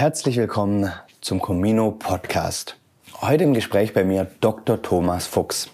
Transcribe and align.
Herzlich 0.00 0.38
willkommen 0.38 0.90
zum 1.20 1.42
Comino 1.42 1.90
Podcast. 1.90 2.76
Heute 3.20 3.44
im 3.44 3.52
Gespräch 3.52 3.92
bei 3.92 4.02
mir 4.02 4.28
Dr. 4.40 4.80
Thomas 4.80 5.26
Fuchs. 5.26 5.68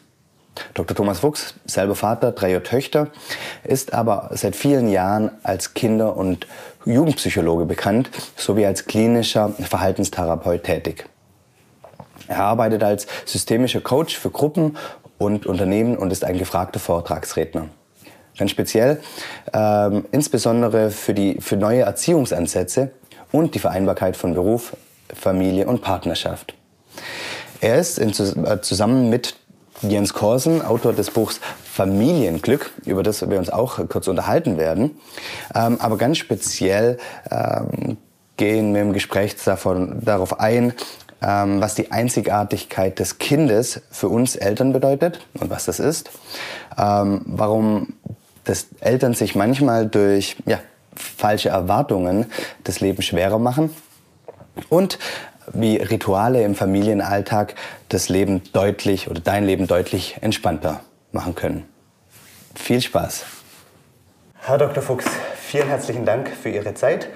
Dr. 0.75 0.97
Thomas 0.97 1.21
Fuchs, 1.21 1.55
selber 1.65 1.95
Vater, 1.95 2.33
dreier 2.33 2.65
Töchter, 2.65 3.13
ist 3.63 3.95
aber 3.95 4.31
seit 4.33 4.57
vielen 4.57 4.89
Jahren 4.89 5.31
als 5.45 5.75
Kinder- 5.75 6.17
und 6.17 6.49
Jugendpsychologe 6.85 7.67
bekannt, 7.67 8.11
sowie 8.35 8.67
als 8.67 8.87
klinischer 8.87 9.51
Verhaltenstherapeut 9.51 10.65
tätig. 10.65 11.09
Er 12.27 12.41
arbeitet 12.41 12.83
als 12.83 13.07
systemischer 13.27 13.81
Coach 13.81 14.19
für 14.19 14.31
Gruppen 14.31 14.77
und 15.19 15.47
Unternehmen 15.47 15.97
und 15.97 16.11
ist 16.11 16.25
ein 16.25 16.37
gefragter 16.37 16.81
Vortragsredner. 16.81 17.69
Ganz 18.37 18.51
speziell, 18.51 19.01
ähm, 19.53 20.05
insbesondere 20.11 20.91
für, 20.91 21.15
die, 21.15 21.41
für 21.41 21.57
neue 21.57 21.83
Erziehungsansätze 21.83 22.91
und 23.33 23.55
die 23.55 23.59
Vereinbarkeit 23.59 24.17
von 24.17 24.35
Beruf, 24.35 24.77
Familie 25.13 25.67
und 25.67 25.83
Partnerschaft. 25.83 26.55
Er 27.61 27.79
ist 27.79 27.99
in, 27.99 28.11
äh, 28.11 28.61
zusammen 28.61 29.09
mit 29.11 29.37
Jens 29.83 30.15
Korsen, 30.15 30.63
Autor 30.63 30.93
des 30.93 31.11
Buchs 31.11 31.41
Familienglück, 31.65 32.71
über 32.85 33.03
das 33.03 33.29
wir 33.29 33.39
uns 33.39 33.51
auch 33.51 33.79
kurz 33.89 34.09
unterhalten 34.09 34.57
werden. 34.57 34.99
Ähm, 35.55 35.79
aber 35.81 35.99
ganz 35.99 36.19
speziell 36.19 36.99
ähm, 37.31 37.99
gehen 38.37 38.75
wir 38.75 38.83
im 38.83 38.93
Gespräch 38.93 39.37
davon, 39.45 40.03
darauf 40.03 40.41
ein, 40.41 40.73
ähm, 41.23 41.61
was 41.61 41.75
die 41.75 41.93
Einzigartigkeit 41.93 42.99
des 42.99 43.19
Kindes 43.19 43.83
für 43.91 44.09
uns 44.09 44.37
Eltern 44.37 44.73
bedeutet 44.73 45.21
und 45.39 45.51
was 45.51 45.67
das 45.67 45.79
ist. 45.79 46.11
Ähm, 46.79 47.23
warum 47.27 47.95
das 48.45 48.69
Eltern 48.81 49.15
sich 49.15 49.35
manchmal 49.35 49.87
durch 49.87 50.37
ja, 50.47 50.61
falsche 50.97 51.51
Erwartungen 51.51 52.27
das 52.65 52.81
Leben 52.81 53.03
schwerer 53.03 53.39
machen 53.39 53.71
und 54.69 54.99
wie 55.53 55.77
Rituale 55.77 56.43
im 56.43 56.55
Familienalltag 56.55 57.55
das 57.89 58.09
Leben 58.09 58.43
deutlich 58.53 59.09
oder 59.09 59.21
dein 59.21 59.45
Leben 59.45 59.67
deutlich 59.67 60.17
entspannter 60.21 60.81
machen 61.13 61.35
können. 61.35 61.69
Viel 62.55 62.81
Spaß. 62.81 63.25
Herr 64.41 64.59
Dr. 64.59 64.83
Fuchs, 64.83 65.07
vielen 65.37 65.69
herzlichen 65.69 66.05
Dank 66.05 66.29
für 66.29 66.49
Ihre 66.49 66.75
Zeit. 66.75 67.09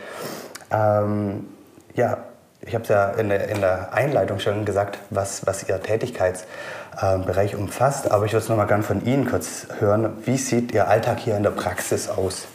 Ähm, 0.70 1.46
ja, 1.94 2.18
ich 2.60 2.74
habe 2.74 2.82
es 2.82 2.88
ja 2.88 3.10
in 3.12 3.28
der, 3.28 3.48
in 3.48 3.60
der, 3.60 3.92
Einleitung 3.94 4.38
schon 4.38 4.64
gesagt, 4.64 4.98
was, 5.10 5.46
was 5.46 5.68
Ihr 5.68 5.82
Tätigkeitsbereich 5.82 7.56
umfasst, 7.56 8.10
aber 8.10 8.26
ich 8.26 8.32
würde 8.32 8.42
es 8.42 8.48
nochmal 8.48 8.66
gerne 8.66 8.82
von 8.82 9.04
Ihnen 9.04 9.26
kurz 9.26 9.66
hören. 9.78 10.18
Wie 10.24 10.36
sieht 10.36 10.72
Ihr 10.72 10.88
Alltag 10.88 11.20
hier 11.20 11.36
in 11.36 11.42
der 11.42 11.50
Praxis 11.50 12.08
aus? 12.08 12.46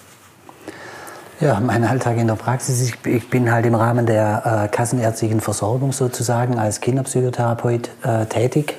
Ja, 1.41 1.59
mein 1.59 1.83
Alltag 1.83 2.17
in 2.17 2.27
der 2.27 2.35
Praxis, 2.35 2.81
ich, 2.81 3.05
ich 3.05 3.29
bin 3.29 3.51
halt 3.51 3.65
im 3.65 3.75
Rahmen 3.75 4.05
der 4.05 4.63
äh, 4.63 4.73
kassenärztlichen 4.73 5.41
Versorgung 5.41 5.91
sozusagen 5.91 6.57
als 6.57 6.79
Kinderpsychotherapeut 6.79 7.89
äh, 8.03 8.25
tätig. 8.25 8.75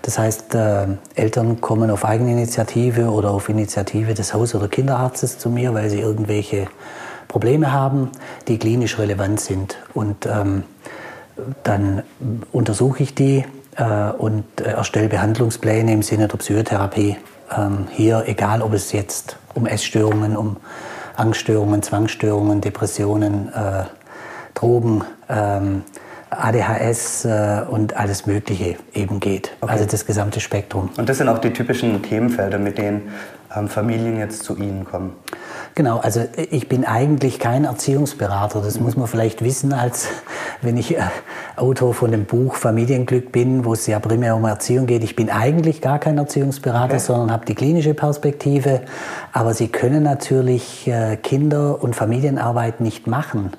Das 0.00 0.18
heißt, 0.18 0.54
äh, 0.54 0.86
Eltern 1.16 1.60
kommen 1.60 1.90
auf 1.90 2.06
Eigeninitiative 2.06 3.10
oder 3.10 3.30
auf 3.30 3.50
Initiative 3.50 4.14
des 4.14 4.32
Haus- 4.32 4.54
oder 4.54 4.68
Kinderarztes 4.68 5.38
zu 5.38 5.50
mir, 5.50 5.74
weil 5.74 5.90
sie 5.90 6.00
irgendwelche 6.00 6.68
Probleme 7.28 7.72
haben, 7.72 8.10
die 8.48 8.58
klinisch 8.58 8.98
relevant 8.98 9.40
sind. 9.40 9.76
Und 9.92 10.24
ähm, 10.24 10.62
dann 11.62 12.04
untersuche 12.52 13.02
ich 13.02 13.14
die 13.14 13.44
äh, 13.76 14.12
und 14.16 14.44
äh, 14.62 14.70
erstelle 14.70 15.08
Behandlungspläne 15.08 15.92
im 15.92 16.02
Sinne 16.02 16.28
der 16.28 16.38
Psychotherapie. 16.38 17.18
Ähm, 17.54 17.86
hier, 17.90 18.24
egal 18.26 18.62
ob 18.62 18.72
es 18.72 18.92
jetzt 18.92 19.36
um 19.52 19.66
Essstörungen, 19.66 20.38
um 20.38 20.56
Angststörungen, 21.16 21.82
Zwangsstörungen, 21.82 22.60
Depressionen, 22.60 23.48
äh, 23.52 23.84
Drogen, 24.54 25.04
ähm, 25.28 25.82
ADHS 26.30 27.24
äh, 27.24 27.62
und 27.68 27.96
alles 27.96 28.26
Mögliche 28.26 28.76
eben 28.92 29.20
geht. 29.20 29.52
Okay. 29.60 29.72
Also 29.72 29.84
das 29.86 30.06
gesamte 30.06 30.40
Spektrum. 30.40 30.90
Und 30.96 31.08
das 31.08 31.18
sind 31.18 31.28
auch 31.28 31.38
die 31.38 31.52
typischen 31.52 32.02
Themenfelder, 32.02 32.58
mit 32.58 32.78
denen 32.78 33.12
ähm, 33.54 33.68
Familien 33.68 34.18
jetzt 34.18 34.42
zu 34.44 34.56
Ihnen 34.56 34.84
kommen? 34.84 35.12
Genau, 35.74 35.98
also 35.98 36.24
ich 36.50 36.68
bin 36.68 36.84
eigentlich 36.84 37.38
kein 37.38 37.64
Erziehungsberater. 37.64 38.60
Das 38.60 38.78
mhm. 38.78 38.84
muss 38.84 38.96
man 38.96 39.06
vielleicht 39.06 39.42
wissen, 39.42 39.72
als 39.72 40.08
wenn 40.62 40.76
ich 40.76 40.96
äh, 40.96 41.02
Autor 41.56 41.94
von 41.94 42.10
dem 42.10 42.24
Buch 42.24 42.54
Familienglück 42.54 43.32
bin, 43.32 43.64
wo 43.64 43.74
es 43.74 43.86
ja 43.86 43.98
primär 43.98 44.36
um 44.36 44.44
Erziehung 44.44 44.86
geht. 44.86 45.04
Ich 45.04 45.16
bin 45.16 45.30
eigentlich 45.30 45.80
gar 45.80 45.98
kein 45.98 46.18
Erziehungsberater, 46.18 46.94
okay. 46.94 46.98
sondern 46.98 47.32
habe 47.32 47.44
die 47.46 47.54
klinische 47.54 47.94
Perspektive. 47.94 48.82
Aber 49.32 49.54
Sie 49.54 49.68
können 49.68 50.02
natürlich 50.02 50.88
äh, 50.88 51.16
Kinder- 51.16 51.82
und 51.82 51.94
Familienarbeit 51.94 52.80
nicht 52.80 53.06
machen 53.06 53.52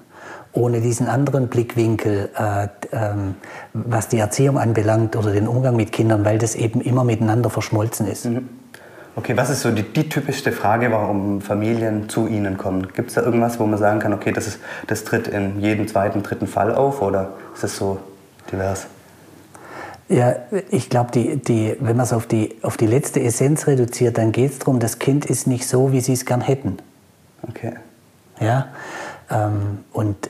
ohne 0.58 0.82
diesen 0.82 1.08
anderen 1.08 1.48
Blickwinkel, 1.48 2.30
äh, 2.38 2.68
ähm, 2.92 3.36
was 3.74 4.08
die 4.08 4.18
Erziehung 4.18 4.58
anbelangt 4.58 5.16
oder 5.16 5.32
den 5.32 5.48
Umgang 5.48 5.76
mit 5.76 5.92
Kindern, 5.92 6.26
weil 6.26 6.38
das 6.38 6.56
eben 6.56 6.82
immer 6.82 7.04
miteinander 7.04 7.50
verschmolzen 7.50 8.08
ist. 8.08 8.26
Mhm. 8.26 8.50
Okay, 9.16 9.36
was 9.36 9.50
ist 9.50 9.62
so 9.62 9.72
die, 9.72 9.82
die, 9.82 10.10
typischste 10.10 10.52
Frage, 10.52 10.92
warum 10.92 11.42
Familien 11.42 12.08
zu 12.08 12.28
Ihnen 12.28 12.58
kommen? 12.58 12.90
Gibt 12.94 13.10
es 13.10 13.16
da 13.16 13.24
irgendwas, 13.24 13.60
wo 13.60 13.66
man 13.66 13.80
sagen 13.80 14.00
kann, 14.00 14.14
okay, 14.14 14.32
das, 14.32 14.46
ist, 14.46 14.60
das 14.86 15.04
tritt 15.06 15.28
in 15.28 15.60
jedem 15.60 15.88
zweiten, 15.88 16.22
dritten 16.22 16.46
Fall 16.46 16.74
auf 16.76 17.02
oder 17.02 17.32
ist 17.56 17.64
es 17.64 17.78
so 17.78 17.98
divers? 18.52 18.86
Ja, 20.08 20.36
ich 20.70 20.90
glaube, 20.92 21.12
die, 21.12 21.38
die, 21.38 21.76
wenn 21.80 21.98
man 21.98 22.06
es 22.06 22.14
auf 22.14 22.28
die, 22.28 22.58
auf 22.62 22.78
die 22.78 22.86
letzte 22.86 23.20
Essenz 23.22 23.66
reduziert, 23.66 24.20
dann 24.20 24.32
geht 24.32 24.52
es 24.52 24.60
darum, 24.60 24.80
das 24.80 25.00
Kind 25.00 25.26
ist 25.26 25.48
nicht 25.48 25.68
so, 25.68 25.92
wie 25.92 26.00
Sie 26.00 26.14
es 26.14 26.26
gern 26.26 26.42
hätten. 26.42 26.78
Okay. 27.50 27.74
Ja, 28.40 28.68
ähm, 29.32 29.80
und 29.94 30.30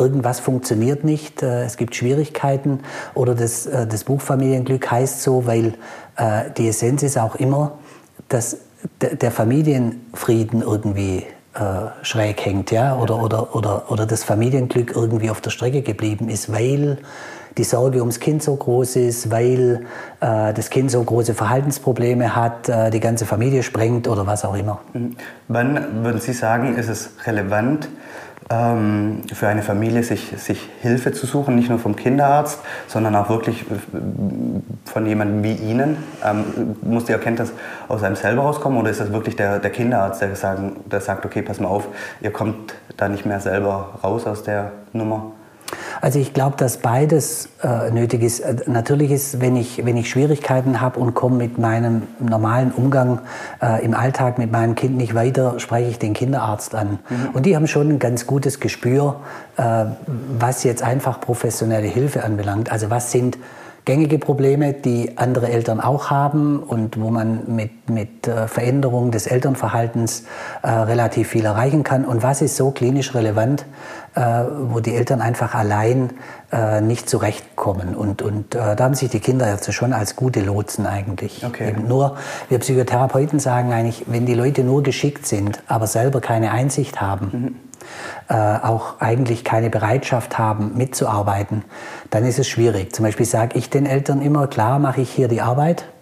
irgendwas 0.00 0.40
funktioniert 0.40 1.04
nicht, 1.04 1.42
äh, 1.42 1.64
es 1.64 1.76
gibt 1.76 1.94
Schwierigkeiten 1.94 2.80
oder 3.14 3.34
das, 3.34 3.66
äh, 3.66 3.86
das 3.86 4.04
Buch 4.04 4.20
Familienglück 4.20 4.90
heißt 4.90 5.22
so, 5.22 5.46
weil 5.46 5.74
äh, 6.16 6.50
die 6.56 6.68
Essenz 6.68 7.02
ist 7.02 7.18
auch 7.18 7.36
immer, 7.36 7.78
dass 8.28 8.58
der 9.00 9.30
Familienfrieden 9.30 10.62
irgendwie 10.62 11.26
schräg 12.02 12.46
hängt, 12.46 12.70
ja, 12.70 12.96
oder, 12.96 13.20
oder, 13.20 13.54
oder, 13.56 13.90
oder 13.90 14.06
das 14.06 14.22
Familienglück 14.22 14.94
irgendwie 14.94 15.30
auf 15.30 15.40
der 15.40 15.50
Strecke 15.50 15.82
geblieben 15.82 16.28
ist, 16.28 16.50
weil 16.52 16.98
die 17.58 17.64
Sorge 17.64 18.00
ums 18.00 18.20
Kind 18.20 18.42
so 18.42 18.54
groß 18.54 18.96
ist, 18.96 19.30
weil 19.30 19.86
äh, 20.20 20.52
das 20.54 20.70
Kind 20.70 20.90
so 20.90 21.02
große 21.02 21.34
Verhaltensprobleme 21.34 22.34
hat, 22.34 22.68
äh, 22.68 22.90
die 22.90 23.00
ganze 23.00 23.26
Familie 23.26 23.62
sprengt 23.62 24.08
oder 24.08 24.26
was 24.26 24.44
auch 24.44 24.54
immer. 24.56 24.80
Mhm. 24.92 25.16
Wann 25.48 26.04
würden 26.04 26.20
Sie 26.20 26.32
sagen, 26.32 26.76
ist 26.76 26.88
es 26.88 27.10
relevant, 27.26 27.88
ähm, 28.50 29.22
für 29.32 29.46
eine 29.46 29.62
Familie 29.62 30.02
sich, 30.02 30.32
sich 30.36 30.68
Hilfe 30.82 31.12
zu 31.12 31.26
suchen, 31.26 31.54
nicht 31.54 31.70
nur 31.70 31.78
vom 31.78 31.94
Kinderarzt, 31.94 32.58
sondern 32.88 33.14
auch 33.14 33.28
wirklich 33.28 33.62
äh, 33.62 33.64
von 34.84 35.06
jemandem 35.06 35.42
wie 35.44 35.54
Ihnen? 35.54 35.96
Ähm, 36.24 36.76
muss 36.82 37.04
die 37.04 37.12
Erkenntnis 37.12 37.52
aus 37.88 38.02
einem 38.02 38.16
selber 38.16 38.42
rauskommen 38.42 38.78
oder 38.78 38.90
ist 38.90 39.00
das 39.00 39.12
wirklich 39.12 39.36
der, 39.36 39.60
der 39.60 39.70
Kinderarzt, 39.70 40.20
der, 40.20 40.34
sagen, 40.34 40.76
der 40.90 41.00
sagt, 41.00 41.24
okay, 41.24 41.42
pass 41.42 41.60
mal 41.60 41.68
auf, 41.68 41.86
ihr 42.20 42.32
kommt 42.32 42.74
da 42.96 43.08
nicht 43.08 43.24
mehr 43.24 43.40
selber 43.40 44.00
raus 44.02 44.26
aus 44.26 44.42
der 44.42 44.72
Nummer? 44.92 45.32
Also 46.00 46.18
ich 46.18 46.32
glaube, 46.32 46.56
dass 46.56 46.78
beides 46.78 47.48
äh, 47.62 47.90
nötig 47.90 48.22
ist. 48.22 48.40
Äh, 48.40 48.56
natürlich 48.66 49.10
ist, 49.10 49.40
wenn 49.40 49.56
ich, 49.56 49.84
wenn 49.84 49.96
ich 49.96 50.10
Schwierigkeiten 50.10 50.80
habe 50.80 51.00
und 51.00 51.14
komme 51.14 51.36
mit 51.36 51.58
meinem 51.58 52.02
normalen 52.18 52.72
Umgang 52.72 53.20
äh, 53.62 53.84
im 53.84 53.94
Alltag 53.94 54.38
mit 54.38 54.50
meinem 54.52 54.74
Kind 54.74 54.96
nicht 54.96 55.14
weiter, 55.14 55.58
spreche 55.60 55.90
ich 55.90 55.98
den 55.98 56.14
Kinderarzt 56.14 56.74
an. 56.74 56.98
Mhm. 57.08 57.30
Und 57.32 57.46
die 57.46 57.56
haben 57.56 57.66
schon 57.66 57.88
ein 57.88 57.98
ganz 57.98 58.26
gutes 58.26 58.60
Gespür, 58.60 59.20
äh, 59.56 59.86
was 60.38 60.64
jetzt 60.64 60.82
einfach 60.82 61.20
professionelle 61.20 61.86
Hilfe 61.86 62.24
anbelangt. 62.24 62.70
Also 62.72 62.90
was 62.90 63.10
sind 63.10 63.38
gängige 63.84 64.18
Probleme, 64.18 64.72
die 64.72 65.16
andere 65.18 65.48
Eltern 65.48 65.80
auch 65.80 66.10
haben 66.10 66.60
und 66.62 67.00
wo 67.00 67.10
man 67.10 67.42
mit, 67.54 67.90
mit 67.90 68.28
äh, 68.28 68.46
Veränderung 68.46 69.10
des 69.10 69.26
Elternverhaltens 69.26 70.24
äh, 70.62 70.70
relativ 70.70 71.28
viel 71.28 71.44
erreichen 71.44 71.82
kann. 71.82 72.04
Und 72.04 72.22
was 72.22 72.42
ist 72.42 72.56
so 72.56 72.70
klinisch 72.70 73.14
relevant, 73.14 73.64
wo 74.14 74.80
die 74.80 74.94
Eltern 74.94 75.20
einfach 75.20 75.54
allein 75.54 76.10
äh, 76.52 76.80
nicht 76.80 77.08
zurechtkommen. 77.08 77.94
Und, 77.94 78.22
und 78.22 78.54
äh, 78.54 78.76
da 78.76 78.84
haben 78.84 78.94
sich 78.94 79.10
die 79.10 79.20
Kinderärzte 79.20 79.72
schon 79.72 79.92
als 79.92 80.16
gute 80.16 80.40
Lotsen 80.40 80.86
eigentlich. 80.86 81.44
Okay. 81.44 81.70
Eben 81.70 81.86
nur, 81.86 82.16
wir 82.48 82.58
Psychotherapeuten 82.58 83.38
sagen 83.38 83.72
eigentlich, 83.72 84.04
wenn 84.06 84.26
die 84.26 84.34
Leute 84.34 84.64
nur 84.64 84.82
geschickt 84.82 85.26
sind, 85.26 85.62
aber 85.68 85.86
selber 85.86 86.20
keine 86.20 86.50
Einsicht 86.50 87.00
haben, 87.00 87.30
mhm 87.32 87.70
äh, 88.28 88.34
auch 88.34 89.00
eigentlich 89.00 89.44
keine 89.44 89.70
Bereitschaft 89.70 90.38
haben, 90.38 90.76
mitzuarbeiten, 90.76 91.64
dann 92.10 92.24
ist 92.24 92.38
es 92.38 92.48
schwierig. 92.48 92.94
Zum 92.94 93.04
Beispiel 93.04 93.26
sage 93.26 93.58
ich 93.58 93.70
den 93.70 93.86
Eltern 93.86 94.22
immer, 94.22 94.46
klar 94.46 94.78
mache 94.78 95.00
ich 95.00 95.10
hier 95.10 95.28
die 95.28 95.40
Arbeit, 95.40 95.82
äh, 95.82 95.99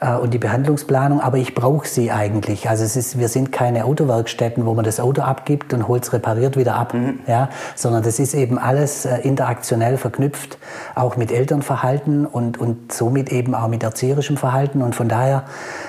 und 0.00 0.32
die 0.32 0.38
Behandlungsplanung, 0.38 1.20
aber 1.20 1.38
ich 1.38 1.56
brauche 1.56 1.88
sie 1.88 2.12
eigentlich. 2.12 2.68
Also 2.68 2.84
es 2.84 2.94
ist, 2.94 3.18
wir 3.18 3.28
sind 3.28 3.50
keine 3.50 3.84
Autowerkstätten, 3.84 4.64
wo 4.64 4.74
man 4.74 4.84
das 4.84 5.00
Auto 5.00 5.22
abgibt 5.22 5.74
und 5.74 5.88
holt 5.88 6.04
es 6.04 6.12
repariert 6.12 6.56
wieder 6.56 6.76
ab, 6.76 6.94
mhm. 6.94 7.18
ja, 7.26 7.48
sondern 7.74 8.04
das 8.04 8.20
ist 8.20 8.34
eben 8.34 8.58
alles 8.58 9.06
äh, 9.06 9.18
interaktionell 9.22 9.96
verknüpft, 9.96 10.58
auch 10.94 11.16
mit 11.16 11.32
Elternverhalten 11.32 12.26
und, 12.26 12.58
und 12.58 12.92
somit 12.92 13.32
eben 13.32 13.56
auch 13.56 13.66
mit 13.66 13.82
erzieherischem 13.82 14.36
Verhalten 14.36 14.82
und 14.82 14.94
von 14.94 15.08
daher 15.08 15.44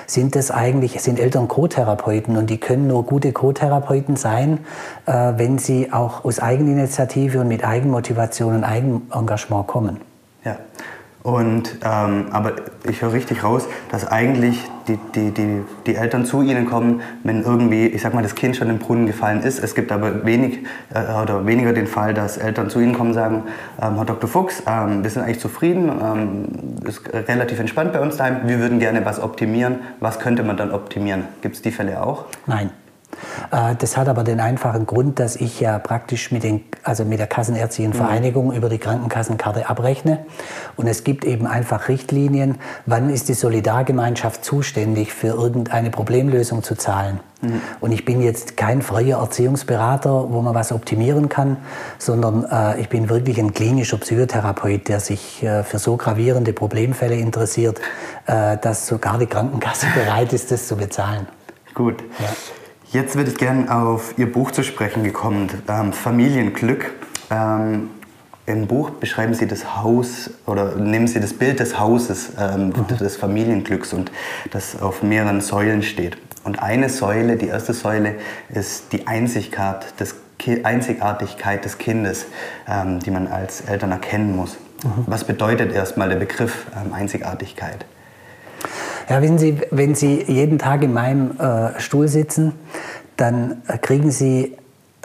sind 0.06 0.34
es 0.34 0.50
eigentlich, 0.50 1.00
sind 1.00 1.20
Eltern 1.20 1.46
Co-Therapeuten 1.46 2.36
und 2.36 2.50
die 2.50 2.58
können 2.58 2.88
nur 2.88 3.04
gute 3.04 3.32
Co-Therapeuten 3.32 4.16
sein, 4.16 4.58
äh, 5.06 5.12
wenn 5.36 5.58
sie 5.58 5.92
auch 5.92 6.24
aus 6.24 6.40
Eigeninitiative 6.40 7.40
und 7.40 7.48
mit 7.48 7.64
Eigenmotivation 7.64 8.56
und 8.56 8.64
Eigenengagement 8.64 9.68
kommen. 9.68 10.00
Ja. 10.44 10.56
Und, 11.22 11.76
ähm, 11.84 12.26
aber 12.30 12.52
ich 12.88 13.02
höre 13.02 13.12
richtig 13.12 13.44
raus, 13.44 13.66
dass 13.90 14.06
eigentlich 14.06 14.58
die, 14.88 14.98
die, 15.14 15.30
die, 15.32 15.62
die 15.86 15.94
Eltern 15.94 16.24
zu 16.24 16.40
ihnen 16.40 16.64
kommen, 16.64 17.02
wenn 17.24 17.42
irgendwie, 17.42 17.86
ich 17.86 18.00
sag 18.00 18.14
mal, 18.14 18.22
das 18.22 18.34
Kind 18.34 18.56
schon 18.56 18.70
im 18.70 18.78
Brunnen 18.78 19.06
gefallen 19.06 19.42
ist. 19.42 19.62
Es 19.62 19.74
gibt 19.74 19.92
aber 19.92 20.24
wenig 20.24 20.60
äh, 20.94 21.22
oder 21.22 21.44
weniger 21.44 21.74
den 21.74 21.86
Fall, 21.86 22.14
dass 22.14 22.38
Eltern 22.38 22.70
zu 22.70 22.80
ihnen 22.80 22.94
kommen 22.94 23.10
und 23.10 23.14
sagen, 23.14 23.42
ähm, 23.82 23.96
Herr 23.96 24.06
Dr. 24.06 24.30
Fuchs, 24.30 24.62
ähm, 24.66 25.02
wir 25.02 25.10
sind 25.10 25.22
eigentlich 25.22 25.40
zufrieden, 25.40 25.90
ähm, 26.02 26.48
ist 26.88 27.02
relativ 27.12 27.60
entspannt 27.60 27.92
bei 27.92 28.00
uns 28.00 28.16
daheim, 28.16 28.48
wir 28.48 28.58
würden 28.58 28.78
gerne 28.78 29.04
was 29.04 29.20
optimieren. 29.20 29.80
Was 30.00 30.20
könnte 30.20 30.42
man 30.42 30.56
dann 30.56 30.70
optimieren? 30.70 31.24
Gibt 31.42 31.56
es 31.56 31.62
die 31.62 31.70
Fälle 31.70 32.02
auch? 32.02 32.24
Nein. 32.46 32.70
Äh, 33.50 33.74
das 33.76 33.96
hat 33.96 34.08
aber 34.08 34.24
den 34.24 34.40
einfachen 34.40 34.86
Grund, 34.86 35.18
dass 35.18 35.36
ich 35.36 35.60
ja 35.60 35.78
praktisch 35.78 36.30
mit, 36.30 36.42
den, 36.42 36.64
also 36.82 37.04
mit 37.04 37.18
der 37.18 37.26
Kassenärztlichen 37.26 37.92
mhm. 37.92 37.96
Vereinigung 37.96 38.52
über 38.52 38.68
die 38.68 38.78
Krankenkassenkarte 38.78 39.68
abrechne. 39.68 40.24
Und 40.76 40.86
es 40.86 41.04
gibt 41.04 41.24
eben 41.24 41.46
einfach 41.46 41.88
Richtlinien, 41.88 42.56
wann 42.86 43.10
ist 43.10 43.28
die 43.28 43.34
Solidargemeinschaft 43.34 44.44
zuständig, 44.44 45.12
für 45.12 45.28
irgendeine 45.28 45.90
Problemlösung 45.90 46.62
zu 46.62 46.74
zahlen. 46.74 47.20
Mhm. 47.42 47.60
Und 47.80 47.92
ich 47.92 48.04
bin 48.04 48.20
jetzt 48.20 48.56
kein 48.56 48.82
freier 48.82 49.18
Erziehungsberater, 49.18 50.30
wo 50.30 50.42
man 50.42 50.54
was 50.54 50.72
optimieren 50.72 51.28
kann, 51.28 51.56
sondern 51.98 52.44
äh, 52.44 52.80
ich 52.80 52.88
bin 52.88 53.08
wirklich 53.08 53.38
ein 53.38 53.54
klinischer 53.54 53.98
Psychotherapeut, 53.98 54.88
der 54.88 55.00
sich 55.00 55.42
äh, 55.42 55.62
für 55.64 55.78
so 55.78 55.96
gravierende 55.96 56.52
Problemfälle 56.52 57.16
interessiert, 57.16 57.80
äh, 58.26 58.58
dass 58.58 58.86
sogar 58.86 59.18
die 59.18 59.26
Krankenkasse 59.26 59.86
bereit 59.94 60.32
ist, 60.32 60.50
das 60.50 60.68
zu 60.68 60.76
bezahlen. 60.76 61.26
Gut. 61.74 62.02
Ja. 62.18 62.28
Jetzt 62.92 63.14
würde 63.14 63.30
ich 63.30 63.36
gerne 63.36 63.72
auf 63.72 64.14
Ihr 64.18 64.30
Buch 64.30 64.50
zu 64.50 64.64
sprechen 64.64 65.04
gekommen, 65.04 65.48
ähm, 65.68 65.92
Familienglück. 65.92 66.92
Ähm, 67.30 67.90
Im 68.46 68.66
Buch 68.66 68.90
beschreiben 68.90 69.32
Sie 69.32 69.46
das 69.46 69.76
Haus 69.76 70.30
oder 70.44 70.74
nehmen 70.74 71.06
Sie 71.06 71.20
das 71.20 71.32
Bild 71.32 71.60
des 71.60 71.78
Hauses, 71.78 72.32
ähm, 72.36 72.70
mhm. 72.70 72.96
des 72.96 73.16
Familienglücks 73.16 73.92
und 73.92 74.10
das 74.50 74.82
auf 74.82 75.04
mehreren 75.04 75.40
Säulen 75.40 75.84
steht. 75.84 76.18
Und 76.42 76.60
eine 76.60 76.88
Säule, 76.88 77.36
die 77.36 77.46
erste 77.46 77.74
Säule, 77.74 78.16
ist 78.48 78.92
die 78.92 79.06
Einzigkeit 79.06 80.00
des, 80.00 80.16
Einzigartigkeit 80.64 81.64
des 81.64 81.78
Kindes, 81.78 82.26
ähm, 82.66 82.98
die 82.98 83.12
man 83.12 83.28
als 83.28 83.60
Eltern 83.60 83.92
erkennen 83.92 84.34
muss. 84.34 84.56
Mhm. 84.82 85.04
Was 85.06 85.22
bedeutet 85.22 85.72
erstmal 85.72 86.08
der 86.08 86.16
Begriff 86.16 86.66
ähm, 86.74 86.92
Einzigartigkeit? 86.92 87.84
Ja, 89.10 89.20
wenn 89.20 89.38
Sie, 89.38 89.58
wenn 89.72 89.96
Sie 89.96 90.22
jeden 90.28 90.60
Tag 90.60 90.84
in 90.84 90.92
meinem 90.92 91.38
äh, 91.40 91.80
Stuhl 91.80 92.06
sitzen, 92.06 92.52
dann 93.16 93.62
äh, 93.66 93.76
kriegen 93.76 94.12
Sie 94.12 94.56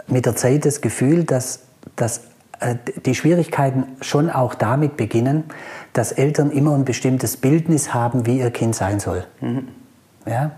mit 0.06 0.26
der 0.26 0.36
Zeit 0.36 0.64
das 0.64 0.80
Gefühl, 0.80 1.24
dass, 1.24 1.64
dass 1.96 2.20
äh, 2.60 2.76
die 3.04 3.16
Schwierigkeiten 3.16 3.84
schon 4.00 4.30
auch 4.30 4.54
damit 4.54 4.96
beginnen, 4.96 5.42
dass 5.92 6.12
Eltern 6.12 6.52
immer 6.52 6.76
ein 6.76 6.84
bestimmtes 6.84 7.36
Bildnis 7.36 7.94
haben, 7.94 8.26
wie 8.26 8.38
ihr 8.38 8.52
Kind 8.52 8.76
sein 8.76 9.00
soll. 9.00 9.24
Mhm. 9.40 9.66
Ja? 10.24 10.52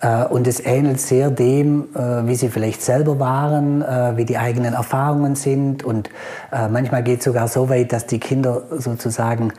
Äh, 0.00 0.24
und 0.24 0.46
es 0.46 0.64
ähnelt 0.64 1.00
sehr 1.00 1.30
dem, 1.30 1.88
äh, 1.94 2.26
wie 2.26 2.34
sie 2.34 2.48
vielleicht 2.48 2.82
selber 2.82 3.18
waren, 3.18 3.82
äh, 3.82 4.16
wie 4.16 4.24
die 4.24 4.36
eigenen 4.36 4.74
Erfahrungen 4.74 5.34
sind. 5.34 5.84
Und 5.84 6.10
manchmal 6.70 7.02
geht 7.02 7.18
es 7.18 7.24
sogar 7.24 7.48
so 7.48 7.68
weit, 7.68 7.92
dass 7.92 8.06
die 8.06 8.18
Kinder 8.18 8.62
sozusagen 8.70 9.52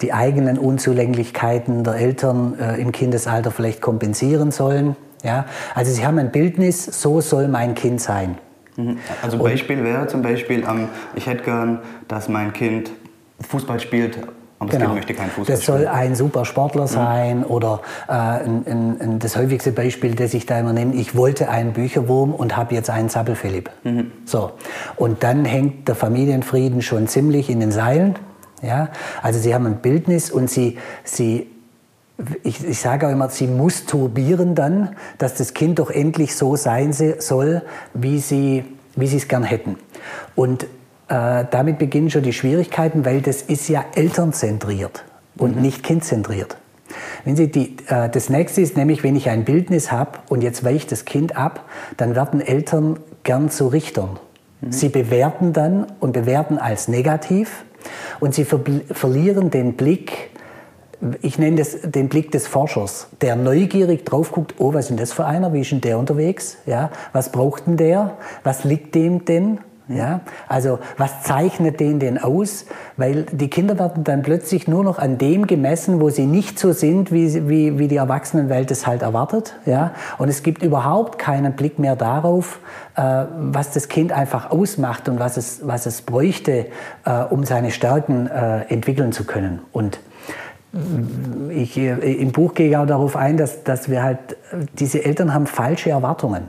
die 0.00 0.12
eigenen 0.12 0.58
Unzulänglichkeiten 0.58 1.82
der 1.84 1.94
Eltern 1.94 2.54
im 2.78 2.92
Kindesalter 2.92 3.50
vielleicht 3.50 3.80
kompensieren 3.80 4.50
sollen. 4.50 4.96
Ja? 5.24 5.46
Also 5.74 5.92
sie 5.92 6.04
haben 6.04 6.18
ein 6.18 6.30
Bildnis, 6.30 6.84
so 6.84 7.20
soll 7.20 7.48
mein 7.48 7.74
Kind 7.74 8.00
sein. 8.00 8.38
Mhm. 8.76 8.98
Also 9.22 9.38
Beispiel 9.38 9.82
wäre 9.82 10.06
zum 10.06 10.22
Beispiel, 10.22 10.64
ich 11.14 11.26
hätte 11.26 11.44
gern, 11.44 11.80
dass 12.08 12.28
mein 12.28 12.52
Kind 12.52 12.90
Fußball 13.48 13.80
spielt 13.80 14.18
aber 14.60 14.72
genau. 14.72 14.92
möchte 14.92 15.14
kein 15.14 15.30
Fußball 15.30 15.56
Das 15.56 15.64
soll 15.64 15.88
ein 15.88 16.14
super 16.14 16.44
Sportler 16.44 16.86
sein 16.86 17.38
mhm. 17.38 17.44
oder 17.44 17.80
äh, 18.08 18.12
ein, 18.12 18.64
ein, 19.00 19.18
das 19.18 19.34
häufigste 19.36 19.72
Beispiel, 19.72 20.14
das 20.14 20.34
ich 20.34 20.44
da 20.44 20.60
immer 20.60 20.74
nehme, 20.74 20.94
ich 20.94 21.16
wollte 21.16 21.48
einen 21.48 21.72
Bücherwurm 21.72 22.34
und 22.34 22.58
habe 22.58 22.74
jetzt 22.74 22.90
einen 22.90 23.08
Zappelphilipp. 23.08 23.70
Mhm. 23.84 24.12
So. 24.26 24.52
Und 24.96 25.22
dann 25.22 25.46
hängt 25.46 25.88
der 25.88 25.94
Familienfrieden 25.94 26.82
schon 26.82 27.08
ziemlich 27.08 27.48
in 27.48 27.60
den 27.60 27.72
Seilen. 27.72 28.16
Ja? 28.60 28.90
Also 29.22 29.40
sie 29.40 29.54
haben 29.54 29.64
ein 29.64 29.76
Bildnis 29.76 30.30
und 30.30 30.50
sie, 30.50 30.76
sie 31.04 31.46
ich, 32.42 32.62
ich 32.62 32.80
sage 32.80 33.06
auch 33.06 33.12
immer, 33.12 33.30
sie 33.30 33.46
muss 33.46 33.86
turbieren 33.86 34.54
dann, 34.54 34.94
dass 35.16 35.36
das 35.36 35.54
Kind 35.54 35.78
doch 35.78 35.88
endlich 35.90 36.36
so 36.36 36.54
sein 36.56 36.92
soll, 36.92 37.62
wie 37.94 38.18
sie, 38.18 38.64
wie 38.94 39.06
sie 39.06 39.16
es 39.16 39.26
gern 39.26 39.42
hätten. 39.42 39.76
Und 40.36 40.66
äh, 41.10 41.44
damit 41.50 41.78
beginnen 41.78 42.08
schon 42.08 42.22
die 42.22 42.32
Schwierigkeiten, 42.32 43.04
weil 43.04 43.20
das 43.20 43.42
ist 43.42 43.68
ja 43.68 43.84
elternzentriert 43.94 45.04
und 45.36 45.56
mhm. 45.56 45.62
nicht 45.62 45.82
kindzentriert. 45.82 46.56
Wenn 47.24 47.34
Sie 47.34 47.50
die, 47.50 47.76
äh, 47.88 48.08
das 48.08 48.30
nächste 48.30 48.60
ist 48.60 48.76
nämlich, 48.76 49.02
wenn 49.02 49.16
ich 49.16 49.28
ein 49.28 49.44
Bildnis 49.44 49.90
habe 49.90 50.20
und 50.28 50.42
jetzt 50.42 50.64
weicht 50.64 50.92
das 50.92 51.04
Kind 51.04 51.36
ab, 51.36 51.64
dann 51.96 52.14
werden 52.14 52.40
Eltern 52.40 53.00
gern 53.24 53.50
zu 53.50 53.66
Richtern. 53.66 54.20
Mhm. 54.60 54.72
Sie 54.72 54.88
bewerten 54.88 55.52
dann 55.52 55.86
und 55.98 56.12
bewerten 56.12 56.58
als 56.58 56.86
negativ 56.86 57.64
und 58.20 58.32
sie 58.32 58.44
ver 58.44 58.60
verlieren 58.92 59.50
den 59.50 59.74
Blick, 59.74 60.30
ich 61.22 61.38
nenne 61.38 61.56
das 61.56 61.78
den 61.82 62.08
Blick 62.08 62.30
des 62.30 62.46
Forschers, 62.46 63.08
der 63.20 63.34
neugierig 63.34 64.04
drauf 64.04 64.30
guckt, 64.30 64.54
oh, 64.58 64.74
was 64.74 64.84
ist 64.84 64.90
denn 64.90 64.96
das 64.96 65.12
für 65.12 65.24
einer, 65.24 65.52
wie 65.52 65.62
ist 65.62 65.72
denn 65.72 65.80
der 65.80 65.98
unterwegs, 65.98 66.58
ja, 66.66 66.90
was 67.12 67.32
braucht 67.32 67.66
denn 67.66 67.76
der, 67.76 68.18
was 68.44 68.62
liegt 68.62 68.94
dem 68.94 69.24
denn 69.24 69.58
ja? 69.90 70.20
Also 70.48 70.78
was 70.96 71.22
zeichnet 71.22 71.80
den 71.80 71.98
denn 71.98 72.18
aus? 72.18 72.66
Weil 72.96 73.24
die 73.24 73.50
Kinder 73.50 73.78
werden 73.78 74.04
dann 74.04 74.22
plötzlich 74.22 74.68
nur 74.68 74.84
noch 74.84 74.98
an 74.98 75.18
dem 75.18 75.46
gemessen, 75.46 76.00
wo 76.00 76.10
sie 76.10 76.26
nicht 76.26 76.58
so 76.58 76.72
sind, 76.72 77.12
wie, 77.12 77.48
wie, 77.48 77.78
wie 77.78 77.88
die 77.88 77.96
Erwachsenenwelt 77.96 78.70
es 78.70 78.86
halt 78.86 79.02
erwartet. 79.02 79.54
Ja? 79.66 79.92
Und 80.18 80.28
es 80.28 80.42
gibt 80.42 80.62
überhaupt 80.62 81.18
keinen 81.18 81.54
Blick 81.54 81.78
mehr 81.78 81.96
darauf, 81.96 82.60
äh, 82.96 83.24
was 83.36 83.72
das 83.72 83.88
Kind 83.88 84.12
einfach 84.12 84.50
ausmacht 84.50 85.08
und 85.08 85.18
was 85.18 85.36
es, 85.36 85.66
was 85.66 85.86
es 85.86 86.02
bräuchte, 86.02 86.66
äh, 87.04 87.24
um 87.30 87.44
seine 87.44 87.70
Stärken 87.70 88.26
äh, 88.28 88.62
entwickeln 88.68 89.12
zu 89.12 89.24
können. 89.24 89.60
Und 89.72 90.00
ich, 91.50 91.76
äh, 91.76 91.94
im 92.14 92.30
Buch 92.30 92.54
gehe 92.54 92.68
ich 92.68 92.76
auch 92.76 92.86
darauf 92.86 93.16
ein, 93.16 93.36
dass, 93.36 93.64
dass 93.64 93.90
wir 93.90 94.02
halt, 94.02 94.18
diese 94.78 95.04
Eltern 95.04 95.34
haben 95.34 95.46
falsche 95.46 95.90
Erwartungen. 95.90 96.44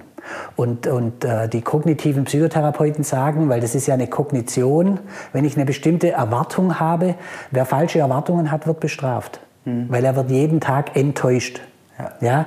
Und, 0.56 0.88
und 0.88 1.24
äh, 1.24 1.48
die 1.48 1.62
kognitiven 1.62 2.25
Psychotherapeuten 2.25 3.04
sagen, 3.04 3.50
weil 3.50 3.62
das 3.62 3.75
ist 3.75 3.88
ja 3.88 3.94
eine 3.94 4.07
Kognition, 4.07 5.00
wenn 5.33 5.45
ich 5.45 5.56
eine 5.56 5.66
bestimmte 5.66 6.12
Erwartung 6.12 6.80
habe, 6.80 7.16
wer 7.52 7.66
falsche 7.66 8.00
Erwartungen 8.00 8.52
hat, 8.52 8.68
wird 8.68 8.80
bestraft. 8.80 9.40
Mhm. 9.66 9.88
Weil 9.90 10.06
er 10.06 10.16
wird 10.16 10.30
jeden 10.31 10.59
Tag 10.59 10.95
enttäuscht. 10.95 11.61
Ja. 11.97 12.11
ja? 12.21 12.45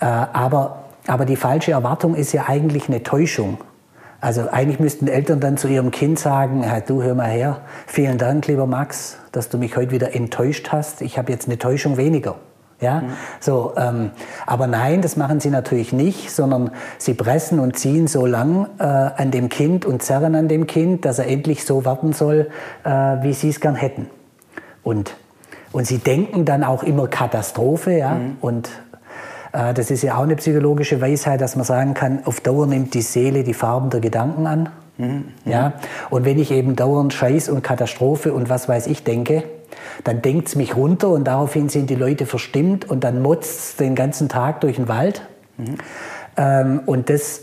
Äh, 0.00 0.26
aber, 0.32 0.84
aber 1.06 1.24
die 1.24 1.36
falsche 1.36 1.72
Erwartung 1.72 2.14
ist 2.14 2.32
ja 2.32 2.48
eigentlich 2.48 2.88
eine 2.88 3.02
Täuschung. 3.02 3.58
Also 4.20 4.48
eigentlich 4.50 4.78
müssten 4.78 5.08
Eltern 5.08 5.40
dann 5.40 5.56
zu 5.56 5.66
ihrem 5.66 5.90
Kind 5.90 6.16
sagen, 6.16 6.62
hey, 6.62 6.80
du 6.86 7.02
hör 7.02 7.14
mal 7.14 7.28
her, 7.28 7.60
vielen 7.88 8.18
Dank, 8.18 8.46
lieber 8.46 8.68
Max, 8.68 9.18
dass 9.32 9.48
du 9.48 9.58
mich 9.58 9.76
heute 9.76 9.90
wieder 9.90 10.14
enttäuscht 10.14 10.68
hast. 10.70 11.02
Ich 11.02 11.18
habe 11.18 11.32
jetzt 11.32 11.48
eine 11.48 11.58
Täuschung 11.58 11.96
weniger. 11.96 12.36
Ja? 12.82 13.00
Mhm. 13.00 13.12
So, 13.40 13.72
ähm, 13.76 14.10
aber 14.44 14.66
nein, 14.66 15.00
das 15.00 15.16
machen 15.16 15.40
sie 15.40 15.50
natürlich 15.50 15.92
nicht, 15.92 16.30
sondern 16.30 16.72
sie 16.98 17.14
pressen 17.14 17.60
und 17.60 17.78
ziehen 17.78 18.08
so 18.08 18.26
lang 18.26 18.66
äh, 18.78 18.82
an 18.82 19.30
dem 19.30 19.48
Kind 19.48 19.86
und 19.86 20.02
zerren 20.02 20.34
an 20.34 20.48
dem 20.48 20.66
Kind, 20.66 21.04
dass 21.04 21.18
er 21.18 21.28
endlich 21.28 21.64
so 21.64 21.84
werden 21.84 22.12
soll, 22.12 22.50
äh, 22.84 22.90
wie 22.90 23.32
sie 23.32 23.48
es 23.48 23.60
gern 23.60 23.76
hätten. 23.76 24.10
Und, 24.82 25.14
und 25.70 25.86
sie 25.86 25.98
denken 25.98 26.44
dann 26.44 26.64
auch 26.64 26.82
immer 26.82 27.08
Katastrophe. 27.08 27.92
Ja? 27.92 28.14
Mhm. 28.14 28.36
Und 28.40 28.70
äh, 29.52 29.72
das 29.72 29.90
ist 29.90 30.02
ja 30.02 30.16
auch 30.16 30.24
eine 30.24 30.36
psychologische 30.36 31.00
Weisheit, 31.00 31.40
dass 31.40 31.56
man 31.56 31.64
sagen 31.64 31.94
kann, 31.94 32.20
auf 32.24 32.40
Dauer 32.40 32.66
nimmt 32.66 32.94
die 32.94 33.02
Seele 33.02 33.44
die 33.44 33.54
Farben 33.54 33.90
der 33.90 34.00
Gedanken 34.00 34.46
an. 34.46 34.68
Mhm. 34.98 35.24
Ja? 35.44 35.74
Und 36.10 36.24
wenn 36.24 36.38
ich 36.38 36.50
eben 36.50 36.76
dauernd 36.76 37.12
Scheiß 37.12 37.48
und 37.48 37.62
Katastrophe 37.62 38.32
und 38.32 38.48
was 38.48 38.68
weiß 38.68 38.88
ich 38.88 39.04
denke, 39.04 39.44
dann 40.04 40.22
denkt 40.22 40.48
es 40.48 40.56
mich 40.56 40.76
runter 40.76 41.08
und 41.08 41.24
daraufhin 41.24 41.68
sind 41.68 41.90
die 41.90 41.94
Leute 41.94 42.26
verstimmt 42.26 42.88
und 42.88 43.04
dann 43.04 43.22
motzt 43.22 43.58
es 43.58 43.76
den 43.76 43.94
ganzen 43.94 44.28
Tag 44.28 44.60
durch 44.60 44.76
den 44.76 44.88
Wald. 44.88 45.22
Mhm. 45.56 45.78
Ähm, 46.36 46.80
und 46.86 47.10
das 47.10 47.42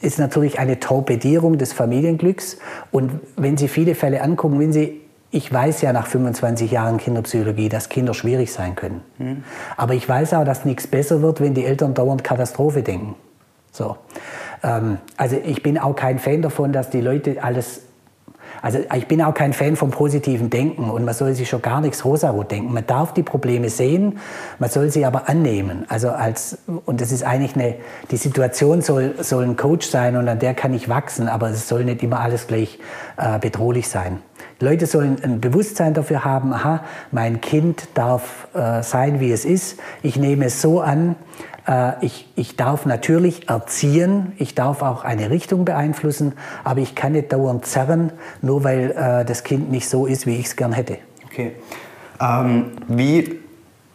ist 0.00 0.18
natürlich 0.18 0.58
eine 0.58 0.78
Torpedierung 0.78 1.58
des 1.58 1.72
Familienglücks. 1.72 2.58
Und 2.90 3.20
wenn 3.36 3.56
Sie 3.56 3.68
viele 3.68 3.94
Fälle 3.94 4.22
angucken, 4.22 4.58
wenn 4.60 4.72
Sie 4.72 5.02
ich 5.34 5.50
weiß 5.50 5.80
ja 5.80 5.94
nach 5.94 6.06
25 6.06 6.70
Jahren 6.70 6.98
Kinderpsychologie, 6.98 7.70
dass 7.70 7.88
Kinder 7.88 8.12
schwierig 8.12 8.52
sein 8.52 8.76
können. 8.76 9.00
Mhm. 9.16 9.44
Aber 9.78 9.94
ich 9.94 10.06
weiß 10.06 10.34
auch, 10.34 10.44
dass 10.44 10.66
nichts 10.66 10.86
besser 10.86 11.22
wird, 11.22 11.40
wenn 11.40 11.54
die 11.54 11.64
Eltern 11.64 11.94
dauernd 11.94 12.22
Katastrophe 12.22 12.82
denken. 12.82 13.14
So. 13.72 13.96
Ähm, 14.62 14.98
also 15.16 15.40
ich 15.42 15.62
bin 15.62 15.78
auch 15.78 15.96
kein 15.96 16.18
Fan 16.18 16.42
davon, 16.42 16.72
dass 16.72 16.90
die 16.90 17.00
Leute 17.00 17.42
alles 17.42 17.80
also 18.62 18.78
ich 18.94 19.08
bin 19.08 19.20
auch 19.20 19.34
kein 19.34 19.52
Fan 19.52 19.74
vom 19.74 19.90
positiven 19.90 20.48
Denken 20.48 20.88
und 20.88 21.04
man 21.04 21.14
soll 21.14 21.34
sich 21.34 21.48
schon 21.48 21.60
gar 21.60 21.80
nichts 21.80 22.04
rosarot 22.04 22.50
denken. 22.50 22.72
Man 22.72 22.86
darf 22.86 23.12
die 23.12 23.24
Probleme 23.24 23.68
sehen, 23.68 24.20
man 24.60 24.70
soll 24.70 24.90
sie 24.90 25.04
aber 25.04 25.28
annehmen. 25.28 25.84
Also 25.88 26.10
als, 26.10 26.58
und 26.86 27.00
das 27.00 27.10
ist 27.10 27.24
eigentlich 27.24 27.56
eine, 27.56 27.74
die 28.12 28.16
Situation 28.16 28.80
soll, 28.80 29.16
soll 29.18 29.44
ein 29.44 29.56
Coach 29.56 29.88
sein 29.88 30.16
und 30.16 30.28
an 30.28 30.38
der 30.38 30.54
kann 30.54 30.72
ich 30.74 30.88
wachsen, 30.88 31.28
aber 31.28 31.50
es 31.50 31.68
soll 31.68 31.84
nicht 31.84 32.04
immer 32.04 32.20
alles 32.20 32.46
gleich 32.46 32.78
äh, 33.16 33.40
bedrohlich 33.40 33.88
sein. 33.88 34.20
Leute 34.60 34.86
sollen 34.86 35.16
ein 35.24 35.40
Bewusstsein 35.40 35.92
dafür 35.92 36.24
haben, 36.24 36.54
aha, 36.54 36.84
mein 37.10 37.40
Kind 37.40 37.88
darf 37.94 38.46
äh, 38.54 38.82
sein, 38.84 39.18
wie 39.18 39.32
es 39.32 39.44
ist. 39.44 39.80
Ich 40.02 40.16
nehme 40.16 40.44
es 40.44 40.62
so 40.62 40.80
an, 40.80 41.16
äh, 41.51 41.51
ich, 42.00 42.28
ich 42.34 42.56
darf 42.56 42.86
natürlich 42.86 43.48
erziehen, 43.48 44.32
ich 44.36 44.54
darf 44.56 44.82
auch 44.82 45.04
eine 45.04 45.30
Richtung 45.30 45.64
beeinflussen, 45.64 46.32
aber 46.64 46.80
ich 46.80 46.94
kann 46.96 47.12
nicht 47.12 47.32
dauernd 47.32 47.66
zerren, 47.66 48.12
nur 48.40 48.64
weil 48.64 48.90
äh, 48.90 49.24
das 49.24 49.44
Kind 49.44 49.70
nicht 49.70 49.88
so 49.88 50.06
ist, 50.06 50.26
wie 50.26 50.36
ich 50.36 50.46
es 50.46 50.56
gern 50.56 50.72
hätte. 50.72 50.98
Okay. 51.26 51.52
Ähm, 52.20 52.72
wie 52.88 53.40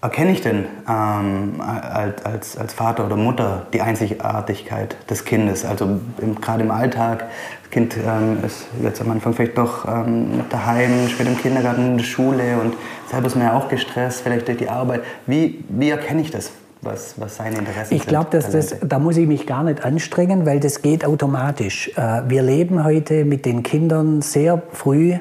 erkenne 0.02 0.32
ich 0.32 0.42
denn 0.42 0.66
ähm, 0.88 1.62
als, 1.62 2.58
als 2.58 2.74
Vater 2.74 3.06
oder 3.06 3.16
Mutter 3.16 3.68
die 3.74 3.82
Einzigartigkeit 3.82 4.96
des 5.10 5.26
Kindes? 5.26 5.66
Also 5.66 6.00
gerade 6.42 6.64
im 6.64 6.72
Alltag, 6.72 7.26
das 7.64 7.72
Kind 7.72 7.98
ähm, 7.98 8.44
ist 8.46 8.68
jetzt 8.82 9.02
am 9.02 9.12
Anfang 9.12 9.34
vielleicht 9.34 9.58
doch 9.58 9.88
ähm, 9.88 10.42
daheim, 10.50 11.08
später 11.10 11.30
im 11.30 11.38
Kindergarten, 11.38 11.86
in 11.86 11.98
der 11.98 12.06
Schule 12.06 12.60
und 12.62 12.76
selber 13.10 13.28
ist 13.28 13.36
man 13.36 13.46
ja 13.46 13.58
auch 13.58 13.70
gestresst, 13.70 14.22
vielleicht 14.22 14.48
durch 14.48 14.58
die 14.58 14.70
Arbeit. 14.70 15.04
Wie, 15.26 15.64
wie 15.70 15.90
erkenne 15.90 16.22
ich 16.22 16.32
das? 16.32 16.52
Was, 16.82 17.20
was 17.20 17.38
seine 17.38 17.58
Interessen 17.58 17.94
ich 17.94 18.06
glaube, 18.06 18.30
dass 18.32 18.52
das, 18.52 18.76
da 18.82 19.00
muss 19.00 19.18
ich 19.18 19.28
mich 19.28 19.48
gar 19.48 19.64
nicht 19.64 19.84
anstrengen, 19.84 20.46
weil 20.46 20.60
das 20.60 20.82
geht 20.82 21.06
automatisch. 21.06 21.92
Äh, 21.96 22.24
wir 22.28 22.44
leben 22.44 22.84
heute 22.84 23.26
mit 23.26 23.46
den 23.46 23.64
Kindern 23.64 24.22
sehr 24.22 24.62
früh 24.72 25.18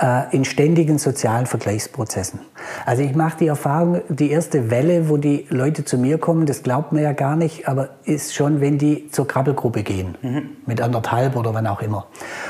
äh, 0.00 0.34
in 0.34 0.44
ständigen 0.44 0.98
sozialen 0.98 1.46
Vergleichsprozessen. 1.46 2.40
Also 2.86 3.02
ich 3.02 3.14
mache 3.14 3.38
die 3.38 3.46
Erfahrung, 3.48 4.00
die 4.08 4.30
erste 4.30 4.70
Welle, 4.70 5.08
wo 5.08 5.16
die 5.16 5.46
Leute 5.48 5.84
zu 5.84 5.98
mir 5.98 6.18
kommen, 6.18 6.46
das 6.46 6.62
glaubt 6.62 6.92
man 6.92 7.02
ja 7.02 7.12
gar 7.12 7.36
nicht, 7.36 7.68
aber 7.68 7.90
ist 8.04 8.34
schon, 8.34 8.60
wenn 8.60 8.78
die 8.78 9.10
zur 9.10 9.26
Krabbelgruppe 9.26 9.82
gehen, 9.82 10.16
mhm. 10.22 10.50
mit 10.66 10.80
anderthalb 10.80 11.36
oder 11.36 11.54
wann 11.54 11.66
auch 11.66 11.82
immer. 11.82 12.06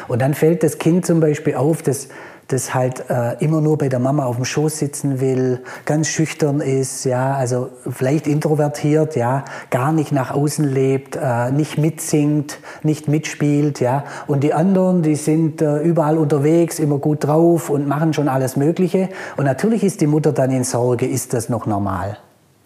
Und 0.09 0.21
dann 0.21 0.35
fällt 0.35 0.63
das 0.63 0.79
Kind 0.79 1.07
zum 1.07 1.21
Beispiel 1.21 1.55
auf, 1.55 1.83
dass 1.83 2.09
das 2.49 2.75
halt 2.75 3.11
äh, 3.11 3.37
immer 3.45 3.61
nur 3.61 3.76
bei 3.76 3.88
der 3.88 3.99
Mama 3.99 4.25
auf 4.25 4.37
dem 4.37 4.47
Schoß 4.47 4.78
sitzen 4.78 5.21
will, 5.21 5.61
ganz 5.85 6.09
schüchtern 6.09 6.61
ist, 6.61 7.05
ja, 7.05 7.35
also 7.35 7.69
vielleicht 7.88 8.26
introvertiert, 8.26 9.17
ja, 9.17 9.45
gar 9.71 9.93
nicht 9.93 10.12
nach 10.12 10.31
außen 10.31 10.64
lebt, 10.64 11.17
äh, 11.17 11.50
nicht 11.50 11.76
mitsingt, 11.76 12.59
nicht 12.83 13.07
mitspielt, 13.07 13.81
ja, 13.81 14.05
und 14.26 14.43
die 14.43 14.55
anderen, 14.55 15.02
die 15.02 15.14
sind 15.14 15.61
äh, 15.61 15.78
überall 15.81 16.17
unterwegs, 16.17 16.78
immer 16.78 16.99
gut 16.99 17.25
drauf 17.25 17.69
und 17.69 17.87
machen 17.87 18.14
schon 18.14 18.28
alles 18.28 18.57
Mögliche. 18.57 19.11
Und 19.37 19.45
natürlich 19.45 19.85
ist 19.85 20.00
die 20.00 20.07
Mutter 20.07 20.33
dann 20.33 20.50
in 20.50 20.64
Sorge, 20.64 21.07
ist 21.07 21.35
das 21.35 21.50
noch 21.50 21.67
normal? 21.67 22.19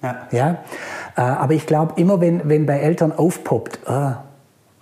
Ja. 0.03 0.17
ja? 0.31 0.51
Äh, 1.17 1.21
aber 1.21 1.55
ich 1.55 1.67
glaube, 1.67 1.95
immer 2.01 2.21
wenn, 2.21 2.49
wenn 2.49 2.67
bei 2.67 2.79
Eltern 2.79 3.12
aufpoppt, 3.12 3.81
äh, 3.89 4.12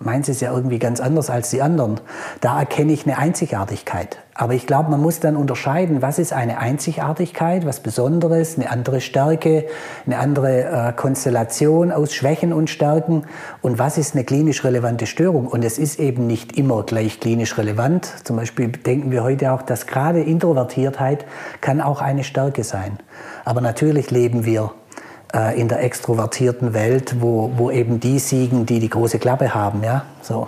meins 0.03 0.29
ist 0.29 0.41
ja 0.41 0.53
irgendwie 0.53 0.79
ganz 0.79 0.99
anders 0.99 1.29
als 1.29 1.49
die 1.49 1.61
anderen. 1.61 1.99
Da 2.41 2.59
erkenne 2.59 2.91
ich 2.91 3.05
eine 3.05 3.17
Einzigartigkeit. 3.17 4.17
Aber 4.33 4.53
ich 4.53 4.65
glaube, 4.65 4.89
man 4.89 5.01
muss 5.01 5.19
dann 5.19 5.35
unterscheiden, 5.35 6.01
was 6.01 6.17
ist 6.17 6.33
eine 6.33 6.57
Einzigartigkeit, 6.57 7.65
was 7.65 7.81
Besonderes, 7.81 8.57
eine 8.57 8.71
andere 8.71 9.01
Stärke, 9.01 9.65
eine 10.05 10.17
andere 10.17 10.63
äh, 10.63 10.93
Konstellation 10.93 11.91
aus 11.91 12.13
Schwächen 12.13 12.51
und 12.51 12.69
Stärken 12.69 13.25
und 13.61 13.77
was 13.77 13.97
ist 13.97 14.15
eine 14.15 14.23
klinisch 14.23 14.63
relevante 14.63 15.05
Störung. 15.05 15.47
Und 15.47 15.63
es 15.63 15.77
ist 15.77 15.99
eben 15.99 16.27
nicht 16.27 16.57
immer 16.57 16.83
gleich 16.83 17.19
klinisch 17.19 17.57
relevant. 17.57 18.11
Zum 18.23 18.37
Beispiel 18.37 18.69
denken 18.69 19.11
wir 19.11 19.23
heute 19.23 19.51
auch, 19.51 19.61
dass 19.61 19.85
gerade 19.85 20.21
Introvertiertheit 20.21 21.25
kann 21.59 21.81
auch 21.81 22.01
eine 22.01 22.23
Stärke 22.23 22.63
sein. 22.63 22.97
Aber 23.45 23.61
natürlich 23.61 24.11
leben 24.11 24.45
wir 24.45 24.71
äh, 25.33 25.59
in 25.59 25.67
der 25.67 25.83
extrovertierten 25.83 26.73
Welt, 26.73 27.15
wo, 27.19 27.51
wo 27.55 27.71
eben 27.71 27.99
die 27.99 28.19
siegen, 28.19 28.65
die 28.65 28.79
die 28.79 28.89
große 28.89 29.19
Klappe 29.19 29.53
haben. 29.53 29.83
Ja? 29.83 30.03
So. 30.21 30.47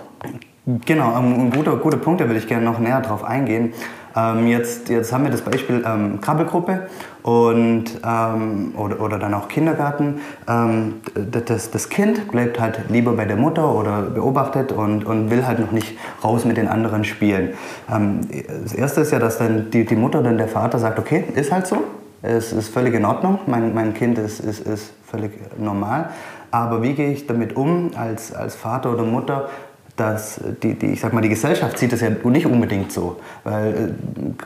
Genau, 0.86 1.14
ein 1.14 1.50
guter, 1.50 1.76
guter 1.76 1.98
Punkt, 1.98 2.22
da 2.22 2.26
würde 2.26 2.38
ich 2.38 2.48
gerne 2.48 2.64
noch 2.64 2.78
näher 2.78 3.00
drauf 3.02 3.22
eingehen. 3.22 3.74
Ähm, 4.16 4.46
jetzt, 4.46 4.88
jetzt 4.88 5.12
haben 5.12 5.24
wir 5.24 5.30
das 5.30 5.42
Beispiel 5.42 5.84
ähm, 5.86 6.20
Krabbelgruppe 6.20 6.88
und, 7.22 7.84
ähm, 8.06 8.72
oder, 8.76 9.00
oder 9.00 9.18
dann 9.18 9.34
auch 9.34 9.48
Kindergarten. 9.48 10.20
Ähm, 10.48 11.00
das, 11.14 11.70
das 11.70 11.88
Kind 11.88 12.30
bleibt 12.30 12.60
halt 12.60 12.84
lieber 12.88 13.12
bei 13.12 13.24
der 13.24 13.36
Mutter 13.36 13.74
oder 13.74 14.02
beobachtet 14.02 14.72
und, 14.72 15.04
und 15.04 15.30
will 15.30 15.46
halt 15.46 15.58
noch 15.58 15.72
nicht 15.72 15.98
raus 16.22 16.44
mit 16.44 16.56
den 16.56 16.68
anderen 16.68 17.04
spielen. 17.04 17.54
Ähm, 17.92 18.20
das 18.62 18.72
Erste 18.72 19.00
ist 19.00 19.10
ja, 19.10 19.18
dass 19.18 19.38
dann 19.38 19.70
die, 19.70 19.84
die 19.84 19.96
Mutter 19.96 20.22
dann 20.22 20.38
der 20.38 20.48
Vater 20.48 20.78
sagt, 20.78 20.98
okay, 20.98 21.24
ist 21.34 21.50
halt 21.50 21.66
so, 21.66 21.84
es 22.24 22.52
ist 22.52 22.68
völlig 22.68 22.94
in 22.94 23.04
Ordnung, 23.04 23.40
mein, 23.46 23.74
mein 23.74 23.92
Kind 23.92 24.18
ist, 24.18 24.40
ist, 24.40 24.66
ist 24.66 24.92
völlig 25.06 25.32
normal. 25.58 26.08
Aber 26.50 26.82
wie 26.82 26.94
gehe 26.94 27.12
ich 27.12 27.26
damit 27.26 27.56
um 27.56 27.90
als, 27.96 28.32
als 28.32 28.54
Vater 28.54 28.92
oder 28.92 29.02
Mutter, 29.02 29.48
dass 29.96 30.40
die, 30.62 30.74
die, 30.74 30.86
ich 30.86 31.00
sag 31.00 31.12
mal, 31.12 31.20
die 31.20 31.28
Gesellschaft 31.28 31.78
sieht 31.78 31.92
das 31.92 32.00
ja 32.00 32.10
nicht 32.10 32.46
unbedingt 32.46 32.90
so. 32.90 33.20
Weil 33.44 33.74
äh, 33.74 33.88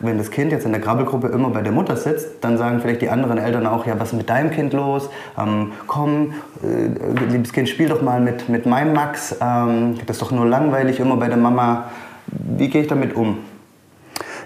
wenn 0.01 0.19
das 0.19 0.31
Kind 0.31 0.53
jetzt 0.53 0.67
in 0.67 0.73
der 0.73 0.81
Krabbelgruppe 0.81 1.29
immer 1.29 1.49
bei 1.51 1.63
der 1.63 1.73
Mutter 1.73 1.97
sitzt, 1.97 2.43
dann 2.43 2.59
sagen 2.59 2.81
vielleicht 2.81 3.01
die 3.01 3.09
anderen 3.09 3.39
Eltern 3.39 3.67
auch, 3.67 3.87
ja, 3.87 3.99
was 3.99 4.09
ist 4.09 4.19
mit 4.19 4.29
deinem 4.29 4.51
Kind 4.51 4.75
los? 4.75 5.09
Ähm, 5.39 5.73
komm, 5.87 6.35
äh, 6.63 7.31
liebes 7.31 7.53
Kind, 7.53 7.69
spiel 7.69 7.89
doch 7.89 8.03
mal 8.03 8.21
mit, 8.21 8.49
mit 8.49 8.67
meinem 8.67 8.93
Max. 8.93 9.37
Ähm, 9.41 9.99
das 10.07 10.17
ist 10.17 10.23
doch 10.23 10.33
nur 10.33 10.45
langweilig, 10.45 11.01
immer 11.01 11.17
bei 11.17 11.29
der 11.29 11.39
Mama. 11.39 11.85
Wie 12.27 12.69
gehe 12.69 12.83
ich 12.83 12.89
damit 12.89 13.17
um? 13.17 13.39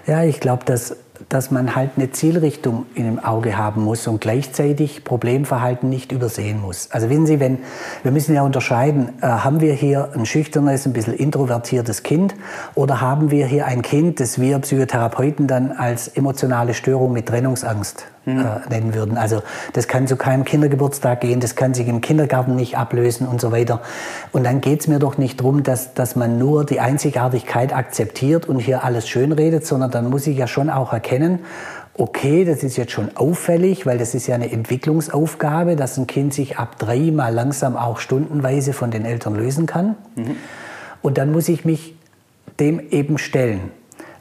Ja, 0.05 0.23
ich 0.23 0.39
glaube, 0.39 0.63
dass 0.63 0.97
dass 1.33 1.49
man 1.49 1.75
halt 1.75 1.91
eine 1.95 2.11
Zielrichtung 2.11 2.85
dem 3.05 3.17
Auge 3.17 3.57
haben 3.57 3.83
muss 3.83 4.05
und 4.05 4.21
gleichzeitig 4.21 5.03
Problemverhalten 5.03 5.89
nicht 5.89 6.11
übersehen 6.11 6.61
muss. 6.61 6.89
Also 6.91 7.09
wissen 7.09 7.25
Sie, 7.25 7.39
wenn, 7.39 7.57
wir 8.03 8.11
müssen 8.11 8.35
ja 8.35 8.43
unterscheiden, 8.43 9.09
äh, 9.21 9.25
haben 9.25 9.59
wir 9.59 9.73
hier 9.73 10.11
ein 10.13 10.27
schüchternes, 10.27 10.85
ein 10.85 10.93
bisschen 10.93 11.15
introvertiertes 11.15 12.03
Kind 12.03 12.35
oder 12.75 13.01
haben 13.01 13.31
wir 13.31 13.47
hier 13.47 13.65
ein 13.65 13.81
Kind, 13.81 14.19
das 14.19 14.39
wir 14.39 14.59
Psychotherapeuten 14.59 15.47
dann 15.47 15.71
als 15.71 16.07
emotionale 16.07 16.75
Störung 16.75 17.13
mit 17.13 17.25
Trennungsangst 17.25 18.05
mhm. 18.25 18.39
äh, 18.39 18.69
nennen 18.69 18.93
würden. 18.93 19.17
Also 19.17 19.41
das 19.73 19.87
kann 19.87 20.07
zu 20.07 20.15
keinem 20.15 20.45
Kindergeburtstag 20.45 21.21
gehen, 21.21 21.39
das 21.39 21.55
kann 21.55 21.73
sich 21.73 21.87
im 21.87 22.01
Kindergarten 22.01 22.55
nicht 22.55 22.77
ablösen 22.77 23.27
und 23.27 23.41
so 23.41 23.51
weiter. 23.51 23.81
Und 24.31 24.43
dann 24.43 24.61
geht 24.61 24.81
es 24.81 24.87
mir 24.87 24.99
doch 24.99 25.17
nicht 25.17 25.39
darum, 25.39 25.63
dass, 25.63 25.93
dass 25.93 26.15
man 26.15 26.37
nur 26.37 26.65
die 26.65 26.79
Einzigartigkeit 26.79 27.73
akzeptiert 27.73 28.47
und 28.47 28.59
hier 28.59 28.83
alles 28.83 29.07
schön 29.07 29.31
redet, 29.31 29.65
sondern 29.65 29.91
dann 29.91 30.09
muss 30.09 30.27
ich 30.27 30.37
ja 30.37 30.47
schon 30.47 30.69
auch 30.69 30.93
erkennen, 30.93 31.39
okay, 31.95 32.43
das 32.43 32.63
ist 32.63 32.75
jetzt 32.77 32.91
schon 32.91 33.15
auffällig, 33.15 33.85
weil 33.85 33.97
das 33.97 34.15
ist 34.15 34.27
ja 34.27 34.35
eine 34.35 34.51
Entwicklungsaufgabe, 34.51 35.75
dass 35.75 35.97
ein 35.97 36.07
Kind 36.07 36.33
sich 36.33 36.57
ab 36.57 36.79
drei 36.79 37.11
mal 37.11 37.33
langsam 37.33 37.77
auch 37.77 37.99
stundenweise 37.99 38.73
von 38.73 38.89
den 38.89 39.05
Eltern 39.05 39.35
lösen 39.35 39.67
kann. 39.67 39.95
Mhm. 40.15 40.35
Und 41.01 41.17
dann 41.17 41.31
muss 41.31 41.49
ich 41.49 41.65
mich 41.65 41.95
dem 42.59 42.79
eben 42.89 43.17
stellen. 43.17 43.71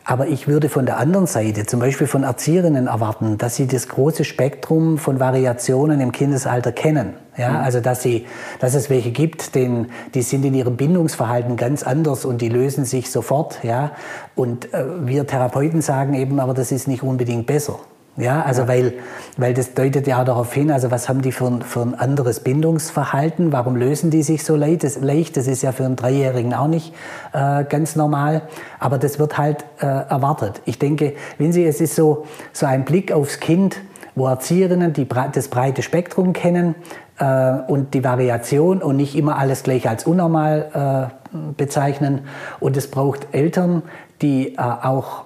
Aber 0.04 0.26
ich 0.26 0.48
würde 0.48 0.68
von 0.68 0.84
der 0.84 0.98
anderen 0.98 1.26
Seite, 1.26 1.64
zum 1.64 1.78
Beispiel 1.78 2.06
von 2.06 2.24
Erzieherinnen 2.24 2.88
erwarten, 2.88 3.38
dass 3.38 3.56
sie 3.56 3.66
das 3.66 3.88
große 3.88 4.24
Spektrum 4.24 4.98
von 4.98 5.20
Variationen 5.20 6.00
im 6.00 6.10
Kindesalter 6.10 6.72
kennen. 6.72 7.14
Ja, 7.36 7.50
mhm. 7.50 7.56
also 7.58 7.80
dass, 7.80 8.02
sie, 8.02 8.26
dass 8.58 8.74
es 8.74 8.90
welche 8.90 9.10
gibt, 9.10 9.54
denen, 9.54 9.90
die 10.14 10.22
sind 10.22 10.44
in 10.44 10.54
ihrem 10.54 10.76
Bindungsverhalten 10.76 11.56
ganz 11.56 11.82
anders 11.82 12.24
und 12.24 12.42
die 12.42 12.48
lösen 12.48 12.84
sich 12.84 13.10
sofort. 13.10 13.62
Ja? 13.62 13.92
Und 14.34 14.74
äh, 14.74 15.06
wir 15.06 15.26
Therapeuten 15.26 15.82
sagen 15.82 16.14
eben, 16.14 16.40
aber 16.40 16.52
das 16.52 16.72
ist 16.72 16.88
nicht 16.88 17.02
unbedingt 17.02 17.46
besser. 17.46 17.78
Ja, 18.16 18.42
also 18.42 18.62
ja. 18.62 18.68
Weil, 18.68 18.92
weil 19.38 19.54
das 19.54 19.72
deutet 19.72 20.06
ja 20.06 20.22
darauf 20.22 20.52
hin, 20.52 20.70
also 20.70 20.90
was 20.90 21.08
haben 21.08 21.22
die 21.22 21.32
für 21.32 21.46
ein, 21.46 21.62
für 21.62 21.80
ein 21.80 21.94
anderes 21.94 22.40
Bindungsverhalten, 22.40 23.52
warum 23.52 23.74
lösen 23.74 24.10
die 24.10 24.22
sich 24.22 24.44
so 24.44 24.54
leicht? 24.54 24.84
Das, 24.84 25.00
leicht, 25.00 25.36
das 25.38 25.46
ist 25.46 25.62
ja 25.62 25.72
für 25.72 25.86
einen 25.86 25.96
Dreijährigen 25.96 26.52
auch 26.52 26.68
nicht 26.68 26.94
äh, 27.32 27.64
ganz 27.64 27.96
normal, 27.96 28.42
aber 28.78 28.98
das 28.98 29.18
wird 29.18 29.38
halt 29.38 29.64
äh, 29.80 29.86
erwartet. 29.86 30.60
Ich 30.66 30.78
denke, 30.78 31.14
wenn 31.38 31.52
Sie, 31.52 31.64
es 31.64 31.80
ist 31.80 31.96
so, 31.96 32.26
so 32.52 32.66
ein 32.66 32.84
Blick 32.84 33.12
aufs 33.12 33.40
Kind, 33.40 33.78
wo 34.14 34.26
Erzieherinnen 34.26 34.92
die, 34.92 35.08
das 35.32 35.48
breite 35.48 35.80
Spektrum 35.80 36.34
kennen 36.34 36.74
äh, 37.18 37.52
und 37.66 37.94
die 37.94 38.04
Variation 38.04 38.82
und 38.82 38.96
nicht 38.96 39.16
immer 39.16 39.38
alles 39.38 39.62
gleich 39.62 39.88
als 39.88 40.04
unnormal 40.04 41.10
äh, 41.34 41.36
bezeichnen. 41.56 42.26
Und 42.60 42.76
es 42.76 42.90
braucht 42.90 43.28
Eltern, 43.32 43.82
die 44.20 44.54
äh, 44.56 44.60
auch 44.60 45.24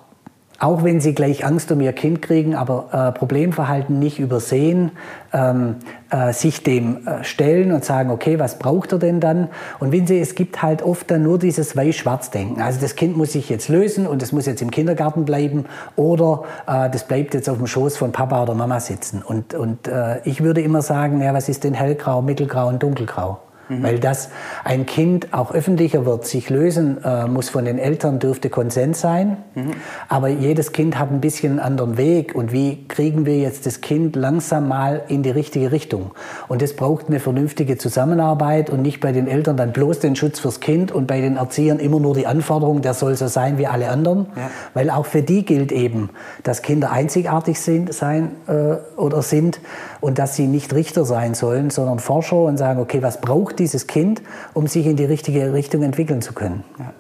auch 0.59 0.85
wenn 0.85 1.01
sie 1.01 1.15
gleich 1.15 1.45
Angst 1.45 1.71
um 1.71 1.81
ihr 1.81 1.93
Kind 1.93 2.23
kriegen, 2.23 2.55
aber 2.55 2.89
äh, 2.93 3.19
Problemverhalten 3.19 3.99
nicht 3.99 4.19
übersehen, 4.19 4.93
ähm, 5.33 5.77
äh, 6.11 6.33
sich 6.33 6.63
dem 6.63 7.07
äh, 7.07 7.25
stellen 7.25 7.73
und 7.73 7.85
sagen, 7.85 8.11
okay, 8.11 8.39
was 8.39 8.59
braucht 8.59 8.93
er 8.93 8.99
denn 8.99 9.21
dann? 9.21 9.49
Und 9.81 9.93
wenn 9.93 10.07
sie, 10.07 10.19
es 10.21 10.35
gibt 10.35 10.63
halt 10.63 10.83
oft 10.83 11.11
dann 11.11 11.23
nur 11.23 11.39
dieses 11.39 11.77
Weiß-Schwarz-Denken. 11.77 12.63
Also 12.63 12.81
das 12.81 12.97
Kind 12.97 13.17
muss 13.17 13.33
sich 13.33 13.49
jetzt 13.49 13.69
lösen 13.69 14.07
und 14.07 14.23
es 14.23 14.33
muss 14.33 14.47
jetzt 14.47 14.63
im 14.63 14.71
Kindergarten 14.71 15.25
bleiben 15.25 15.67
oder 15.97 16.45
äh, 16.67 16.89
das 16.91 17.05
bleibt 17.05 17.35
jetzt 17.35 17.49
auf 17.49 17.59
dem 17.59 17.67
Schoß 17.67 17.97
von 17.97 18.13
Papa 18.13 18.43
oder 18.43 18.55
Mama 18.55 18.81
sitzen. 18.81 19.23
Und, 19.23 19.55
und 19.55 19.89
äh, 19.89 20.21
ich 20.25 20.43
würde 20.43 20.61
immer 20.63 20.83
sagen, 20.83 21.21
ja, 21.21 21.35
was 21.35 21.49
ist 21.49 21.65
denn 21.65 21.75
hellgrau, 21.75 22.23
mittelgrau 22.23 22.69
und 22.69 22.83
dunkelgrau? 22.83 23.39
Mhm. 23.69 23.83
Weil 23.83 23.99
das 23.99 24.31
ein 24.65 24.87
Kind 24.87 25.33
auch 25.33 25.53
öffentlicher 25.53 26.07
wird, 26.07 26.27
sich 26.27 26.51
lösen 26.51 27.03
äh, 27.05 27.27
muss 27.27 27.49
von 27.49 27.65
den 27.65 27.79
Eltern, 27.79 28.19
dürfte 28.19 28.51
Konsens 28.51 29.01
sein. 29.01 29.39
Mhm. 29.55 29.73
Aber 30.09 30.29
jedes 30.29 30.73
Kind 30.73 30.99
hat 30.99 31.11
ein 31.11 31.21
bisschen 31.21 31.53
einen 31.53 31.61
anderen 31.61 31.97
Weg. 31.97 32.35
Und 32.35 32.53
wie 32.53 32.87
kriegen 32.89 33.27
wir 33.27 33.39
jetzt 33.39 33.67
das 33.67 33.81
Kind 33.81 34.17
langsam 34.17 34.69
mal 34.69 35.03
in 35.09 35.23
die 35.23 35.31
richtige 35.31 35.73
Richtung? 35.73 36.13
Und 36.49 36.63
das 36.63 36.75
braucht 36.75 37.09
eine 37.09 37.21
vernünftige 37.21 37.77
Zusammenarbeit 37.77 38.71
und 38.71 38.83
nicht 38.83 39.01
bei 39.01 39.13
den 39.13 39.27
Eltern 39.27 39.57
dann 39.57 39.73
bloß 39.73 39.99
den 40.01 40.17
Schutz 40.17 40.39
fürs 40.39 40.61
Kind 40.61 40.93
und 40.93 41.07
bei 41.07 41.21
den 41.21 41.37
Erziehern 41.37 41.79
immer 41.79 42.01
nur 42.01 42.15
die 42.15 42.27
Anforderung, 42.27 42.83
der 42.83 42.95
soll 42.95 43.17
so 43.17 43.27
sein 43.27 43.59
wie 43.59 43.67
alle 43.67 43.89
anderen. 43.89 44.27
Ja. 44.37 44.51
Weil 44.75 44.91
auch 44.91 45.07
für 45.07 45.23
die 45.23 45.45
gilt 45.45 45.73
eben, 45.73 46.11
dass 46.43 46.63
Kinder 46.63 46.93
einzigartig 46.93 47.61
sind, 47.61 47.93
sein 47.93 48.33
äh, 48.47 48.77
oder 48.97 49.23
sind 49.23 49.61
und 50.01 50.19
dass 50.19 50.37
sie 50.37 50.47
nicht 50.47 50.73
Richter 50.73 51.05
sein 51.05 51.35
sollen, 51.35 51.71
sondern 51.71 51.99
Forscher 51.99 52.37
und 52.37 52.57
sagen, 52.57 52.81
okay, 52.81 53.03
was 53.03 53.21
braucht 53.21 53.56
dieses 53.59 53.87
Kind, 53.87 54.23
um 54.55 54.67
sich 54.67 54.87
in 54.87 54.97
die 54.97 55.05
richtige 55.05 55.53
Richtung 55.53 55.83
entwickeln 55.83 56.23
zu 56.23 56.33
können. 56.33 56.65
Ja. 56.79 56.93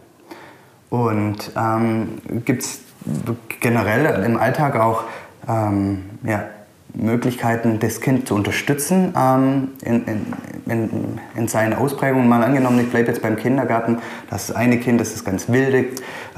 Und 0.90 1.52
ähm, 1.56 2.18
gibt 2.44 2.62
es 2.62 2.80
generell 3.60 4.24
im 4.24 4.36
Alltag 4.36 4.76
auch 4.76 5.04
ähm, 5.48 6.04
ja, 6.24 6.44
Möglichkeiten, 6.94 7.78
das 7.78 8.00
Kind 8.00 8.26
zu 8.26 8.34
unterstützen 8.34 9.12
ähm, 9.16 9.68
in, 9.82 10.04
in, 10.06 10.26
in, 10.66 11.18
in 11.36 11.48
seinen 11.48 11.74
Ausprägungen. 11.74 12.28
Mal 12.28 12.42
angenommen, 12.42 12.80
ich 12.80 12.90
bleibe 12.90 13.08
jetzt 13.08 13.22
beim 13.22 13.36
Kindergarten, 13.36 13.98
das 14.30 14.50
eine 14.50 14.78
Kind 14.78 15.00
ist 15.00 15.14
das 15.14 15.24
ganz 15.24 15.48
wilde 15.48 15.86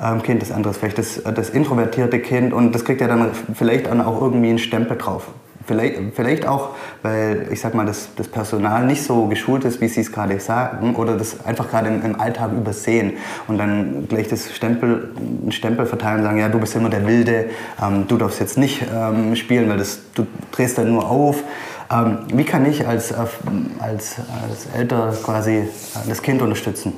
ähm, 0.03 0.23
Kind, 0.23 0.43
das 0.43 0.51
andere 0.51 0.73
ist 0.73 0.79
vielleicht 0.79 0.99
das, 0.99 1.23
das 1.23 1.51
introvertierte 1.51 2.19
Kind 2.19 2.53
und 2.53 2.75
das 2.75 2.85
kriegt 2.85 3.01
ja 3.01 3.07
dann 3.07 3.31
vielleicht 3.55 3.89
auch 3.89 4.21
irgendwie 4.21 4.49
einen 4.49 4.59
Stempel 4.59 4.97
drauf. 4.97 5.29
Vielleicht, 5.69 5.97
vielleicht 6.15 6.47
auch, 6.47 6.71
weil 7.03 7.49
ich 7.53 7.61
sag 7.61 7.75
mal, 7.75 7.85
das, 7.85 8.09
das 8.17 8.27
Personal 8.27 8.87
nicht 8.87 9.03
so 9.03 9.27
geschult 9.27 9.67
ist, 9.67 9.83
wie 9.83 9.89
Sie 9.89 10.01
es 10.01 10.11
gerade 10.11 10.41
sagen, 10.41 10.97
oder 10.97 11.15
das 11.15 11.45
einfach 11.45 11.69
gerade 11.69 11.89
im, 11.89 12.03
im, 12.03 12.19
Alltag 12.19 12.53
übersehen 12.53 13.19
und 13.49 13.59
dann 13.59 14.09
gleich 14.09 14.29
das 14.29 14.51
Stempel, 14.51 15.11
einen 15.15 15.53
Stempel 15.53 15.85
verteilen 15.85 16.21
und 16.21 16.25
sagen, 16.25 16.39
ja, 16.39 16.49
du 16.49 16.59
bist 16.59 16.75
immer 16.75 16.89
der 16.89 17.07
Wilde, 17.07 17.51
ähm, 17.83 18.07
du 18.09 18.17
darfst 18.17 18.41
jetzt 18.41 18.57
nicht 18.57 18.83
ähm, 18.91 19.37
spielen, 19.37 19.69
weil 19.69 19.77
das, 19.77 20.01
du 20.15 20.27
drehst 20.53 20.79
dann 20.79 20.91
nur 20.91 21.07
auf. 21.07 21.45
Ähm, 21.93 22.21
wie 22.33 22.45
kann 22.45 22.65
ich 22.65 22.87
als, 22.87 23.13
als, 23.13 23.35
als 23.79 24.69
Elter 24.75 25.15
quasi 25.23 25.57
äh, 25.57 25.67
das 26.09 26.23
Kind 26.23 26.41
unterstützen? 26.41 26.95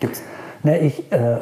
Gibt's? 0.00 0.20
Na, 0.62 0.76
ich, 0.76 1.10
äh, 1.12 1.38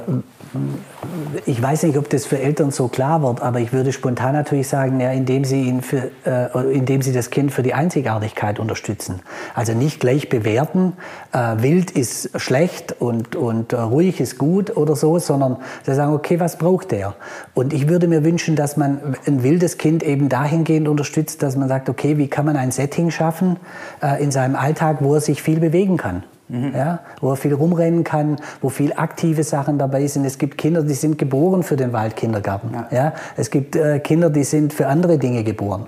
ich 1.47 1.61
weiß 1.61 1.85
nicht, 1.85 1.97
ob 1.97 2.09
das 2.11 2.27
für 2.27 2.39
Eltern 2.39 2.71
so 2.71 2.89
klar 2.89 3.23
wird, 3.23 3.41
aber 3.41 3.61
ich 3.61 3.73
würde 3.73 3.93
spontan 3.93 4.35
natürlich 4.35 4.69
sagen, 4.69 5.01
ja, 5.01 5.11
indem, 5.11 5.45
sie 5.45 5.63
ihn 5.63 5.83
für, 5.83 6.11
äh, 6.25 6.75
indem 6.75 7.03
sie 7.03 7.13
das 7.13 7.31
Kind 7.31 7.53
für 7.53 7.63
die 7.63 7.75
Einzigartigkeit 7.75 8.59
unterstützen. 8.59 9.21
Also 9.55 9.73
nicht 9.73 10.01
gleich 10.01 10.29
bewerten, 10.29 10.95
äh, 11.33 11.57
wild 11.59 11.91
ist 11.91 12.39
schlecht 12.41 12.95
und, 13.01 13.37
und 13.37 13.73
äh, 13.73 13.77
ruhig 13.77 14.21
ist 14.21 14.39
gut 14.39 14.77
oder 14.77 14.97
so, 14.97 15.19
sondern 15.19 15.57
sie 15.85 15.95
sagen, 15.95 16.13
okay, 16.13 16.39
was 16.41 16.59
braucht 16.59 16.93
der? 16.93 17.15
Und 17.55 17.73
ich 17.73 17.89
würde 17.89 18.09
mir 18.09 18.25
wünschen, 18.25 18.57
dass 18.57 18.77
man 18.77 19.17
ein 19.27 19.43
wildes 19.43 19.79
Kind 19.79 20.03
eben 20.03 20.29
dahingehend 20.29 20.89
unterstützt, 20.89 21.43
dass 21.43 21.57
man 21.57 21.69
sagt, 21.69 21.89
okay, 21.89 22.19
wie 22.19 22.29
kann 22.29 22.47
man 22.47 22.57
ein 22.57 22.71
Setting 22.71 23.11
schaffen 23.11 23.57
äh, 24.03 24.23
in 24.23 24.31
seinem 24.31 24.57
Alltag, 24.57 24.99
wo 25.01 25.15
er 25.15 25.21
sich 25.21 25.43
viel 25.43 25.61
bewegen 25.61 25.97
kann? 25.97 26.23
Mhm. 26.49 26.73
Ja, 26.75 27.01
wo 27.21 27.31
er 27.31 27.37
viel 27.37 27.55
rumrennen 27.55 28.05
kann, 28.05 28.37
wo 28.61 28.69
viel 28.69 28.93
aktive 28.93 29.43
Sachen 29.43 29.79
dabei 29.79 30.07
sind. 30.07 30.25
Es 30.25 30.39
gibt 30.39 30.59
Kinder, 30.59 30.83
die 30.83 30.95
sind 30.95 31.19
geboren 31.19 31.65
für 31.65 31.77
den 31.77 31.93
Waldkindergarten. 31.93 32.73
Ja. 32.73 32.89
ja 32.91 33.13
es 33.37 33.51
gibt 33.51 33.75
äh, 33.75 33.99
Kinder, 33.99 34.31
die 34.31 34.45
sind 34.45 34.73
für 34.73 34.87
andere 34.87 35.19
Dinge 35.19 35.43
geboren. 35.43 35.87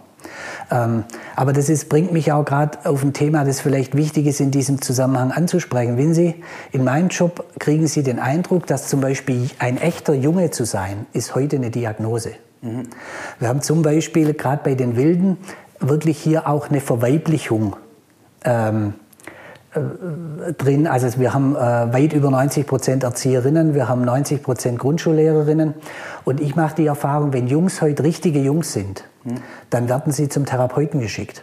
Ähm, 0.71 1.05
aber 1.37 1.53
das 1.53 1.69
ist, 1.69 1.89
bringt 1.89 2.13
mich 2.13 2.33
auch 2.33 2.45
gerade 2.45 2.79
auf 2.85 3.03
ein 3.03 3.13
Thema, 3.13 3.45
das 3.45 3.61
vielleicht 3.61 3.97
wichtig 3.97 4.27
ist, 4.27 4.41
in 4.41 4.51
diesem 4.51 4.83
Zusammenhang 4.83 5.31
anzusprechen. 5.31 5.97
Wenn 5.97 6.13
Sie 6.13 6.35
in 6.73 6.85
meinem 6.85 7.09
Job 7.09 7.45
kriegen 7.59 7.87
Sie 7.87 8.03
den 8.03 8.19
Eindruck, 8.19 8.67
dass 8.67 8.89
zum 8.89 9.01
Beispiel 9.01 9.49
ein 9.59 9.79
echter 9.79 10.15
Junge 10.15 10.51
zu 10.51 10.65
sein, 10.65 11.07
ist 11.13 11.35
heute 11.35 11.57
eine 11.57 11.71
Diagnose. 11.71 12.33
Mhm. 12.63 12.89
Wir 13.39 13.49
haben 13.49 13.63
zum 13.63 13.83
Beispiel 13.83 14.35
gerade 14.35 14.63
bei 14.65 14.75
den 14.75 14.97
Wilden 14.97 15.39
wirklich 15.81 16.19
hier 16.19 16.49
auch 16.49 16.69
eine 16.69 16.81
Verweiblichung. 16.81 17.77
Ähm, 18.45 18.95
äh, 18.95 19.08
drin. 20.59 20.87
Also 20.87 21.19
wir 21.19 21.35
haben 21.35 21.57
äh, 21.57 21.59
weit 21.59 22.13
über 22.13 22.31
90 22.31 22.67
Prozent 22.67 23.03
Erzieherinnen, 23.03 23.75
wir 23.75 23.89
haben 23.89 24.03
90 24.03 24.43
Prozent 24.43 24.79
Grundschullehrerinnen. 24.79 25.75
Und 26.25 26.41
ich 26.41 26.57
mache 26.57 26.77
die 26.77 26.87
Erfahrung, 26.87 27.33
wenn 27.33 27.47
Jungs 27.47 27.81
heute 27.81 28.03
richtige 28.03 28.41
Jungs 28.41 28.73
sind, 28.73 29.05
hm. 29.25 29.37
dann 29.71 29.89
werden 29.89 30.13
sie 30.13 30.29
zum 30.29 30.47
Therapeuten 30.47 31.01
geschickt. 31.01 31.43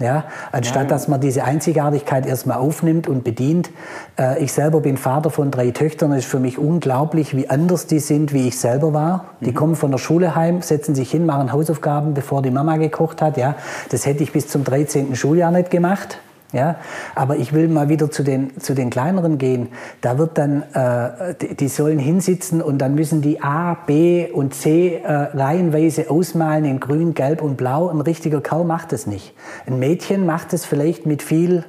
Ja, 0.00 0.24
anstatt 0.50 0.84
ja. 0.84 0.88
dass 0.88 1.08
man 1.08 1.20
diese 1.20 1.44
Einzigartigkeit 1.44 2.24
erstmal 2.24 2.56
aufnimmt 2.56 3.06
und 3.06 3.22
bedient. 3.22 3.70
Äh, 4.18 4.42
ich 4.42 4.52
selber 4.52 4.80
bin 4.80 4.96
Vater 4.96 5.28
von 5.28 5.50
drei 5.50 5.72
Töchtern. 5.72 6.12
Es 6.12 6.20
ist 6.20 6.30
für 6.30 6.40
mich 6.40 6.58
unglaublich, 6.58 7.36
wie 7.36 7.50
anders 7.50 7.86
die 7.86 7.98
sind, 7.98 8.32
wie 8.32 8.48
ich 8.48 8.58
selber 8.58 8.94
war. 8.94 9.26
Die 9.40 9.50
mhm. 9.50 9.54
kommen 9.54 9.76
von 9.76 9.90
der 9.90 9.98
Schule 9.98 10.34
heim, 10.34 10.62
setzen 10.62 10.94
sich 10.94 11.10
hin, 11.10 11.26
machen 11.26 11.52
Hausaufgaben, 11.52 12.14
bevor 12.14 12.40
die 12.40 12.50
Mama 12.50 12.78
gekocht 12.78 13.20
hat. 13.20 13.36
Ja, 13.36 13.56
das 13.90 14.06
hätte 14.06 14.22
ich 14.22 14.32
bis 14.32 14.48
zum 14.48 14.64
13. 14.64 15.14
Schuljahr 15.16 15.50
nicht 15.50 15.70
gemacht. 15.70 16.18
Ja, 16.52 16.76
aber 17.14 17.36
ich 17.36 17.52
will 17.52 17.68
mal 17.68 17.88
wieder 17.88 18.10
zu 18.10 18.24
den, 18.24 18.58
zu 18.58 18.74
den 18.74 18.90
kleineren 18.90 19.38
gehen. 19.38 19.68
Da 20.00 20.18
wird 20.18 20.36
dann, 20.36 20.62
äh, 20.74 21.34
die, 21.54 21.68
sollen 21.68 22.00
hinsitzen 22.00 22.60
und 22.60 22.78
dann 22.78 22.96
müssen 22.96 23.22
die 23.22 23.40
A, 23.40 23.74
B 23.86 24.28
und 24.32 24.52
C 24.54 24.96
äh, 24.96 25.12
reihenweise 25.12 26.10
ausmalen 26.10 26.64
in 26.64 26.80
grün, 26.80 27.14
gelb 27.14 27.40
und 27.40 27.56
blau. 27.56 27.88
Ein 27.88 28.00
richtiger 28.00 28.40
Kerl 28.40 28.64
macht 28.64 28.92
es 28.92 29.06
nicht. 29.06 29.34
Ein 29.66 29.78
Mädchen 29.78 30.26
macht 30.26 30.52
es 30.52 30.64
vielleicht 30.64 31.06
mit 31.06 31.22
viel 31.22 31.64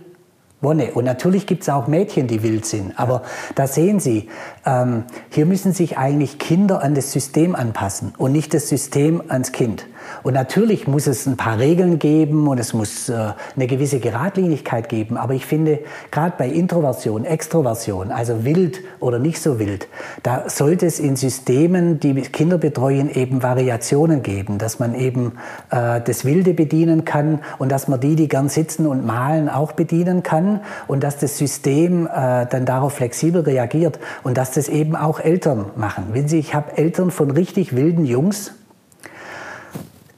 Wonne. 0.62 0.92
Und 0.94 1.06
natürlich 1.06 1.48
gibt 1.48 1.64
es 1.64 1.70
auch 1.70 1.88
Mädchen, 1.88 2.28
die 2.28 2.44
wild 2.44 2.66
sind. 2.66 2.98
Aber 2.98 3.24
da 3.56 3.68
sehen 3.68 4.00
Sie, 4.00 4.30
ähm, 4.66 5.04
hier 5.30 5.46
müssen 5.46 5.74
sich 5.74 5.98
eigentlich 5.98 6.40
Kinder 6.40 6.84
an 6.84 6.96
das 6.96 7.12
System 7.12 7.56
anpassen 7.56 8.14
und 8.18 8.32
nicht 8.32 8.54
das 8.54 8.68
System 8.68 9.22
ans 9.28 9.52
Kind. 9.52 9.86
Und 10.24 10.34
natürlich 10.34 10.88
muss 10.88 11.08
es 11.08 11.26
ein 11.26 11.38
paar 11.38 11.60
Regeln 11.60 12.00
geben 12.00 12.48
und 12.48 12.60
es 12.60 12.74
muss 12.74 13.10
äh, 13.10 13.34
eine 13.56 13.68
gewisse 13.68 14.00
Geradlinigkeit 14.00 14.90
geben. 14.90 15.18
Aber 15.18 15.34
ich 15.34 15.46
finde, 15.46 15.80
gerade 16.12 16.36
bei 16.38 16.48
Introversion, 16.48 17.26
Extroversion, 17.26 18.12
also 18.12 18.46
wild 18.46 18.80
oder 19.00 19.20
nicht 19.20 19.42
so 19.42 19.60
wild, 19.60 19.88
da 20.24 20.50
sollte 20.50 20.86
es 20.86 21.00
in 21.00 21.16
Systemen, 21.16 22.00
die 22.00 22.14
Kinder 22.22 22.58
betreuen, 22.58 23.10
eben 23.10 23.44
Variationen 23.44 24.24
geben, 24.24 24.58
dass 24.58 24.80
man 24.80 24.96
eben 24.96 25.34
äh, 25.72 26.02
das 26.02 26.26
Wilde 26.26 26.54
bedienen 26.54 27.06
kann 27.06 27.40
und 27.58 27.72
dass 27.72 27.88
man 27.88 28.00
die, 28.00 28.16
die 28.16 28.28
gern 28.28 28.50
sitzen 28.50 28.88
und 28.88 29.06
malen, 29.06 29.50
auch 29.50 29.72
bedienen 29.72 30.24
kann 30.24 30.62
und 30.88 31.04
dass 31.04 31.18
das 31.18 31.38
System 31.38 32.08
äh, 32.08 32.46
dann 32.46 32.66
darauf 32.66 32.94
flexibel 32.94 33.42
reagiert 33.42 34.00
und 34.24 34.38
dass 34.38 34.52
das 34.52 34.68
eben 34.68 34.96
auch 34.96 35.20
Eltern 35.20 35.66
machen. 35.76 36.10
Wenn 36.14 36.28
Sie, 36.28 36.40
ich 36.40 36.54
habe 36.54 36.78
Eltern 36.78 37.12
von 37.12 37.32
richtig 37.32 37.76
wilden 37.76 38.06
Jungs, 38.06 38.54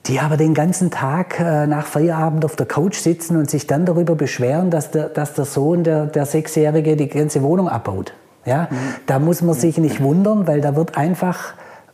die 0.06 0.20
aber 0.20 0.36
den 0.36 0.54
ganzen 0.54 0.92
Tag 0.92 1.40
äh, 1.40 1.66
nach 1.66 1.86
Feierabend 1.86 2.44
auf 2.44 2.56
der 2.56 2.66
Couch 2.66 2.98
sitzen 2.98 3.38
und 3.38 3.50
sich 3.50 3.68
dann 3.68 3.86
darüber 3.86 4.16
beschweren, 4.16 4.70
dass 4.70 4.92
der, 4.92 5.08
dass 5.08 5.34
der 5.34 5.46
Sohn, 5.46 5.84
der, 5.84 6.08
der 6.08 6.26
Sechsjährige, 6.26 6.98
die 6.98 7.08
ganze 7.08 7.42
Wohnung 7.42 7.70
abbaut. 7.70 8.14
Ja? 8.46 8.68
Mhm. 8.70 8.76
Da 9.06 9.20
muss 9.20 9.42
man 9.42 9.56
sich 9.56 9.78
nicht 9.78 10.04
wundern, 10.04 10.46
weil 10.46 10.60
da 10.60 10.76
wird 10.76 10.98
einfach, 10.98 11.54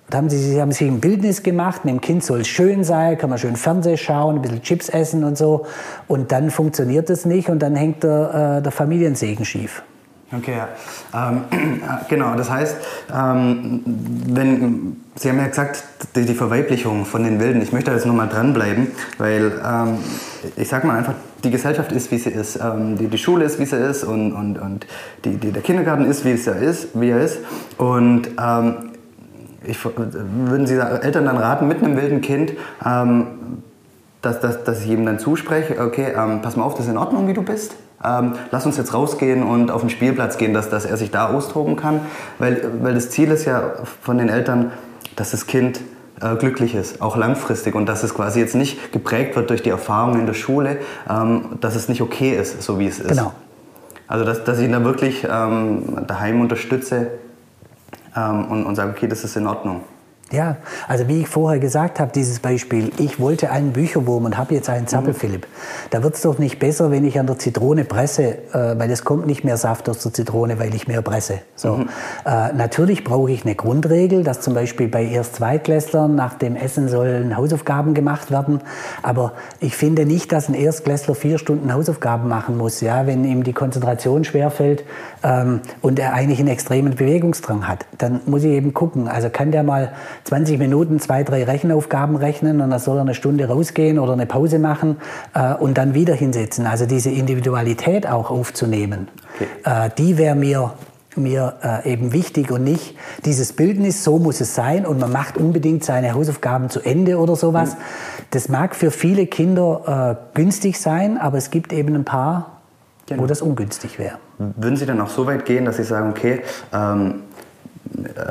da 0.10 0.18
haben 0.18 0.30
sie, 0.30 0.40
sie 0.40 0.60
haben 0.60 0.72
sich 0.72 0.88
ein 0.88 1.00
Bildnis 1.00 1.44
gemacht, 1.44 1.86
mit 1.86 1.94
dem 1.94 2.02
Kind 2.02 2.24
soll 2.24 2.42
es 2.42 2.48
schön 2.48 2.84
sein, 2.84 3.16
kann 3.16 3.30
man 3.30 3.38
schön 3.38 3.56
Fernsehen 3.56 3.98
schauen, 3.98 4.38
ein 4.38 4.42
bisschen 4.42 4.64
Chips 4.64 4.90
essen 4.90 5.24
und 5.24 5.38
so. 5.38 5.68
Und 6.08 6.32
dann 6.32 6.50
funktioniert 6.50 7.12
das 7.12 7.26
nicht 7.26 7.50
und 7.50 7.60
dann 7.60 7.76
hängt 7.76 8.04
der, 8.04 8.58
äh, 8.58 8.62
der 8.64 8.72
Familiensegen 8.72 9.46
schief. 9.46 9.84
Okay, 10.32 10.54
ja. 10.58 10.70
Ähm, 11.14 11.44
genau, 12.10 12.36
das 12.36 12.52
heißt, 12.52 12.78
ähm, 13.16 13.82
wenn, 14.28 14.98
Sie 15.16 15.30
haben 15.30 15.40
ja 15.40 15.48
gesagt, 15.48 15.84
die, 16.16 16.26
die, 16.26 16.36
Verweiblichung 16.36 17.06
von 17.06 17.24
den 17.24 17.40
Wilden, 17.40 17.62
ich 17.62 17.74
möchte 17.74 17.90
da 17.90 17.98
jetzt 17.98 18.06
nochmal 18.06 18.30
dranbleiben, 18.30 18.92
weil 19.18 19.60
ähm, 19.66 19.98
ich 20.56 20.68
sag 20.68 20.84
mal 20.84 20.98
einfach, 20.98 21.16
die 21.44 21.50
Gesellschaft 21.50 21.92
ist, 21.92 22.12
wie 22.12 22.18
sie 22.18 22.30
ist, 22.30 22.58
ähm, 22.58 22.98
die, 22.98 23.08
die 23.08 23.18
Schule 23.18 23.46
ist, 23.46 23.60
wie 23.60 23.66
sie 23.66 23.78
ist 23.78 24.04
und, 24.04 24.34
und, 24.34 24.60
und 24.60 24.86
die, 25.26 25.38
die, 25.38 25.52
der 25.52 25.64
Kindergarten 25.64 26.06
ist, 26.06 26.24
wie, 26.26 26.32
es 26.32 26.46
ja 26.46 26.54
ist, 26.54 26.90
wie 27.00 27.10
er 27.10 27.22
ist. 27.22 27.40
Und 27.78 28.30
ähm, 28.40 28.92
ich, 29.66 29.84
würden 29.84 30.68
Sie 30.68 30.76
Eltern 30.76 31.26
dann 31.26 31.38
raten, 31.38 31.68
mit 31.68 31.84
einem 31.84 31.98
wilden 31.98 32.22
Kind, 32.22 32.54
ähm, 32.86 33.64
dass, 34.22 34.40
dass, 34.42 34.64
dass 34.64 34.84
ich 34.84 34.90
ihm 34.92 35.06
dann 35.06 35.18
zuspreche, 35.18 35.82
okay, 35.82 36.14
pass 36.42 36.56
mal 36.56 36.64
auf, 36.64 36.76
das 36.76 36.86
ist 36.86 36.92
in 36.92 36.98
Ordnung, 36.98 37.28
wie 37.28 37.34
du 37.34 37.42
bist? 37.42 37.76
Ähm, 38.04 38.34
lass 38.52 38.66
uns 38.66 38.78
jetzt 38.78 38.94
rausgehen 38.94 39.44
und 39.44 39.72
auf 39.72 39.82
den 39.82 39.90
Spielplatz 39.90 40.38
gehen, 40.38 40.54
dass, 40.54 40.70
dass 40.70 40.86
er 40.86 40.98
sich 40.98 41.12
da 41.12 41.28
austoben 41.28 41.76
kann. 41.76 42.02
Weil, 42.38 42.72
weil 42.82 42.94
das 42.94 43.10
Ziel 43.10 43.32
ist 43.32 43.46
ja 43.46 43.74
von 44.02 44.18
den 44.18 44.30
Eltern, 44.30 44.72
dass 45.16 45.32
das 45.32 45.48
Kind 45.48 45.82
äh, 46.22 46.36
glücklich 46.36 46.76
ist, 46.76 47.02
auch 47.02 47.18
langfristig 47.18 47.76
und 47.76 47.86
dass 47.88 48.04
es 48.04 48.14
quasi 48.14 48.40
jetzt 48.40 48.56
nicht 48.56 48.92
geprägt 48.92 49.36
wird 49.36 49.50
durch 49.50 49.64
die 49.64 49.70
Erfahrungen 49.70 50.22
in 50.22 50.26
der 50.26 50.34
Schule, 50.34 50.78
ähm, 51.10 51.58
dass 51.60 51.76
es 51.76 51.90
nicht 51.90 52.02
okay 52.02 52.36
ist, 52.36 52.62
so 52.62 52.80
wie 52.80 52.88
es 52.88 53.00
ist. 53.00 53.10
Genau. 53.10 53.34
Also 54.08 54.26
dass, 54.26 54.44
dass 54.44 54.60
ich 54.60 54.66
ihn 54.66 54.72
da 54.72 54.84
wirklich 54.84 55.28
ähm, 55.30 56.06
daheim 56.08 56.42
unterstütze 56.42 57.12
ähm, 58.16 58.46
und, 58.46 58.66
und 58.66 58.76
sage, 58.76 58.92
okay, 58.96 59.08
das 59.08 59.24
ist 59.24 59.36
in 59.36 59.46
Ordnung. 59.46 59.82
Ja, 60.32 60.58
also 60.88 61.08
wie 61.08 61.22
ich 61.22 61.28
vorher 61.28 61.60
gesagt 61.60 62.00
habe, 62.00 62.12
dieses 62.14 62.40
Beispiel, 62.40 62.92
ich 62.98 63.20
wollte 63.20 63.50
einen 63.50 63.74
Bücherwurm 63.74 64.26
und 64.26 64.38
habe 64.38 64.54
jetzt 64.54 64.70
einen 64.70 64.86
Zappelphilipp. 64.86 65.42
Mhm. 65.42 65.90
Da 65.90 66.04
wird 66.04 66.16
es 66.16 66.22
doch 66.22 66.38
nicht 66.38 66.60
besser, 66.60 66.92
wenn 66.92 67.04
ich 67.04 67.20
an 67.20 67.26
der 67.26 67.40
Zitrone 67.40 67.84
presse, 67.84 68.38
äh, 68.54 68.78
weil 68.78 68.92
es 68.92 69.04
kommt 69.04 69.26
nicht 69.26 69.44
mehr 69.44 69.58
Saft 69.58 69.90
aus 69.90 70.04
der 70.04 70.14
Zitrone, 70.14 70.60
weil 70.60 70.76
ich 70.76 70.88
mehr 70.88 71.02
presse. 71.02 71.40
So. 71.56 71.78
Mhm. 71.78 71.90
Äh, 72.26 72.54
natürlich 72.54 73.04
brauche 73.04 73.32
ich 73.32 73.44
eine 73.44 73.56
Grundregel, 73.56 74.24
dass 74.24 74.42
zum 74.42 74.54
Beispiel 74.54 74.88
bei 74.88 75.04
Erst-Zweitklässlern 75.04 76.14
nach 76.14 76.36
dem 76.36 76.56
Essen 76.56 76.90
sollen 76.90 77.36
Hausaufgaben 77.36 77.96
gemacht 77.96 78.30
werden. 78.30 78.62
Aber 79.02 79.34
ich 79.60 79.76
finde 79.76 80.06
nicht, 80.06 80.32
dass 80.32 80.48
ein 80.48 80.54
Erstklässler 80.54 81.16
vier 81.16 81.40
Stunden 81.40 81.74
Hausaufgaben 81.74 82.30
machen 82.30 82.56
muss, 82.56 82.82
ja, 82.82 83.08
wenn 83.08 83.24
ihm 83.24 83.44
die 83.44 83.54
Konzentration 83.54 84.24
schwerfällt 84.24 84.84
ähm, 85.24 85.62
und 85.82 86.00
er 86.00 86.14
eigentlich 86.14 86.40
einen 86.40 86.50
extremen 86.50 86.96
Bewegungsdrang 86.96 87.68
hat. 87.68 87.86
Dann 87.98 88.22
muss 88.26 88.44
ich 88.44 88.52
eben 88.52 88.74
gucken, 88.74 89.08
also 89.08 89.30
kann 89.30 89.52
der 89.52 89.64
mal 89.64 89.94
20 90.26 90.60
Minuten 90.60 91.00
zwei, 91.00 91.24
drei 91.24 91.44
Rechenaufgaben 91.44 92.16
rechnen 92.16 92.62
und 92.62 92.70
dann 92.70 92.80
soll 92.80 92.98
er 92.98 93.02
eine 93.02 93.16
Stunde 93.16 93.48
rausgehen 93.48 94.00
oder 94.00 94.14
eine 94.14 94.26
Pause 94.26 94.60
machen 94.60 94.98
äh, 95.34 95.54
und 95.54 95.78
dann 95.78 95.94
wieder 95.94 96.14
hinsetzen. 96.14 96.66
Also 96.66 96.86
diese 96.86 97.10
Individualität 97.10 98.08
auch 98.08 98.32
aufzunehmen, 98.32 99.08
okay. 99.36 99.88
äh, 99.88 99.90
die 99.98 100.18
wäre 100.18 100.36
mir 100.36 100.74
mir 101.16 101.56
äh, 101.64 101.92
eben 101.92 102.14
wichtig 102.14 102.52
und 102.52 102.64
nicht 102.64 102.96
dieses 103.26 103.54
Bildnis, 103.54 104.04
so 104.04 104.20
muss 104.20 104.40
es 104.42 104.56
sein 104.56 104.86
und 104.86 105.00
man 105.00 105.12
macht 105.12 105.38
unbedingt 105.38 105.84
seine 105.84 106.14
Hausaufgaben 106.14 106.70
zu 106.70 106.80
Ende 106.80 107.18
oder 107.18 107.36
sowas. 107.36 107.74
Mhm. 107.74 107.80
Das 108.32 108.48
mag 108.48 108.76
für 108.76 108.92
viele 108.92 109.28
Kinder 109.28 110.18
äh, 110.34 110.38
günstig 110.38 110.80
sein, 110.80 111.18
aber 111.18 111.38
es 111.38 111.52
gibt 111.52 111.74
eben 111.74 111.96
ein 111.96 112.06
paar, 112.06 112.62
genau. 113.08 113.24
wo 113.24 113.26
das 113.26 113.42
ungünstig 113.42 114.00
wäre. 114.00 114.18
Würden 114.40 114.78
Sie 114.78 114.86
dann 114.86 115.02
auch 115.02 115.10
so 115.10 115.26
weit 115.26 115.46
gehen, 115.46 115.66
dass 115.66 115.78
Sie 115.78 115.84
sagen, 115.84 116.10
okay, 116.10 116.42
ähm, 116.74 117.24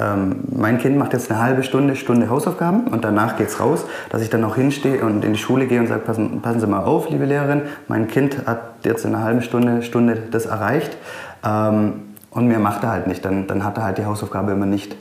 ähm, 0.01 0.45
mein 0.51 0.79
Kind 0.79 0.97
macht 0.97 1.13
jetzt 1.13 1.31
eine 1.31 1.41
halbe 1.41 1.63
Stunde, 1.63 1.97
Stunde 1.97 2.31
Hausaufgaben 2.31 2.87
und 2.89 3.05
danach 3.05 3.37
geht 3.37 3.49
es 3.49 3.61
raus, 3.61 3.85
dass 4.09 4.23
ich 4.23 4.31
dann 4.31 4.43
auch 4.45 4.57
hinstehe 4.57 5.05
und 5.05 5.25
in 5.25 5.35
die 5.35 5.39
Schule 5.39 5.67
gehe 5.67 5.81
und 5.81 5.89
sage, 5.89 6.01
passen, 6.01 6.41
passen 6.41 6.61
Sie 6.61 6.67
mal 6.67 6.85
auf, 6.85 7.11
liebe 7.11 7.25
Lehrerin, 7.25 7.63
mein 7.89 8.09
Kind 8.09 8.47
hat 8.47 8.85
jetzt 8.85 9.05
in 9.05 9.15
einer 9.15 9.25
halben 9.25 9.43
Stunde, 9.43 9.83
Stunde 9.83 10.23
das 10.31 10.47
erreicht 10.47 10.97
ähm, 11.45 12.15
und 12.31 12.47
mehr 12.47 12.59
macht 12.59 12.85
er 12.85 12.93
halt 12.93 13.07
nicht, 13.07 13.25
dann, 13.25 13.47
dann 13.47 13.65
hat 13.65 13.77
er 13.77 13.85
halt 13.85 13.99
die 13.99 14.05
Hausaufgabe 14.05 14.53
immer 14.53 14.67
nicht. 14.67 14.97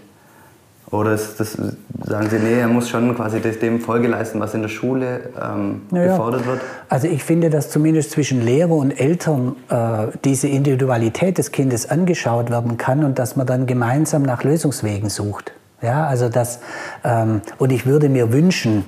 Oder 0.90 1.14
ist 1.14 1.38
das, 1.40 1.58
sagen 2.06 2.30
Sie, 2.30 2.40
nee, 2.40 2.60
er 2.60 2.68
muss 2.70 2.90
schon 2.90 3.14
quasi 3.14 3.42
dem 3.42 3.82
Folge 3.82 4.08
leisten, 4.08 4.40
was 4.40 4.54
in 4.54 4.62
der 4.62 4.70
Schule 4.70 5.32
ähm, 5.42 5.82
naja. 5.92 6.12
gefordert 6.12 6.46
wird? 6.46 6.62
Also 6.88 7.08
ich 7.08 7.24
finde, 7.24 7.50
dass 7.50 7.70
zumindest 7.70 8.12
zwischen 8.12 8.42
Lehrer 8.42 8.72
und 8.72 8.92
Eltern 8.92 9.58
äh, 9.70 10.08
diese 10.24 10.48
Individualität 10.48 11.38
des 11.38 11.52
Kindes 11.52 11.90
angeschaut 11.90 12.50
werden 12.50 12.78
kann 12.78 13.04
und 13.04 13.20
dass 13.20 13.36
man 13.36 13.46
dann 13.46 13.66
gemeinsam 13.66 14.24
nach 14.24 14.44
Lösungswegen 14.44 15.10
sucht. 15.10 15.52
Ja, 15.82 16.08
also 16.08 16.28
das, 16.30 16.60
ähm, 17.04 17.42
und 17.60 17.72
ich 17.72 17.86
würde 17.86 18.10
mir 18.10 18.32
wünschen, 18.32 18.86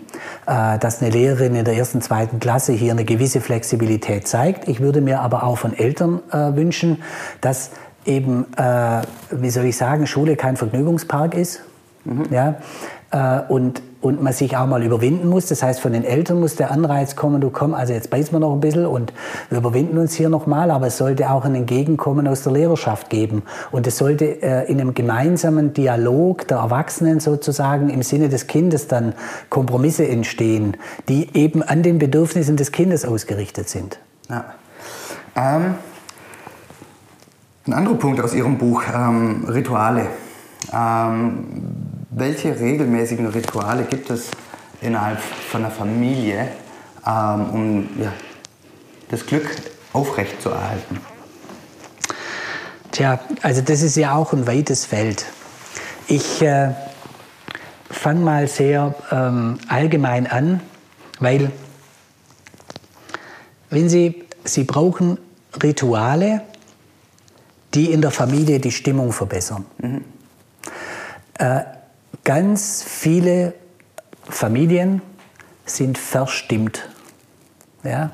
äh, 0.48 0.80
dass 0.80 1.02
eine 1.02 1.12
Lehrerin 1.12 1.54
in 1.54 1.66
der 1.66 1.76
ersten, 1.76 2.02
zweiten 2.02 2.40
Klasse 2.40 2.72
hier 2.72 2.94
eine 2.94 3.06
gewisse 3.06 3.42
Flexibilität 3.42 4.28
zeigt. 4.28 4.68
Ich 4.68 4.80
würde 4.80 5.02
mir 5.02 5.20
aber 5.20 5.44
auch 5.44 5.58
von 5.58 5.78
Eltern 5.78 6.22
äh, 6.32 6.56
wünschen, 6.56 7.04
dass 7.42 7.72
eben, 8.06 8.46
äh, 8.58 9.02
wie 9.30 9.50
soll 9.52 9.66
ich 9.66 9.78
sagen, 9.78 10.08
Schule 10.08 10.36
kein 10.36 10.58
Vergnügungspark 10.58 11.36
ist, 11.36 11.62
Mhm. 12.06 12.26
Ja? 12.32 12.56
Äh, 13.12 13.42
und, 13.52 13.82
und 14.02 14.22
man 14.22 14.34
sich 14.34 14.56
auch 14.56 14.68
mal 14.68 14.84
überwinden 14.84 15.28
muss. 15.28 15.48
Das 15.48 15.64
heißt, 15.64 15.80
von 15.80 15.94
den 15.94 16.04
Eltern 16.04 16.40
muss 16.40 16.56
der 16.56 16.72
Anreiz 16.72 17.16
kommen, 17.16 17.42
du 17.42 17.50
komm, 17.50 17.74
also 17.74 17.94
jetzt 17.94 18.10
beißen 18.10 18.32
wir 18.32 18.40
noch 18.40 18.54
ein 18.54 18.60
bisschen 18.60 18.86
und 18.86 19.14
wir 19.50 19.58
überwinden 19.58 19.98
uns 19.98 20.14
hier 20.14 20.30
nochmal, 20.30 20.72
aber 20.72 20.88
es 20.88 20.98
sollte 20.98 21.30
auch 21.32 21.44
ein 21.44 21.56
Entgegenkommen 21.56 22.28
aus 22.28 22.44
der 22.44 22.54
Lehrerschaft 22.54 23.10
geben. 23.10 23.44
Und 23.72 23.88
es 23.88 23.98
sollte 23.98 24.42
äh, 24.42 24.72
in 24.72 24.80
einem 24.80 24.94
gemeinsamen 24.94 25.74
Dialog 25.74 26.48
der 26.48 26.58
Erwachsenen 26.58 27.20
sozusagen 27.20 27.90
im 27.90 28.04
Sinne 28.04 28.30
des 28.30 28.48
Kindes 28.48 28.88
dann 28.88 29.14
Kompromisse 29.50 30.08
entstehen, 30.08 30.78
die 31.08 31.36
eben 31.36 31.64
an 31.64 31.84
den 31.84 32.00
Bedürfnissen 32.00 32.58
des 32.58 32.72
Kindes 32.72 33.06
ausgerichtet 33.06 33.70
sind. 33.70 34.00
Ja. 34.30 34.46
Ähm, 35.36 35.76
ein 37.66 37.74
anderer 37.74 37.96
Punkt 37.96 38.22
aus 38.22 38.34
Ihrem 38.34 38.58
Buch, 38.58 38.84
ähm, 38.94 39.46
Rituale. 39.48 40.08
Ähm, 40.74 41.46
welche 42.12 42.60
regelmäßigen 42.60 43.28
Rituale 43.28 43.84
gibt 43.84 44.10
es 44.10 44.32
innerhalb 44.82 45.20
von 45.20 45.62
der 45.62 45.72
Familie, 45.72 46.48
ähm, 47.06 47.50
um 47.52 47.90
ja, 48.00 48.14
das 49.10 49.26
Glück 49.26 49.50
aufrechtzuerhalten? 49.94 51.00
Tja, 52.92 53.20
also 53.42 53.62
das 53.62 53.82
ist 53.82 53.96
ja 53.96 54.16
auch 54.16 54.34
ein 54.34 54.48
weites 54.48 54.86
Feld. 54.86 55.26
Ich 56.08 56.42
äh, 56.42 56.74
fange 57.90 58.22
mal 58.22 58.48
sehr 58.48 58.96
ähm, 59.12 59.60
allgemein 59.68 60.28
an, 60.28 60.62
weil 61.20 61.52
wenn 63.70 63.90
Sie, 63.90 64.26
Sie 64.44 64.64
brauchen 64.64 65.20
Rituale, 65.62 66.42
die 67.74 67.92
in 67.92 68.02
der 68.02 68.12
Familie 68.12 68.60
die 68.60 68.72
Stimmung 68.72 69.12
verbessern. 69.12 69.66
Mhm. 69.78 70.04
Äh, 71.40 71.62
ganz 72.26 72.84
viele 72.84 73.54
Familien 74.30 75.02
sind 75.66 75.98
verstimmt. 75.98 76.90
Ja? 77.84 78.12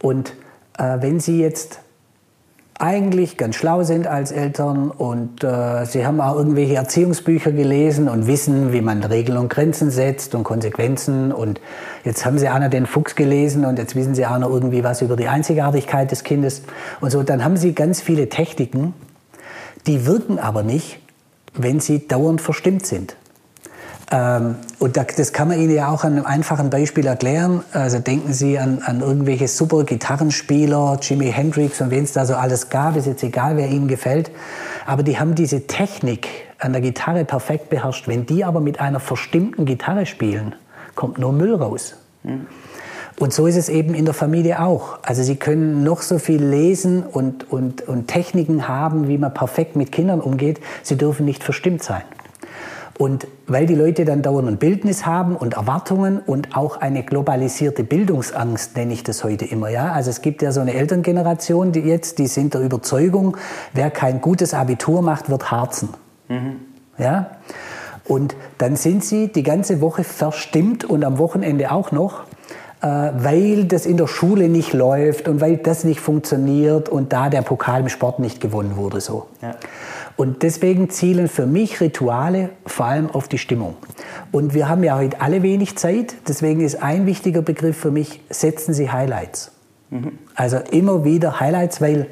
Und 0.00 0.32
äh, 0.78 0.98
wenn 1.00 1.20
Sie 1.20 1.40
jetzt 1.40 1.80
eigentlich 2.78 3.36
ganz 3.36 3.56
schlau 3.56 3.82
sind 3.82 4.06
als 4.06 4.32
Eltern 4.32 4.90
und 4.90 5.42
äh, 5.42 5.86
sie 5.86 6.06
haben 6.06 6.20
auch 6.20 6.36
irgendwelche 6.36 6.74
Erziehungsbücher 6.74 7.50
gelesen 7.50 8.06
und 8.06 8.26
wissen, 8.26 8.72
wie 8.72 8.82
man 8.82 9.02
Regeln 9.02 9.38
und 9.38 9.48
Grenzen 9.48 9.90
setzt 9.90 10.34
und 10.34 10.44
Konsequenzen 10.44 11.32
und 11.32 11.58
jetzt 12.04 12.26
haben 12.26 12.38
sie 12.38 12.50
auch 12.50 12.58
noch 12.58 12.68
den 12.68 12.84
Fuchs 12.84 13.16
gelesen 13.16 13.64
und 13.64 13.78
jetzt 13.78 13.96
wissen 13.96 14.14
sie 14.14 14.26
auch 14.26 14.38
noch 14.38 14.50
irgendwie 14.50 14.84
was 14.84 15.00
über 15.00 15.16
die 15.16 15.26
Einzigartigkeit 15.26 16.10
des 16.10 16.22
Kindes 16.22 16.64
und 17.00 17.10
so, 17.10 17.22
dann 17.22 17.42
haben 17.42 17.56
sie 17.56 17.72
ganz 17.72 18.02
viele 18.02 18.28
Techniken, 18.28 18.92
die 19.86 20.04
wirken 20.04 20.38
aber 20.38 20.62
nicht, 20.62 21.00
wenn 21.62 21.80
sie 21.80 22.06
dauernd 22.06 22.40
verstimmt 22.40 22.86
sind. 22.86 23.16
Ähm, 24.12 24.56
und 24.78 24.96
das 24.96 25.32
kann 25.32 25.48
man 25.48 25.60
Ihnen 25.60 25.74
ja 25.74 25.88
auch 25.88 26.04
an 26.04 26.12
einem 26.12 26.26
einfachen 26.26 26.70
Beispiel 26.70 27.06
erklären. 27.06 27.64
Also 27.72 27.98
denken 27.98 28.32
Sie 28.32 28.58
an, 28.58 28.80
an 28.84 29.00
irgendwelche 29.00 29.48
super 29.48 29.84
Gitarrenspieler, 29.84 30.98
Jimi 31.02 31.32
Hendrix 31.32 31.80
und 31.80 31.90
wen 31.90 32.04
es 32.04 32.12
da 32.12 32.24
so 32.24 32.34
alles 32.34 32.70
gab, 32.70 32.96
ist 32.96 33.06
jetzt 33.06 33.24
egal, 33.24 33.56
wer 33.56 33.68
Ihnen 33.68 33.88
gefällt. 33.88 34.30
Aber 34.86 35.02
die 35.02 35.18
haben 35.18 35.34
diese 35.34 35.66
Technik 35.66 36.28
an 36.58 36.72
der 36.72 36.82
Gitarre 36.82 37.24
perfekt 37.24 37.68
beherrscht. 37.68 38.06
Wenn 38.06 38.26
die 38.26 38.44
aber 38.44 38.60
mit 38.60 38.80
einer 38.80 39.00
verstimmten 39.00 39.66
Gitarre 39.66 40.06
spielen, 40.06 40.54
kommt 40.94 41.18
nur 41.18 41.32
Müll 41.32 41.54
raus. 41.54 41.96
Mhm. 42.22 42.46
Und 43.18 43.32
so 43.32 43.46
ist 43.46 43.56
es 43.56 43.68
eben 43.68 43.94
in 43.94 44.04
der 44.04 44.14
Familie 44.14 44.60
auch. 44.60 44.98
Also 45.02 45.22
Sie 45.22 45.36
können 45.36 45.82
noch 45.82 46.02
so 46.02 46.18
viel 46.18 46.42
lesen 46.42 47.02
und, 47.02 47.50
und, 47.50 47.88
und 47.88 48.08
Techniken 48.08 48.68
haben, 48.68 49.08
wie 49.08 49.16
man 49.16 49.32
perfekt 49.32 49.74
mit 49.74 49.90
Kindern 49.90 50.20
umgeht. 50.20 50.60
Sie 50.82 50.96
dürfen 50.96 51.24
nicht 51.24 51.42
verstimmt 51.42 51.82
sein. 51.82 52.02
Und 52.98 53.26
weil 53.46 53.66
die 53.66 53.74
Leute 53.74 54.04
dann 54.04 54.22
dauernd 54.22 54.48
ein 54.48 54.56
Bildnis 54.56 55.04
haben 55.04 55.36
und 55.36 55.54
Erwartungen 55.54 56.18
und 56.18 56.56
auch 56.56 56.78
eine 56.78 57.02
globalisierte 57.02 57.84
Bildungsangst, 57.84 58.74
nenne 58.76 58.94
ich 58.94 59.02
das 59.02 59.22
heute 59.22 59.44
immer, 59.44 59.68
ja. 59.68 59.92
Also 59.92 60.08
es 60.08 60.22
gibt 60.22 60.40
ja 60.40 60.50
so 60.50 60.60
eine 60.60 60.72
Elterngeneration, 60.72 61.72
die 61.72 61.80
jetzt, 61.80 62.18
die 62.18 62.26
sind 62.26 62.54
der 62.54 62.62
Überzeugung, 62.62 63.36
wer 63.74 63.90
kein 63.90 64.22
gutes 64.22 64.54
Abitur 64.54 65.02
macht, 65.02 65.28
wird 65.28 65.50
harzen. 65.50 65.90
Mhm. 66.28 66.56
Ja. 66.96 67.32
Und 68.04 68.34
dann 68.58 68.76
sind 68.76 69.04
sie 69.04 69.28
die 69.28 69.42
ganze 69.42 69.80
Woche 69.80 70.04
verstimmt 70.04 70.84
und 70.84 71.04
am 71.04 71.18
Wochenende 71.18 71.72
auch 71.72 71.92
noch 71.92 72.22
weil 73.18 73.64
das 73.64 73.86
in 73.86 73.96
der 73.96 74.06
Schule 74.06 74.48
nicht 74.48 74.72
läuft 74.72 75.28
und 75.28 75.40
weil 75.40 75.56
das 75.56 75.84
nicht 75.84 76.00
funktioniert 76.00 76.88
und 76.88 77.12
da 77.12 77.28
der 77.28 77.42
Pokal 77.42 77.80
im 77.80 77.88
Sport 77.88 78.18
nicht 78.18 78.40
gewonnen 78.40 78.76
wurde. 78.76 79.00
So. 79.00 79.26
Ja. 79.42 79.54
Und 80.16 80.42
deswegen 80.42 80.88
zielen 80.88 81.28
für 81.28 81.46
mich 81.46 81.80
Rituale 81.80 82.50
vor 82.64 82.86
allem 82.86 83.10
auf 83.10 83.28
die 83.28 83.38
Stimmung. 83.38 83.76
Und 84.32 84.54
wir 84.54 84.68
haben 84.68 84.82
ja 84.82 84.96
heute 84.96 85.20
alle 85.20 85.42
wenig 85.42 85.76
Zeit, 85.76 86.14
deswegen 86.26 86.60
ist 86.60 86.82
ein 86.82 87.06
wichtiger 87.06 87.42
Begriff 87.42 87.76
für 87.76 87.90
mich, 87.90 88.22
setzen 88.30 88.72
Sie 88.72 88.90
Highlights. 88.90 89.52
Mhm. 89.90 90.18
Also 90.34 90.58
immer 90.70 91.04
wieder 91.04 91.38
Highlights, 91.38 91.80
weil 91.80 92.06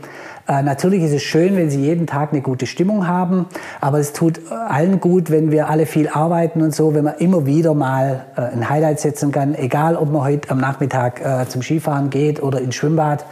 äh, 0.46 0.62
natürlich 0.62 1.02
ist 1.02 1.12
es 1.12 1.22
schön, 1.22 1.56
wenn 1.56 1.70
Sie 1.70 1.80
jeden 1.80 2.06
Tag 2.06 2.32
eine 2.32 2.42
gute 2.42 2.66
Stimmung 2.66 3.06
haben, 3.06 3.46
aber 3.80 3.98
es 3.98 4.12
tut 4.12 4.40
allen 4.50 5.00
gut, 5.00 5.30
wenn 5.30 5.50
wir 5.50 5.68
alle 5.68 5.86
viel 5.86 6.08
arbeiten 6.08 6.62
und 6.62 6.74
so, 6.74 6.94
wenn 6.94 7.04
man 7.04 7.14
immer 7.18 7.46
wieder 7.46 7.74
mal 7.74 8.26
äh, 8.36 8.40
ein 8.40 8.68
Highlight 8.68 9.00
setzen 9.00 9.32
kann, 9.32 9.54
egal 9.54 9.96
ob 9.96 10.10
man 10.10 10.22
heute 10.22 10.50
am 10.50 10.58
Nachmittag 10.58 11.24
äh, 11.24 11.48
zum 11.48 11.62
Skifahren 11.62 12.10
geht 12.10 12.42
oder 12.42 12.60
ins 12.60 12.74
Schwimmbad, 12.74 13.24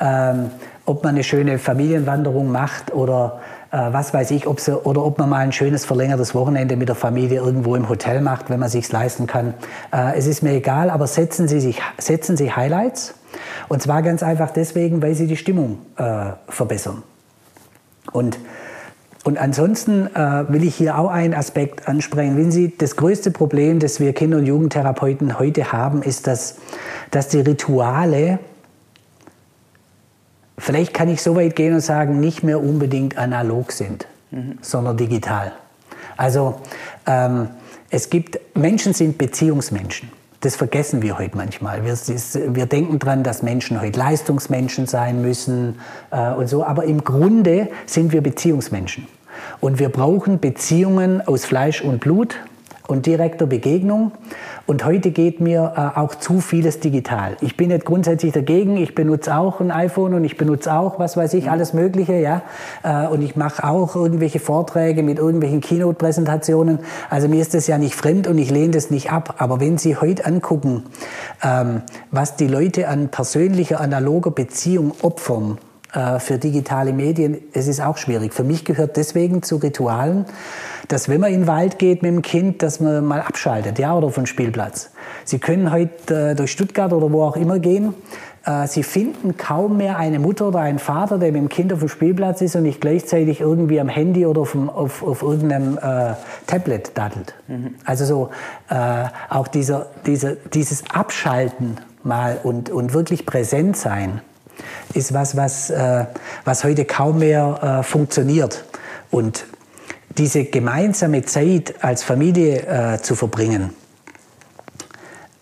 ähm, 0.00 0.50
ob 0.86 1.04
man 1.04 1.14
eine 1.14 1.24
schöne 1.24 1.58
Familienwanderung 1.58 2.50
macht 2.50 2.92
oder 2.94 3.40
äh, 3.70 3.78
was 3.92 4.12
weiß 4.12 4.30
ich, 4.32 4.46
ob 4.46 4.60
sie, 4.60 4.76
oder 4.76 5.04
ob 5.04 5.18
man 5.18 5.28
mal 5.28 5.38
ein 5.38 5.52
schönes 5.52 5.84
verlängertes 5.84 6.34
Wochenende 6.34 6.76
mit 6.76 6.88
der 6.88 6.96
Familie 6.96 7.40
irgendwo 7.40 7.76
im 7.76 7.88
Hotel 7.88 8.20
macht, 8.20 8.50
wenn 8.50 8.60
man 8.60 8.68
sich 8.68 8.90
leisten 8.90 9.26
kann. 9.26 9.54
Äh, 9.92 10.18
es 10.18 10.26
ist 10.26 10.42
mir 10.42 10.52
egal, 10.52 10.90
aber 10.90 11.06
setzen 11.06 11.48
Sie, 11.48 11.60
sich, 11.60 11.80
setzen 11.98 12.36
Sie 12.36 12.52
Highlights. 12.52 13.14
Und 13.70 13.80
zwar 13.80 14.02
ganz 14.02 14.24
einfach 14.24 14.50
deswegen, 14.50 15.00
weil 15.00 15.14
sie 15.14 15.28
die 15.28 15.36
Stimmung 15.36 15.78
äh, 15.96 16.32
verbessern. 16.48 17.04
Und 18.12 18.36
und 19.22 19.36
ansonsten 19.38 20.06
äh, 20.16 20.44
will 20.48 20.64
ich 20.64 20.74
hier 20.74 20.98
auch 20.98 21.10
einen 21.10 21.34
Aspekt 21.34 21.86
ansprechen. 21.86 22.38
Wenn 22.38 22.50
Sie, 22.50 22.74
das 22.76 22.96
größte 22.96 23.30
Problem, 23.30 23.78
das 23.78 24.00
wir 24.00 24.14
Kinder- 24.14 24.38
und 24.38 24.46
Jugendtherapeuten 24.46 25.38
heute 25.38 25.72
haben, 25.72 26.02
ist, 26.02 26.26
dass, 26.26 26.56
dass 27.10 27.28
die 27.28 27.40
Rituale 27.40 28.38
vielleicht 30.56 30.94
kann 30.94 31.08
ich 31.08 31.20
so 31.22 31.36
weit 31.36 31.54
gehen 31.54 31.74
und 31.74 31.80
sagen, 31.80 32.18
nicht 32.18 32.42
mehr 32.42 32.62
unbedingt 32.62 33.18
analog 33.18 33.72
sind, 33.72 34.06
mhm. 34.30 34.58
sondern 34.62 34.96
digital. 34.96 35.52
Also 36.16 36.60
ähm, 37.06 37.50
es 37.90 38.08
gibt, 38.08 38.40
Menschen 38.56 38.94
sind 38.94 39.18
Beziehungsmenschen. 39.18 40.10
Das 40.40 40.56
vergessen 40.56 41.02
wir 41.02 41.18
heute 41.18 41.36
manchmal. 41.36 41.84
Wir, 41.84 41.94
wir 41.94 42.64
denken 42.64 42.98
daran, 42.98 43.22
dass 43.22 43.42
Menschen 43.42 43.80
heute 43.80 43.98
Leistungsmenschen 43.98 44.86
sein 44.86 45.20
müssen 45.20 45.78
äh, 46.10 46.32
und 46.32 46.48
so. 46.48 46.64
Aber 46.64 46.84
im 46.84 47.04
Grunde 47.04 47.68
sind 47.84 48.12
wir 48.12 48.22
Beziehungsmenschen. 48.22 49.06
Und 49.60 49.78
wir 49.78 49.90
brauchen 49.90 50.40
Beziehungen 50.40 51.20
aus 51.26 51.44
Fleisch 51.44 51.82
und 51.82 52.00
Blut 52.00 52.36
und 52.90 53.06
direkter 53.06 53.46
Begegnung. 53.46 54.12
Und 54.66 54.84
heute 54.84 55.10
geht 55.10 55.40
mir 55.40 55.72
äh, 55.76 55.98
auch 55.98 56.14
zu 56.14 56.40
vieles 56.40 56.80
digital. 56.80 57.36
Ich 57.40 57.56
bin 57.56 57.68
nicht 57.68 57.84
grundsätzlich 57.84 58.32
dagegen. 58.32 58.76
Ich 58.76 58.94
benutze 58.94 59.36
auch 59.36 59.60
ein 59.60 59.70
iPhone 59.70 60.14
und 60.14 60.24
ich 60.24 60.36
benutze 60.36 60.74
auch, 60.74 60.98
was 60.98 61.16
weiß 61.16 61.34
ich, 61.34 61.44
mhm. 61.44 61.50
alles 61.50 61.72
Mögliche, 61.72 62.14
ja. 62.14 62.42
Äh, 62.82 63.06
und 63.06 63.22
ich 63.22 63.36
mache 63.36 63.64
auch 63.64 63.96
irgendwelche 63.96 64.40
Vorträge 64.40 65.02
mit 65.02 65.18
irgendwelchen 65.18 65.60
Keynote-Präsentationen. 65.60 66.80
Also 67.08 67.28
mir 67.28 67.40
ist 67.40 67.54
das 67.54 67.66
ja 67.66 67.78
nicht 67.78 67.94
fremd 67.94 68.26
und 68.26 68.38
ich 68.38 68.50
lehne 68.50 68.72
das 68.72 68.90
nicht 68.90 69.12
ab. 69.12 69.36
Aber 69.38 69.60
wenn 69.60 69.78
Sie 69.78 69.96
heute 69.96 70.26
angucken, 70.26 70.84
ähm, 71.42 71.82
was 72.10 72.36
die 72.36 72.48
Leute 72.48 72.88
an 72.88 73.08
persönlicher, 73.08 73.80
analoger 73.80 74.30
Beziehung 74.30 74.92
opfern, 75.02 75.58
für 75.92 76.38
digitale 76.38 76.92
Medien, 76.92 77.38
es 77.52 77.66
ist 77.66 77.80
auch 77.80 77.96
schwierig. 77.96 78.32
Für 78.32 78.44
mich 78.44 78.64
gehört 78.64 78.96
deswegen 78.96 79.42
zu 79.42 79.56
Ritualen, 79.56 80.24
dass 80.88 81.08
wenn 81.08 81.20
man 81.20 81.32
in 81.32 81.42
den 81.42 81.46
Wald 81.46 81.78
geht 81.78 82.02
mit 82.02 82.12
dem 82.12 82.22
Kind, 82.22 82.62
dass 82.62 82.80
man 82.80 83.04
mal 83.04 83.20
abschaltet, 83.20 83.78
ja, 83.78 83.94
oder 83.94 84.10
von 84.10 84.26
Spielplatz. 84.26 84.90
Sie 85.24 85.38
können 85.38 85.70
heute 85.70 86.30
äh, 86.30 86.34
durch 86.34 86.50
Stuttgart 86.50 86.92
oder 86.92 87.12
wo 87.12 87.22
auch 87.22 87.36
immer 87.36 87.58
gehen. 87.58 87.94
Äh, 88.44 88.66
Sie 88.66 88.82
finden 88.82 89.36
kaum 89.36 89.76
mehr 89.76 89.98
eine 89.98 90.18
Mutter 90.18 90.48
oder 90.48 90.60
einen 90.60 90.78
Vater, 90.78 91.18
der 91.18 91.32
mit 91.32 91.42
dem 91.42 91.48
Kind 91.48 91.72
auf 91.72 91.80
dem 91.80 91.88
Spielplatz 91.88 92.40
ist 92.40 92.56
und 92.56 92.64
nicht 92.64 92.80
gleichzeitig 92.80 93.40
irgendwie 93.40 93.80
am 93.80 93.88
Handy 93.88 94.26
oder 94.26 94.40
auf, 94.40 94.56
auf, 94.56 95.02
auf 95.02 95.22
irgendeinem 95.22 95.78
äh, 95.78 96.14
Tablet 96.46 96.92
daddelt. 96.96 97.34
Mhm. 97.48 97.74
Also 97.84 98.04
so 98.04 98.30
äh, 98.68 99.04
auch 99.28 99.48
dieser, 99.48 99.86
dieser, 100.06 100.34
dieses 100.52 100.84
Abschalten 100.92 101.76
mal 102.02 102.38
und, 102.42 102.70
und 102.70 102.94
wirklich 102.94 103.26
präsent 103.26 103.76
sein 103.76 104.22
ist 104.94 105.12
was, 105.12 105.36
was, 105.36 105.70
äh, 105.70 106.06
was 106.44 106.64
heute 106.64 106.84
kaum 106.84 107.18
mehr 107.18 107.80
äh, 107.80 107.82
funktioniert. 107.82 108.64
Und 109.10 109.44
diese 110.18 110.44
gemeinsame 110.44 111.22
Zeit 111.22 111.74
als 111.80 112.02
Familie 112.02 112.66
äh, 112.66 112.98
zu 113.00 113.14
verbringen, 113.14 113.70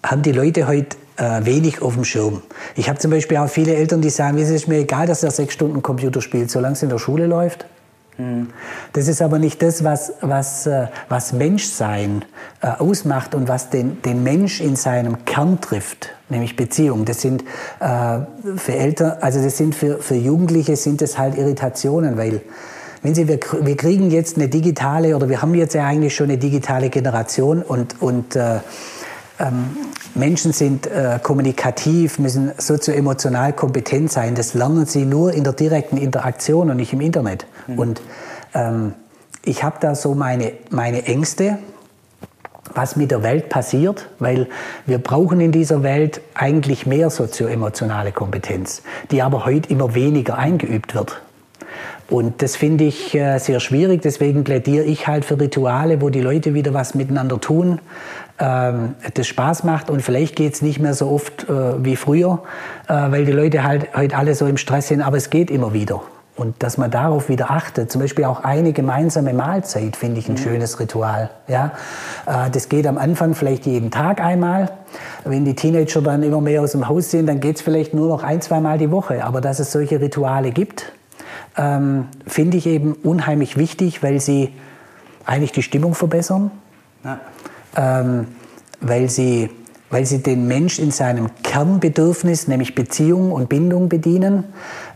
haben 0.02 0.22
die 0.22 0.32
Leute 0.32 0.66
heute 0.66 0.96
äh, 1.16 1.44
wenig 1.44 1.82
auf 1.82 1.94
dem 1.94 2.04
Schirm. 2.04 2.42
Ich 2.76 2.88
habe 2.88 2.98
zum 2.98 3.10
Beispiel 3.10 3.38
auch 3.38 3.48
viele 3.48 3.74
Eltern, 3.74 4.00
die 4.00 4.10
sagen, 4.10 4.38
es 4.38 4.50
ist 4.50 4.68
mir 4.68 4.78
egal, 4.78 5.06
dass 5.06 5.22
er 5.22 5.30
sechs 5.30 5.54
Stunden 5.54 5.82
Computer 5.82 6.20
spielt, 6.20 6.50
solange 6.50 6.74
es 6.74 6.82
in 6.82 6.88
der 6.88 6.98
Schule 6.98 7.26
läuft. 7.26 7.66
Hm. 8.18 8.48
Das 8.94 9.06
ist 9.06 9.22
aber 9.22 9.38
nicht 9.38 9.62
das, 9.62 9.84
was, 9.84 10.12
was, 10.20 10.66
äh, 10.66 10.88
was 11.08 11.32
Menschsein 11.32 12.24
äh, 12.60 12.66
ausmacht 12.66 13.34
und 13.34 13.46
was 13.46 13.70
den, 13.70 14.02
den 14.02 14.24
Mensch 14.24 14.60
in 14.60 14.74
seinem 14.74 15.24
Kern 15.24 15.60
trifft, 15.60 16.10
nämlich 16.28 16.56
Beziehung. 16.56 17.04
Das 17.04 17.20
sind 17.20 17.44
äh, 17.78 18.18
für 18.56 18.74
Eltern, 18.74 19.18
also 19.20 19.40
das 19.40 19.56
sind 19.56 19.76
für, 19.76 19.98
für 19.98 20.16
Jugendliche 20.16 20.74
sind 20.74 21.00
das 21.00 21.16
halt 21.16 21.38
Irritationen, 21.38 22.16
weil 22.16 22.42
wenn 23.02 23.14
Sie, 23.14 23.28
wir, 23.28 23.38
wir 23.62 23.76
kriegen 23.76 24.10
jetzt 24.10 24.36
eine 24.36 24.48
digitale, 24.48 25.14
oder 25.14 25.28
wir 25.28 25.40
haben 25.40 25.54
jetzt 25.54 25.74
ja 25.74 25.86
eigentlich 25.86 26.16
schon 26.16 26.28
eine 26.28 26.38
digitale 26.38 26.90
Generation 26.90 27.62
und, 27.62 28.02
und 28.02 28.34
ähm, 29.38 29.76
Menschen 30.14 30.52
sind 30.52 30.86
äh, 30.86 31.18
kommunikativ, 31.22 32.18
müssen 32.18 32.52
sozioemotional 32.58 33.52
kompetent 33.52 34.10
sein. 34.10 34.34
Das 34.34 34.54
lernen 34.54 34.86
sie 34.86 35.04
nur 35.04 35.32
in 35.32 35.44
der 35.44 35.52
direkten 35.52 35.96
Interaktion 35.96 36.70
und 36.70 36.76
nicht 36.76 36.92
im 36.92 37.00
Internet. 37.00 37.46
Mhm. 37.66 37.78
Und 37.78 38.02
ähm, 38.54 38.94
ich 39.44 39.62
habe 39.62 39.76
da 39.80 39.94
so 39.94 40.14
meine, 40.14 40.52
meine 40.70 41.04
Ängste, 41.04 41.58
was 42.74 42.96
mit 42.96 43.10
der 43.10 43.22
Welt 43.22 43.48
passiert, 43.48 44.08
weil 44.18 44.48
wir 44.86 44.98
brauchen 44.98 45.40
in 45.40 45.52
dieser 45.52 45.82
Welt 45.82 46.20
eigentlich 46.34 46.86
mehr 46.86 47.10
sozioemotionale 47.10 48.12
Kompetenz, 48.12 48.82
die 49.10 49.22
aber 49.22 49.46
heute 49.46 49.70
immer 49.70 49.94
weniger 49.94 50.36
eingeübt 50.36 50.94
wird. 50.94 51.22
Und 52.10 52.40
das 52.40 52.56
finde 52.56 52.84
ich 52.84 53.14
äh, 53.14 53.38
sehr 53.38 53.60
schwierig. 53.60 54.00
Deswegen 54.02 54.42
plädiere 54.42 54.84
ich 54.84 55.06
halt 55.06 55.26
für 55.26 55.38
Rituale, 55.38 56.00
wo 56.00 56.08
die 56.08 56.22
Leute 56.22 56.54
wieder 56.54 56.72
was 56.72 56.94
miteinander 56.94 57.38
tun, 57.38 57.80
ähm, 58.38 58.94
das 59.14 59.26
Spaß 59.26 59.64
macht. 59.64 59.90
Und 59.90 60.02
vielleicht 60.02 60.36
geht 60.36 60.54
es 60.54 60.62
nicht 60.62 60.80
mehr 60.80 60.94
so 60.94 61.10
oft 61.10 61.48
äh, 61.48 61.84
wie 61.84 61.96
früher, 61.96 62.42
äh, 62.86 62.92
weil 62.92 63.24
die 63.24 63.32
Leute 63.32 63.64
halt 63.64 63.94
heute 63.96 64.16
alle 64.16 64.34
so 64.34 64.46
im 64.46 64.56
Stress 64.56 64.88
sind. 64.88 65.02
Aber 65.02 65.16
es 65.16 65.30
geht 65.30 65.50
immer 65.50 65.72
wieder. 65.72 66.02
Und 66.38 66.62
dass 66.62 66.78
man 66.78 66.88
darauf 66.92 67.28
wieder 67.28 67.50
achtet, 67.50 67.90
zum 67.90 68.00
Beispiel 68.00 68.24
auch 68.24 68.44
eine 68.44 68.72
gemeinsame 68.72 69.32
Mahlzeit, 69.32 69.96
finde 69.96 70.20
ich 70.20 70.28
ein 70.28 70.34
mhm. 70.34 70.38
schönes 70.38 70.78
Ritual. 70.78 71.30
Ja, 71.48 71.72
äh, 72.26 72.48
das 72.50 72.68
geht 72.68 72.86
am 72.86 72.96
Anfang 72.96 73.34
vielleicht 73.34 73.66
jeden 73.66 73.90
Tag 73.90 74.20
einmal. 74.20 74.70
Wenn 75.24 75.44
die 75.44 75.56
Teenager 75.56 76.00
dann 76.00 76.22
immer 76.22 76.40
mehr 76.40 76.62
aus 76.62 76.72
dem 76.72 76.88
Haus 76.88 77.10
sind, 77.10 77.26
dann 77.26 77.40
geht 77.40 77.56
es 77.56 77.62
vielleicht 77.62 77.92
nur 77.92 78.08
noch 78.08 78.22
ein, 78.22 78.40
zweimal 78.40 78.78
die 78.78 78.92
Woche. 78.92 79.24
Aber 79.24 79.40
dass 79.40 79.58
es 79.58 79.72
solche 79.72 80.00
Rituale 80.00 80.52
gibt, 80.52 80.92
ähm, 81.56 82.06
finde 82.24 82.56
ich 82.56 82.66
eben 82.66 82.92
unheimlich 82.92 83.56
wichtig, 83.56 84.04
weil 84.04 84.20
sie 84.20 84.54
eigentlich 85.26 85.52
die 85.52 85.64
Stimmung 85.64 85.94
verbessern, 85.94 86.52
ja. 87.04 87.18
Ähm, 87.76 88.26
weil, 88.80 89.08
sie, 89.08 89.50
weil 89.90 90.06
sie 90.06 90.22
den 90.22 90.46
Mensch 90.46 90.78
in 90.78 90.90
seinem 90.90 91.30
Kernbedürfnis, 91.42 92.48
nämlich 92.48 92.74
Beziehung 92.74 93.32
und 93.32 93.48
Bindung 93.48 93.88
bedienen. 93.88 94.44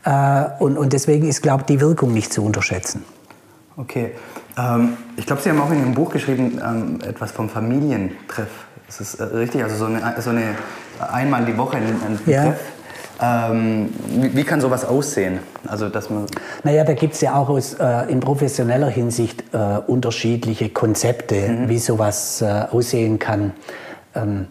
Äh, 0.05 0.45
und, 0.59 0.77
und 0.79 0.93
deswegen 0.93 1.29
ist, 1.29 1.43
glaube 1.43 1.63
ich, 1.63 1.67
die 1.67 1.81
Wirkung 1.81 2.13
nicht 2.13 2.33
zu 2.33 2.45
unterschätzen. 2.45 3.05
Okay. 3.77 4.13
Ähm, 4.59 4.97
ich 5.17 5.27
glaube, 5.27 5.43
Sie 5.43 5.51
haben 5.51 5.61
auch 5.61 5.71
in 5.71 5.79
Ihrem 5.81 5.95
Buch 5.95 6.11
geschrieben, 6.11 6.61
ähm, 6.63 6.99
etwas 7.07 7.33
vom 7.33 7.49
Familientreff. 7.49 8.49
Ist 8.89 9.01
das 9.01 9.15
äh, 9.15 9.25
richtig? 9.25 9.63
Also 9.63 9.77
so 9.77 9.85
eine, 9.87 10.15
so 10.21 10.31
eine 10.31 10.55
einmal 11.01 11.45
die 11.45 11.57
Woche 11.57 11.79
ein, 11.79 11.85
ein 11.85 12.21
ja. 12.27 12.45
Treff? 12.45 12.61
Ähm, 13.23 13.91
wie, 14.09 14.37
wie, 14.37 14.43
kann 14.43 14.61
sowas 14.61 14.85
aussehen? 14.85 15.39
Also, 15.69 15.89
dass 15.89 16.11
man 16.11 16.27
naja, 16.65 16.83
da 16.83 16.95
gibt 16.95 17.15
es 17.15 17.21
ja 17.21 17.37
auch 17.37 17.49
aus, 17.49 17.75
äh, 17.75 18.11
in 18.11 18.19
professioneller 18.19 18.89
Hinsicht 18.89 19.45
äh, 19.53 19.79
unterschiedliche 19.87 20.71
Konzepte, 20.71 21.49
mhm. 21.49 21.69
wie 21.69 21.79
sowas 21.79 22.43
äh, 22.43 22.65
aussehen 22.71 23.21
kann. 23.21 23.53
Ähm, 24.17 24.49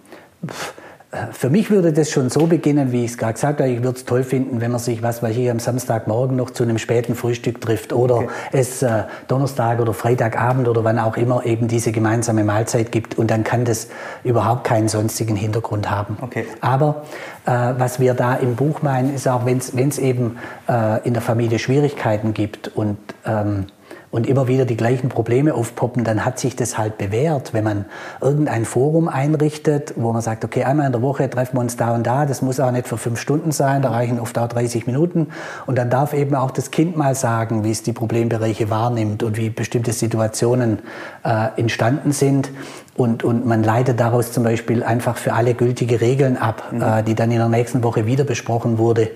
für 1.34 1.50
mich 1.50 1.70
würde 1.70 1.92
das 1.92 2.10
schon 2.10 2.30
so 2.30 2.48
beginnen, 2.48 2.94
wie 2.94 3.04
ich 3.04 3.12
es 3.12 3.18
gerade 3.18 3.34
gesagt 3.34 3.60
habe. 3.60 3.70
Ich 3.70 3.84
würde 3.84 3.98
es 3.98 4.06
toll 4.06 4.24
finden, 4.24 4.62
wenn 4.62 4.72
man 4.72 4.80
sich, 4.80 5.04
was 5.04 5.22
weiß 5.22 5.36
ich, 5.36 5.52
am 5.52 5.60
Samstagmorgen 5.60 6.38
noch 6.38 6.52
zu 6.52 6.64
einem 6.64 6.78
späten 6.78 7.16
Frühstück 7.16 7.60
trifft 7.60 7.92
oder 7.92 8.16
okay. 8.16 8.30
es 8.54 8.82
äh, 8.82 9.04
Donnerstag 9.28 9.82
oder 9.82 9.94
Freitagabend 9.94 10.70
oder 10.70 10.86
wann 10.86 11.00
auch 11.00 11.18
immer 11.18 11.46
eben 11.46 11.68
diese 11.68 11.92
gemeinsame 11.92 12.46
Mahlzeit 12.46 12.94
gibt 12.94 13.18
und 13.18 13.30
dann 13.30 13.44
kann 13.44 13.66
das 13.66 13.90
überhaupt 14.24 14.64
keinen 14.64 14.88
sonstigen 14.88 15.36
Hintergrund 15.36 15.92
haben. 15.92 16.18
Okay. 16.22 16.46
Aber 16.62 17.04
äh, 17.46 17.52
was 17.78 18.00
wir 18.00 18.14
da 18.14 18.36
im 18.36 18.56
Buch 18.56 18.82
meinen, 18.82 19.14
ist 19.14 19.28
auch, 19.28 19.46
wenn 19.46 19.58
es 19.58 19.98
eben 19.98 20.38
äh, 20.70 21.06
in 21.06 21.14
der 21.14 21.22
Familie 21.22 21.60
Schwierigkeiten 21.60 22.34
gibt 22.34 22.70
und 22.70 22.98
ähm, 23.26 23.66
und 24.12 24.28
immer 24.28 24.48
wieder 24.48 24.66
die 24.66 24.76
gleichen 24.76 25.10
Probleme 25.10 25.54
aufpoppen, 25.54 26.04
dann 26.04 26.26
hat 26.26 26.38
sich 26.38 26.56
das 26.56 26.78
halt 26.78 26.98
bewährt, 26.98 27.54
wenn 27.54 27.64
man 27.64 27.86
irgendein 28.20 28.66
Forum 28.66 29.08
einrichtet, 29.08 29.94
wo 29.96 30.12
man 30.12 30.22
sagt, 30.22 30.44
okay, 30.44 30.66
einmal 30.66 30.86
in 30.86 30.92
der 30.92 31.02
Woche 31.02 31.30
treffen 31.30 31.56
wir 31.56 31.62
uns 31.62 31.78
da 31.78 31.96
und 31.96 32.06
da, 32.06 32.26
das 32.26 32.42
muss 32.42 32.60
auch 32.60 32.72
nicht 32.72 32.88
für 32.88 32.98
fünf 32.98 33.20
Stunden 33.20 33.52
sein, 33.52 33.82
da 33.82 33.92
reichen 33.92 34.20
oft 34.20 34.38
auch 34.38 34.48
30 34.48 34.86
Minuten 34.86 35.28
und 35.66 35.78
dann 35.78 35.90
darf 35.90 36.14
eben 36.14 36.36
auch 36.36 36.52
das 36.52 36.72
Kind 36.72 36.98
mal 36.98 37.16
sagen, 37.16 37.64
wie 37.64 37.72
es 37.72 37.84
die 37.84 37.94
Problembereiche 37.94 38.70
wahrnimmt 38.70 39.24
und 39.24 39.38
wie 39.38 39.50
bestimmte 39.50 39.94
Situationen 39.94 40.80
äh, 41.24 41.48
entstanden 41.58 42.12
sind 42.12 42.50
und, 42.98 43.24
und 43.24 43.46
man 43.46 43.64
leitet 43.64 44.00
daraus 44.00 44.34
zum 44.34 44.44
Beispiel 44.44 44.84
einfach 44.84 45.18
für 45.18 45.34
alle 45.34 45.54
gültige 45.54 46.02
Regeln 46.02 46.36
ab, 46.36 46.64
mhm. 46.72 46.82
äh, 46.82 47.04
die 47.04 47.16
dann 47.16 47.32
in 47.32 47.38
der 47.38 47.48
nächsten 47.48 47.84
Woche 47.84 48.06
wieder 48.06 48.26
besprochen 48.26 48.78
wurde. 48.78 49.10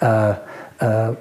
Äh, 0.00 0.34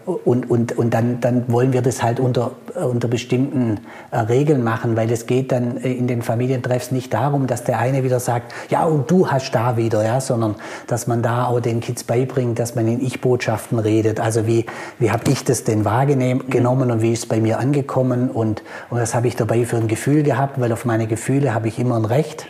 und, 0.05 0.49
und, 0.49 0.77
und 0.77 0.93
dann, 0.93 1.19
dann 1.19 1.51
wollen 1.51 1.73
wir 1.73 1.81
das 1.81 2.01
halt 2.01 2.19
unter, 2.19 2.51
unter 2.75 3.09
bestimmten 3.09 3.81
äh, 4.11 4.19
Regeln 4.19 4.63
machen, 4.63 4.95
weil 4.95 5.11
es 5.11 5.25
geht 5.25 5.51
dann 5.51 5.75
in 5.77 6.07
den 6.07 6.21
Familientreffs 6.21 6.91
nicht 6.91 7.13
darum, 7.13 7.45
dass 7.45 7.65
der 7.65 7.77
eine 7.79 8.05
wieder 8.05 8.21
sagt, 8.21 8.53
ja 8.69 8.85
und 8.85 9.11
du 9.11 9.29
hast 9.29 9.51
da 9.51 9.75
wieder, 9.75 10.03
ja, 10.05 10.21
sondern 10.21 10.55
dass 10.87 11.07
man 11.07 11.21
da 11.21 11.45
auch 11.45 11.59
den 11.59 11.81
Kids 11.81 12.05
beibringt, 12.05 12.57
dass 12.57 12.75
man 12.75 12.87
in 12.87 13.01
Ich-Botschaften 13.01 13.79
redet. 13.79 14.21
Also 14.21 14.47
wie, 14.47 14.65
wie 14.97 15.11
habe 15.11 15.29
ich 15.29 15.43
das 15.43 15.65
denn 15.65 15.83
wahrgenommen 15.83 16.91
und 16.91 17.01
wie 17.01 17.11
ist 17.11 17.19
es 17.19 17.25
bei 17.25 17.41
mir 17.41 17.59
angekommen 17.59 18.29
und, 18.29 18.63
und 18.89 18.99
was 18.99 19.13
habe 19.13 19.27
ich 19.27 19.35
dabei 19.35 19.65
für 19.65 19.77
ein 19.77 19.89
Gefühl 19.89 20.23
gehabt, 20.23 20.59
weil 20.61 20.71
auf 20.71 20.85
meine 20.85 21.07
Gefühle 21.07 21.53
habe 21.53 21.67
ich 21.67 21.79
immer 21.79 21.97
ein 21.97 22.05
Recht. 22.05 22.47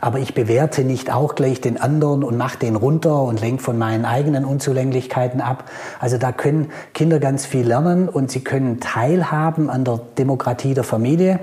Aber 0.00 0.18
ich 0.18 0.34
bewerte 0.34 0.84
nicht 0.84 1.12
auch 1.12 1.34
gleich 1.34 1.60
den 1.60 1.80
anderen 1.80 2.22
und 2.22 2.36
mache 2.36 2.58
den 2.58 2.76
runter 2.76 3.22
und 3.22 3.40
lenke 3.40 3.62
von 3.62 3.78
meinen 3.78 4.04
eigenen 4.04 4.44
Unzulänglichkeiten 4.44 5.40
ab. 5.40 5.70
Also 6.00 6.18
da 6.18 6.32
können 6.32 6.70
Kinder 6.92 7.18
ganz 7.18 7.46
viel 7.46 7.66
lernen 7.66 8.08
und 8.08 8.30
sie 8.30 8.42
können 8.42 8.80
teilhaben 8.80 9.70
an 9.70 9.84
der 9.84 10.00
Demokratie 10.18 10.74
der 10.74 10.84
Familie. 10.84 11.40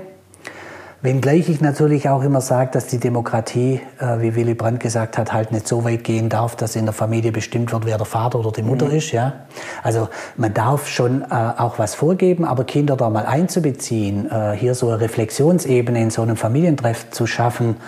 Wenngleich 1.04 1.48
ich 1.48 1.60
natürlich 1.60 2.08
auch 2.08 2.22
immer 2.22 2.40
sage, 2.40 2.70
dass 2.70 2.86
die 2.86 2.98
Demokratie, 2.98 3.80
äh, 3.98 4.20
wie 4.20 4.36
Willy 4.36 4.54
Brandt 4.54 4.78
gesagt 4.78 5.18
hat, 5.18 5.32
halt 5.32 5.50
nicht 5.50 5.66
so 5.66 5.82
weit 5.82 6.04
gehen 6.04 6.28
darf, 6.28 6.54
dass 6.54 6.76
in 6.76 6.84
der 6.84 6.92
Familie 6.92 7.32
bestimmt 7.32 7.72
wird, 7.72 7.86
wer 7.86 7.96
der 7.96 8.06
Vater 8.06 8.38
oder 8.38 8.52
die 8.52 8.62
Mutter 8.62 8.86
mhm. 8.86 8.92
ist. 8.92 9.10
Ja? 9.10 9.32
Also 9.82 10.08
man 10.36 10.54
darf 10.54 10.86
schon 10.86 11.22
äh, 11.22 11.24
auch 11.58 11.80
was 11.80 11.96
vorgeben, 11.96 12.44
aber 12.44 12.62
Kinder 12.62 12.96
da 12.96 13.10
mal 13.10 13.26
einzubeziehen, 13.26 14.30
äh, 14.30 14.52
hier 14.52 14.76
so 14.76 14.90
eine 14.90 15.00
Reflexionsebene 15.00 16.00
in 16.00 16.10
so 16.10 16.22
einem 16.22 16.36
Familientreff 16.36 17.10
zu 17.10 17.26
schaffen, 17.26 17.78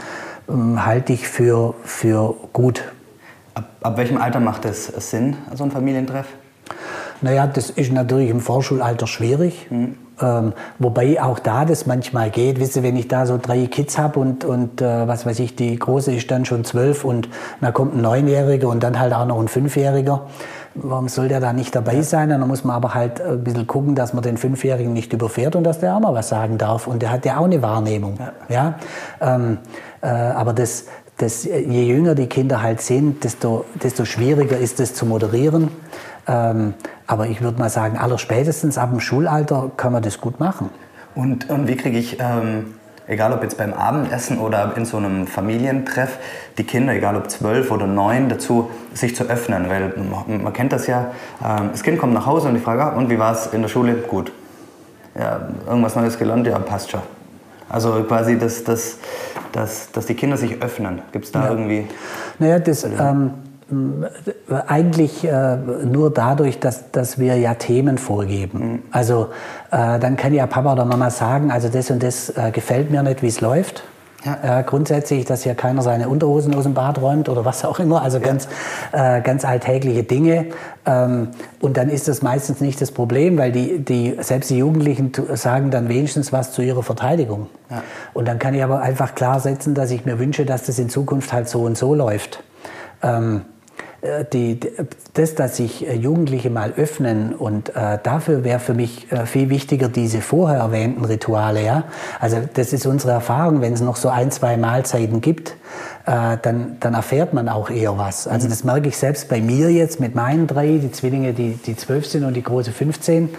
ähm, 0.49 0.85
halte 0.85 1.13
ich 1.13 1.29
für, 1.29 1.77
für 1.85 2.35
gut. 2.53 2.83
Ab, 3.55 3.69
ab 3.83 3.97
welchem 3.97 4.19
Alter 4.19 4.41
macht 4.41 4.65
es 4.65 4.87
Sinn, 4.87 5.37
so 5.55 5.63
ein 5.63 5.71
Familientreff? 5.71 6.27
Naja, 7.21 7.47
das 7.47 7.71
ist 7.71 7.93
natürlich 7.93 8.29
im 8.31 8.41
Vorschulalter 8.41 9.07
schwierig. 9.07 9.69
Mhm. 9.71 9.99
Ähm, 10.21 10.53
wobei 10.79 11.21
auch 11.21 11.41
da 11.41 11.65
das 11.65 11.87
manchmal 11.87 12.31
geht. 12.31 12.61
Wisst 12.61 12.77
ihr, 12.77 12.83
wenn 12.83 12.97
ich 12.97 13.09
da 13.09 13.27
so 13.27 13.39
drei 13.41 13.67
Kids 13.67 13.99
habe 13.99 14.21
und, 14.21 14.45
und 14.45 14.81
äh, 14.81 15.09
was 15.09 15.27
weiß 15.27 15.41
ich, 15.41 15.57
die 15.57 15.77
Große 15.77 16.15
ist 16.15 16.31
dann 16.31 16.45
schon 16.45 16.65
zwölf 16.65 17.05
und 17.05 17.29
dann 17.61 17.73
kommt 17.73 17.97
ein 17.97 18.03
Neunjähriger 18.03 18.69
und 18.69 18.83
dann 18.83 18.99
halt 19.01 19.13
auch 19.13 19.27
noch 19.27 19.41
ein 19.41 19.49
Fünfjähriger. 19.49 20.27
Warum 20.77 21.09
soll 21.09 21.29
der 21.29 21.41
da 21.41 21.53
nicht 21.53 21.75
dabei 21.75 22.03
sein? 22.03 22.33
Und 22.33 22.41
dann 22.41 22.49
muss 22.49 22.65
man 22.65 22.77
aber 22.77 22.95
halt 22.95 23.21
ein 23.21 23.43
bisschen 23.43 23.67
gucken, 23.67 23.95
dass 23.95 24.13
man 24.13 24.23
den 24.23 24.37
Fünfjährigen 24.37 24.93
nicht 24.93 25.13
überfährt 25.13 25.57
und 25.57 25.65
dass 25.65 25.81
der 25.81 25.97
auch 25.97 26.01
mal 26.01 26.15
was 26.15 26.29
sagen 26.29 26.59
darf. 26.59 26.87
Und 26.87 27.03
der 27.03 27.11
hat 27.11 27.25
ja 27.25 27.39
auch 27.39 27.45
eine 27.45 27.63
Wahrnehmung. 27.63 28.19
Ja. 28.49 28.75
ja? 29.21 29.35
Ähm, 29.35 29.59
äh, 30.01 30.07
aber 30.07 30.53
das, 30.53 30.87
das, 31.17 31.45
je 31.45 31.85
jünger 31.85 32.15
die 32.15 32.27
Kinder 32.27 32.61
halt 32.61 32.81
sind, 32.81 33.23
desto, 33.23 33.65
desto 33.83 34.05
schwieriger 34.05 34.59
ist 34.59 34.81
es 34.81 34.95
zu 34.95 35.07
moderieren. 35.07 35.69
Ähm, 36.27 36.75
aber 37.07 37.27
ich 37.27 37.43
würde 37.43 37.59
mal 37.59 37.69
sagen, 37.69 37.99
allerspätestens 37.99 38.79
ab 38.79 38.91
dem 38.91 39.01
Schulalter 39.01 39.71
kann 39.77 39.93
man 39.93 40.03
das 40.03 40.21
gut 40.21 40.41
machen. 40.41 40.71
Und, 41.15 41.51
und 41.51 41.69
wie 41.69 41.77
kriege 41.77 41.99
ich, 41.99 42.19
ähm, 42.19 42.75
egal 43.07 43.33
ob 43.33 43.43
jetzt 43.43 43.59
beim 43.59 43.73
Abendessen 43.73 44.39
oder 44.39 44.73
in 44.77 44.85
so 44.85 44.97
einem 44.97 45.27
Familientreff, 45.27 46.19
die 46.59 46.65
Kinder, 46.65 46.95
egal 46.95 47.17
ob 47.17 47.31
zwölf 47.31 47.71
oder 47.71 47.87
neun, 47.87 48.29
dazu, 48.29 48.71
sich 48.95 49.15
zu 49.15 49.25
öffnen? 49.25 49.69
Weil 49.69 49.93
man, 49.97 50.43
man 50.43 50.53
kennt 50.53 50.73
das 50.73 50.87
ja, 50.87 51.13
ähm, 51.45 51.71
das 51.73 51.83
Kind 51.83 51.99
kommt 51.99 52.15
nach 52.15 52.27
Hause 52.27 52.49
und 52.49 52.57
ich 52.57 52.63
frage, 52.63 52.83
ah, 52.85 52.89
und 52.97 53.11
wie 53.11 53.19
war 53.19 53.33
es 53.33 53.47
in 53.49 53.63
der 53.63 53.69
Schule? 53.69 53.95
Gut. 53.95 54.33
Ja, 55.17 55.49
irgendwas 55.67 55.95
Neues 55.95 56.19
gelernt? 56.19 56.47
Ja, 56.47 56.59
passt 56.59 56.91
schon. 56.91 57.03
Also 57.69 58.03
quasi, 58.03 58.39
dass, 58.39 58.65
dass, 58.65 58.99
dass, 59.53 59.91
dass 59.93 60.07
die 60.07 60.15
Kinder 60.15 60.37
sich 60.37 60.61
öffnen. 60.63 61.03
Gibt 61.13 61.27
es 61.27 61.33
da 61.33 61.45
ja. 61.45 61.51
irgendwie... 61.51 61.87
Naja, 62.39 62.59
das... 62.59 62.85
Ähm 62.85 63.31
eigentlich 64.69 65.25
äh, 65.25 65.57
nur 65.85 66.13
dadurch, 66.13 66.61
dass, 66.61 66.91
dass 66.91 67.19
wir 67.19 67.37
ja 67.37 67.55
Themen 67.55 67.99
vorgeben. 67.99 68.59
Mhm. 68.59 68.83
Also 68.91 69.29
äh, 69.71 69.99
dann 69.99 70.17
kann 70.17 70.35
ja 70.35 70.47
Papa 70.47 70.73
oder 70.73 70.85
Mama 70.85 71.11
sagen, 71.11 71.51
also 71.51 71.69
das 71.69 71.91
und 71.91 72.03
das 72.03 72.31
äh, 72.31 72.51
gefällt 72.51 72.91
mir 72.91 73.03
nicht, 73.03 73.23
wie 73.23 73.29
es 73.29 73.41
läuft. 73.41 73.85
Ja. 74.25 74.63
grundsätzlich, 74.63 75.27
dass 75.27 75.43
hier 75.43 75.55
keiner 75.55 75.83
seine 75.83 76.09
Unterhosen 76.09 76.55
aus 76.55 76.63
dem 76.63 76.73
Bad 76.73 76.99
räumt 76.99 77.29
oder 77.29 77.45
was 77.45 77.63
auch 77.63 77.79
immer, 77.79 78.01
also 78.01 78.17
ja. 78.17 78.25
ganz, 78.25 78.49
äh, 78.93 79.21
ganz 79.21 79.45
alltägliche 79.45 80.03
Dinge. 80.03 80.47
Ähm, 80.87 81.29
und 81.61 81.77
dann 81.77 81.91
ist 81.91 82.09
das 82.09 82.23
meistens 82.23 82.63
nicht 82.63 82.81
das 82.81 82.91
Problem, 82.91 83.37
weil 83.37 83.53
die, 83.53 83.81
die, 83.81 84.17
selbst 84.21 84.49
die 84.49 84.57
Jugendlichen 84.57 85.13
sagen 85.35 85.71
dann 85.71 85.91
wenigstens 85.91 86.33
was 86.33 86.53
zu 86.53 86.63
ihrer 86.63 86.83
Verteidigung. 86.83 87.49
Ja. 87.69 87.83
Und 88.15 88.27
dann 88.27 88.39
kann 88.39 88.55
ich 88.55 88.65
aber 88.65 88.81
einfach 88.81 89.15
klar 89.15 89.41
setzen, 89.41 89.75
dass 89.75 89.91
ich 89.91 90.07
mir 90.07 90.19
wünsche, 90.19 90.47
dass 90.47 90.63
das 90.63 90.79
in 90.79 90.89
Zukunft 90.89 91.31
halt 91.35 91.47
so 91.47 91.61
und 91.61 91.77
so 91.77 91.95
läuft. 91.95 92.43
Ähm, 93.03 93.43
äh, 93.43 93.54
die, 94.33 94.61
das, 95.15 95.35
dass 95.35 95.57
sich 95.57 95.87
äh, 95.87 95.95
Jugendliche 95.95 96.51
mal 96.51 96.73
öffnen 96.77 97.35
und 97.35 97.75
äh, 97.75 97.99
dafür 98.03 98.45
wäre 98.45 98.59
für 98.59 98.75
mich 98.75 99.11
äh, 99.11 99.27
viel 99.27 99.49
wichtiger 99.49 99.89
diese 99.89 100.21
vorher 100.21 100.59
erwähnten 100.59 101.05
Rituale. 101.05 101.65
Ja? 101.65 101.85
Also 102.21 102.39
das 102.53 102.73
ist 102.73 102.85
unsere 102.87 103.13
Erfahrung, 103.13 103.61
wenn 103.61 103.73
es 103.73 103.81
noch 103.81 103.97
so 103.97 104.09
ein, 104.09 104.31
zwei 104.31 104.57
Mahlzeiten 104.57 105.21
gibt, 105.21 105.57
äh, 106.07 106.37
dann, 106.43 106.77
dann 106.81 106.95
erfährt 106.95 107.33
man 107.33 107.49
auch 107.49 107.71
eher 107.71 107.97
was. 107.97 108.29
Also 108.29 108.49
das 108.49 108.65
merke 108.65 108.89
ich 108.89 108.97
selbst 108.97 109.29
bei 109.29 109.41
mir 109.41 109.71
jetzt 109.71 110.01
mit 110.01 110.15
meinen 110.15 110.47
drei, 110.47 110.79
die 110.79 110.93
Zwillinge, 110.93 111.33
die, 111.33 111.55
die 111.55 111.77
12 111.77 112.07
sind 112.07 112.25
und 112.25 112.35
die 112.35 112.43
große 112.43 112.73
15. 112.73 113.31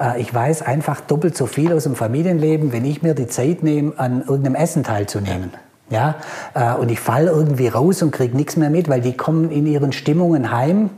Äh, 0.00 0.20
ich 0.20 0.32
weiß 0.32 0.62
einfach 0.62 1.00
doppelt 1.00 1.36
so 1.36 1.46
viel 1.46 1.72
aus 1.72 1.82
dem 1.82 1.96
Familienleben, 1.96 2.72
wenn 2.72 2.84
ich 2.84 3.02
mir 3.02 3.14
die 3.14 3.26
Zeit 3.26 3.62
nehme, 3.62 3.92
an 3.98 4.20
irgendeinem 4.20 4.54
Essen 4.54 4.84
teilzunehmen. 4.84 5.50
Ja. 5.52 5.58
Ja, 5.90 6.14
äh, 6.54 6.74
und 6.74 6.90
ich 6.90 6.98
falle 6.98 7.30
irgendwie 7.30 7.68
raus 7.68 8.02
und 8.02 8.10
kriege 8.10 8.36
nichts 8.36 8.56
mehr 8.56 8.70
mit, 8.70 8.88
weil 8.88 9.02
die 9.02 9.16
kommen 9.16 9.50
in 9.50 9.66
ihren 9.66 9.92
Stimmungen 9.92 10.50
heim. 10.50 10.90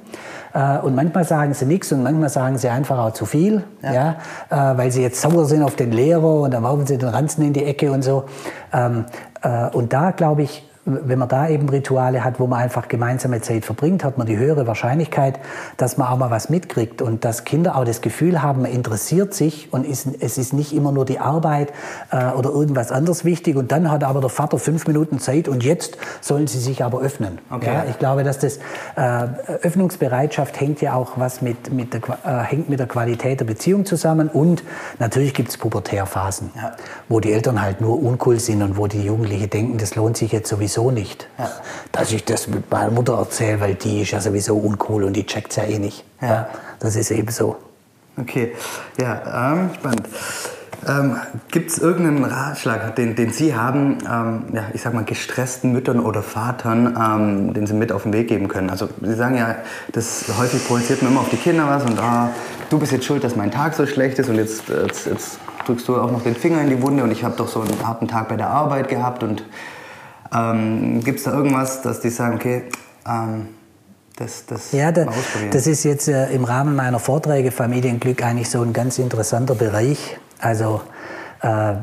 Äh, 0.54 0.78
und 0.78 0.94
manchmal 0.94 1.24
sagen 1.24 1.54
sie 1.54 1.66
nichts 1.66 1.92
und 1.92 2.02
manchmal 2.02 2.30
sagen 2.30 2.56
sie 2.56 2.68
einfach 2.68 2.98
auch 2.98 3.12
zu 3.12 3.26
viel, 3.26 3.64
ja. 3.82 4.16
ja 4.50 4.72
äh, 4.72 4.78
weil 4.78 4.90
sie 4.90 5.02
jetzt 5.02 5.20
sauer 5.20 5.44
sind 5.44 5.62
auf 5.62 5.76
den 5.76 5.92
Lehrer 5.92 6.40
und 6.40 6.54
dann 6.54 6.62
werfen 6.62 6.86
sie 6.86 6.98
den 6.98 7.08
Ranzen 7.08 7.44
in 7.44 7.52
die 7.52 7.64
Ecke 7.64 7.90
und 7.90 8.02
so. 8.02 8.24
Ähm, 8.72 9.04
äh, 9.42 9.68
und 9.70 9.92
da 9.92 10.12
glaube 10.12 10.42
ich, 10.42 10.65
wenn 10.86 11.18
man 11.18 11.28
da 11.28 11.48
eben 11.48 11.68
Rituale 11.68 12.22
hat, 12.22 12.38
wo 12.38 12.46
man 12.46 12.60
einfach 12.60 12.86
gemeinsame 12.86 13.40
Zeit 13.40 13.64
verbringt, 13.64 14.04
hat 14.04 14.18
man 14.18 14.26
die 14.26 14.36
höhere 14.36 14.68
Wahrscheinlichkeit, 14.68 15.40
dass 15.76 15.96
man 15.96 16.06
auch 16.06 16.16
mal 16.16 16.30
was 16.30 16.48
mitkriegt 16.48 17.02
und 17.02 17.24
dass 17.24 17.44
Kinder 17.44 17.76
auch 17.76 17.84
das 17.84 18.00
Gefühl 18.00 18.40
haben, 18.40 18.62
man 18.62 18.70
interessiert 18.70 19.34
sich 19.34 19.72
und 19.72 19.84
ist, 19.84 20.06
es 20.20 20.38
ist 20.38 20.52
nicht 20.52 20.72
immer 20.72 20.92
nur 20.92 21.04
die 21.04 21.18
Arbeit 21.18 21.72
äh, 22.12 22.28
oder 22.28 22.50
irgendwas 22.50 22.92
anderes 22.92 23.24
wichtig 23.24 23.56
und 23.56 23.72
dann 23.72 23.90
hat 23.90 24.04
aber 24.04 24.20
der 24.20 24.30
Vater 24.30 24.58
fünf 24.58 24.86
Minuten 24.86 25.18
Zeit 25.18 25.48
und 25.48 25.64
jetzt 25.64 25.98
sollen 26.20 26.46
sie 26.46 26.60
sich 26.60 26.84
aber 26.84 27.00
öffnen. 27.00 27.40
Okay. 27.50 27.66
Ja, 27.66 27.84
ich 27.90 27.98
glaube, 27.98 28.22
dass 28.22 28.38
das 28.38 28.58
äh, 28.94 29.26
Öffnungsbereitschaft 29.62 30.60
hängt 30.60 30.80
ja 30.80 30.94
auch 30.94 31.12
was 31.16 31.42
mit, 31.42 31.72
mit 31.72 31.94
der, 31.94 32.00
äh, 32.24 32.44
hängt 32.44 32.68
mit 32.68 32.78
der 32.78 32.86
Qualität 32.86 33.40
der 33.40 33.44
Beziehung 33.44 33.86
zusammen 33.86 34.28
und 34.28 34.62
natürlich 35.00 35.34
gibt 35.34 35.48
es 35.48 35.58
Pubertärphasen, 35.58 36.50
ja. 36.54 36.76
wo 37.08 37.18
die 37.18 37.32
Eltern 37.32 37.60
halt 37.60 37.80
nur 37.80 38.00
uncool 38.00 38.38
sind 38.38 38.62
und 38.62 38.76
wo 38.76 38.86
die 38.86 39.02
Jugendlichen 39.02 39.50
denken, 39.50 39.78
das 39.78 39.96
lohnt 39.96 40.16
sich 40.16 40.30
jetzt 40.30 40.48
sowieso 40.48 40.75
sowieso 40.76 40.90
nicht, 40.90 41.28
ja. 41.38 41.50
dass 41.92 42.12
ich 42.12 42.24
das 42.24 42.48
mit 42.48 42.70
meiner 42.70 42.90
Mutter 42.90 43.18
erzähle, 43.18 43.60
weil 43.60 43.74
die 43.74 44.02
ist 44.02 44.10
ja 44.12 44.20
sowieso 44.20 44.56
uncool 44.56 45.04
und 45.04 45.14
die 45.14 45.26
checkt 45.26 45.50
es 45.50 45.56
ja 45.56 45.64
eh 45.64 45.78
nicht. 45.78 46.04
Ja. 46.20 46.48
das 46.80 46.96
ist 46.96 47.10
eben 47.10 47.30
so. 47.30 47.56
Okay, 48.18 48.52
ja, 48.98 49.52
ähm, 49.52 49.70
spannend. 49.74 50.08
Ähm, 50.88 51.16
Gibt 51.50 51.70
es 51.70 51.78
irgendeinen 51.78 52.24
Ratschlag, 52.24 52.94
den, 52.96 53.16
den 53.16 53.32
Sie 53.32 53.54
haben, 53.54 53.98
ähm, 54.10 54.44
ja, 54.52 54.64
ich 54.72 54.82
sag 54.82 54.94
mal, 54.94 55.04
gestressten 55.04 55.72
Müttern 55.72 56.00
oder 56.00 56.22
Vatern, 56.22 56.96
ähm, 56.96 57.54
den 57.54 57.66
Sie 57.66 57.74
mit 57.74 57.92
auf 57.92 58.04
den 58.04 58.12
Weg 58.12 58.28
geben 58.28 58.48
können? 58.48 58.70
Also 58.70 58.88
Sie 59.02 59.14
sagen 59.14 59.36
ja, 59.36 59.56
das 59.92 60.24
häufig 60.38 60.66
projiziert 60.66 61.02
man 61.02 61.12
immer 61.12 61.22
auf 61.22 61.30
die 61.30 61.36
Kinder 61.36 61.66
was 61.66 61.84
und 61.84 61.98
ah, 61.98 62.30
du 62.70 62.78
bist 62.78 62.92
jetzt 62.92 63.04
schuld, 63.04 63.24
dass 63.24 63.36
mein 63.36 63.50
Tag 63.50 63.74
so 63.74 63.86
schlecht 63.86 64.18
ist 64.18 64.28
und 64.28 64.36
jetzt, 64.36 64.68
jetzt, 64.68 65.06
jetzt 65.06 65.38
drückst 65.66 65.88
du 65.88 65.96
auch 65.96 66.12
noch 66.12 66.22
den 66.22 66.36
Finger 66.36 66.60
in 66.60 66.70
die 66.70 66.80
Wunde 66.80 67.02
und 67.02 67.10
ich 67.10 67.24
habe 67.24 67.34
doch 67.36 67.48
so 67.48 67.62
einen 67.62 67.86
harten 67.86 68.06
Tag 68.06 68.28
bei 68.28 68.36
der 68.36 68.50
Arbeit 68.50 68.88
gehabt 68.88 69.22
und 69.22 69.44
ähm, 70.32 71.02
Gibt 71.02 71.18
es 71.18 71.24
da 71.24 71.32
irgendwas, 71.32 71.82
dass 71.82 72.00
die 72.00 72.10
sagen, 72.10 72.36
okay, 72.36 72.64
ähm, 73.06 73.48
das, 74.16 74.46
das 74.46 74.72
ja, 74.72 74.92
da, 74.92 75.06
das 75.50 75.66
ist 75.66 75.84
jetzt 75.84 76.08
äh, 76.08 76.30
im 76.32 76.44
Rahmen 76.44 76.74
meiner 76.74 76.98
Vorträge 76.98 77.50
Familienglück 77.50 78.24
eigentlich 78.24 78.48
so 78.48 78.62
ein 78.62 78.72
ganz 78.72 78.98
interessanter 78.98 79.54
Bereich. 79.54 80.18
Also 80.38 80.80
äh, 81.42 81.74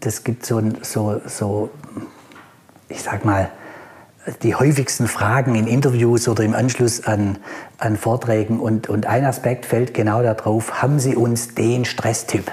das 0.00 0.24
gibt 0.24 0.46
so, 0.46 0.62
so, 0.82 1.20
so, 1.26 1.70
ich 2.88 3.02
sag 3.02 3.24
mal, 3.24 3.50
die 4.42 4.54
häufigsten 4.54 5.06
Fragen 5.06 5.54
in 5.54 5.66
Interviews 5.66 6.28
oder 6.28 6.42
im 6.44 6.54
Anschluss 6.54 7.06
an, 7.06 7.38
an 7.78 7.96
Vorträgen. 7.96 8.58
Und, 8.58 8.88
und 8.88 9.06
ein 9.06 9.24
Aspekt 9.24 9.66
fällt 9.66 9.94
genau 9.94 10.22
darauf, 10.22 10.82
haben 10.82 10.98
Sie 10.98 11.14
uns 11.14 11.54
den 11.54 11.84
Stresstyp? 11.84 12.50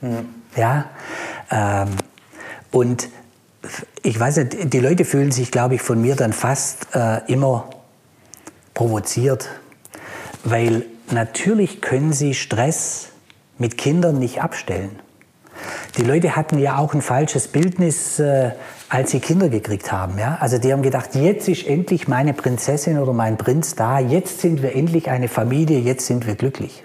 Mhm. 0.00 0.28
Ja? 0.56 0.86
Ähm, 1.50 1.88
und 2.70 3.08
ich 4.02 4.18
weiß 4.18 4.38
nicht, 4.38 4.72
die 4.72 4.80
Leute 4.80 5.04
fühlen 5.04 5.30
sich, 5.30 5.50
glaube 5.50 5.76
ich, 5.76 5.82
von 5.82 6.00
mir 6.00 6.16
dann 6.16 6.32
fast 6.32 6.88
äh, 6.94 7.20
immer 7.26 7.70
provoziert, 8.74 9.48
weil 10.44 10.84
natürlich 11.10 11.80
können 11.80 12.12
sie 12.12 12.34
Stress 12.34 13.08
mit 13.58 13.78
Kindern 13.78 14.18
nicht 14.18 14.42
abstellen. 14.42 14.98
die 15.96 16.02
Leute 16.02 16.34
hatten 16.34 16.58
ja 16.58 16.78
auch 16.78 16.94
ein 16.94 17.02
falsches 17.02 17.48
Bildnis, 17.48 18.18
äh, 18.18 18.52
als 18.88 19.12
sie 19.12 19.20
Kinder 19.20 19.48
gekriegt 19.48 19.92
haben. 19.92 20.18
Ja? 20.18 20.38
Also 20.40 20.58
die 20.58 20.72
haben 20.72 20.82
gedacht, 20.82 21.14
jetzt 21.14 21.48
ist 21.48 21.66
endlich 21.66 22.08
meine 22.08 22.34
Prinzessin 22.34 22.98
oder 22.98 23.12
mein 23.12 23.38
Prinz 23.38 23.74
da, 23.74 23.98
jetzt 23.98 24.40
sind 24.40 24.62
wir 24.62 24.74
endlich 24.74 25.10
eine 25.10 25.28
Familie, 25.28 25.78
jetzt 25.78 26.06
sind 26.06 26.26
wir 26.26 26.34
glücklich. 26.34 26.84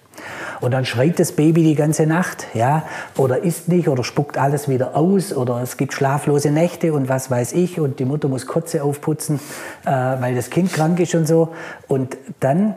Und 0.60 0.72
dann 0.72 0.86
schreit 0.86 1.20
das 1.20 1.32
Baby 1.32 1.64
die 1.64 1.76
ganze 1.76 2.06
Nacht, 2.08 2.48
ja, 2.54 2.84
oder 3.16 3.44
isst 3.44 3.68
nicht 3.68 3.88
oder 3.90 4.04
spuckt 4.04 4.38
alles 4.38 4.68
wieder 4.68 4.96
aus 4.96 5.34
oder 5.34 5.62
es 5.62 5.78
gibt 5.78 5.94
schlaflose 5.94 6.52
Nächte 6.52 6.94
und 6.94 7.10
was 7.10 7.30
weiß 7.30 7.54
ich 7.54 7.80
und 7.80 8.00
die 8.00 8.06
Mutter 8.06 8.28
muss 8.28 8.48
Kotze 8.48 8.84
aufputzen, 8.84 9.40
äh, 9.86 9.90
weil 9.92 10.36
das 10.36 10.50
Kind 10.50 10.74
krank 10.74 11.00
ist 11.00 11.14
und 11.16 11.28
so. 11.28 11.50
Und 11.88 12.18
dann 12.40 12.76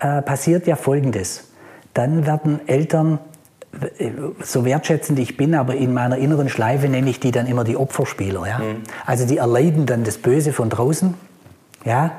äh, 0.00 0.22
passiert 0.22 0.66
ja 0.66 0.76
Folgendes. 0.76 1.44
Dann 1.94 2.26
werden 2.26 2.60
Eltern 2.66 3.18
so 4.42 4.64
wertschätzend 4.64 5.18
ich 5.18 5.36
bin, 5.36 5.54
aber 5.54 5.76
in 5.76 5.94
meiner 5.94 6.18
inneren 6.18 6.48
Schleife 6.48 6.88
nenne 6.88 7.08
ich 7.08 7.20
die 7.20 7.30
dann 7.30 7.46
immer 7.46 7.64
die 7.64 7.76
Opferspieler. 7.76 8.46
Ja? 8.46 8.58
Mhm. 8.58 8.82
Also 9.06 9.26
die 9.26 9.36
erleiden 9.36 9.86
dann 9.86 10.04
das 10.04 10.18
Böse 10.18 10.52
von 10.52 10.70
draußen. 10.70 11.14
Ja? 11.84 12.12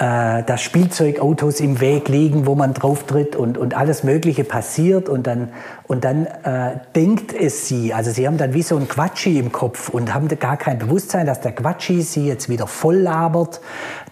Äh, 0.00 0.42
dass 0.44 0.62
Spielzeugautos 0.62 1.60
im 1.60 1.78
Weg 1.78 2.08
liegen, 2.08 2.46
wo 2.46 2.54
man 2.54 2.72
drauf 2.72 3.04
tritt 3.04 3.36
und, 3.36 3.58
und 3.58 3.76
alles 3.76 4.02
Mögliche 4.02 4.44
passiert 4.44 5.10
und 5.10 5.26
dann, 5.26 5.50
und 5.86 6.04
dann 6.04 6.24
äh, 6.24 6.78
denkt 6.96 7.34
es 7.34 7.68
sie, 7.68 7.92
also 7.92 8.10
sie 8.10 8.26
haben 8.26 8.38
dann 8.38 8.54
wie 8.54 8.62
so 8.62 8.78
ein 8.78 8.88
Quatschi 8.88 9.38
im 9.38 9.52
Kopf 9.52 9.90
und 9.90 10.14
haben 10.14 10.26
gar 10.28 10.56
kein 10.56 10.78
Bewusstsein, 10.78 11.26
dass 11.26 11.42
der 11.42 11.52
Quatschi 11.52 12.00
sie 12.00 12.26
jetzt 12.26 12.48
wieder 12.48 12.66
voll 12.66 12.96
labert. 12.96 13.60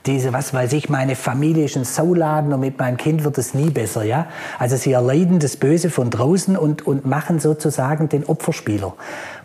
Diese, 0.04 0.34
was 0.34 0.52
weiß 0.52 0.74
ich, 0.74 0.90
meine 0.90 1.16
Familie 1.16 1.64
ist 1.64 1.78
ein 1.78 1.84
Sauladen 1.84 2.52
und 2.52 2.60
mit 2.60 2.78
meinem 2.78 2.98
Kind 2.98 3.24
wird 3.24 3.38
es 3.38 3.54
nie 3.54 3.70
besser, 3.70 4.04
ja. 4.04 4.26
Also 4.58 4.76
sie 4.76 4.92
erleiden 4.92 5.38
das 5.38 5.56
Böse 5.56 5.88
von 5.88 6.10
draußen 6.10 6.58
und, 6.58 6.86
und 6.86 7.06
machen 7.06 7.40
sozusagen 7.40 8.10
den 8.10 8.26
Opferspieler. 8.26 8.92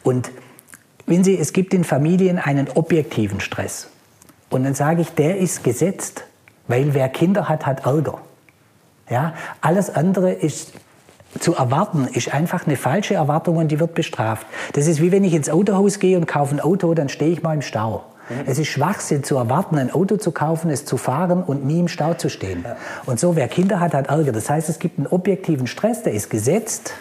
Und 0.04 0.30
wenn 1.06 1.24
Sie, 1.24 1.38
es 1.38 1.54
gibt 1.54 1.74
in 1.74 1.86
Familien 1.86 2.38
einen 2.38 2.68
objektiven 2.70 3.40
Stress. 3.40 3.88
Und 4.50 4.66
dann 4.66 4.76
sage 4.76 5.02
ich, 5.02 5.10
der 5.10 5.38
ist 5.38 5.64
gesetzt. 5.64 6.26
Weil 6.68 6.94
wer 6.94 7.10
Kinder 7.10 7.50
hat, 7.50 7.66
hat 7.66 7.86
Ärger. 7.86 8.20
Ja? 9.10 9.34
Alles 9.62 9.94
andere 9.94 10.32
ist 10.32 10.74
zu 11.40 11.56
erwarten, 11.56 12.08
ist 12.08 12.34
einfach 12.34 12.66
eine 12.68 12.76
falsche 12.76 13.16
Erwartung 13.16 13.58
und 13.58 13.70
die 13.70 13.80
wird 13.80 13.96
bestraft. 13.96 14.46
Das 14.74 14.88
ist 14.88 15.02
wie 15.02 15.12
wenn 15.12 15.24
ich 15.24 15.34
ins 15.34 15.50
Autohaus 15.50 16.00
gehe 16.00 16.18
und 16.18 16.28
kaufe 16.28 16.56
ein 16.56 16.60
Auto, 16.60 16.94
dann 16.94 17.10
stehe 17.10 17.32
ich 17.32 17.42
mal 17.42 17.54
im 17.56 17.62
Stau. 17.62 18.04
Mhm. 18.30 18.44
Es 18.46 18.60
ist 18.60 18.68
Schwachsinn 18.68 19.24
zu 19.24 19.36
erwarten, 19.38 19.78
ein 19.78 19.92
Auto 19.92 20.18
zu 20.18 20.32
kaufen, 20.32 20.70
es 20.70 20.86
zu 20.86 20.98
fahren 20.98 21.44
und 21.44 21.66
nie 21.66 21.80
im 21.80 21.88
Stau 21.88 22.14
zu 22.14 22.30
stehen. 22.30 22.64
Ja. 22.64 22.76
Und 23.06 23.20
so, 23.20 23.36
wer 23.36 23.48
Kinder 23.48 23.80
hat, 23.80 23.94
hat 23.94 24.08
Ärger. 24.08 24.32
Das 24.32 24.50
heißt, 24.50 24.70
es 24.70 24.80
gibt 24.80 25.00
einen 25.00 25.08
objektiven 25.08 25.68
Stress, 25.68 26.04
der 26.04 26.14
ist 26.14 26.30
gesetzt. 26.30 26.94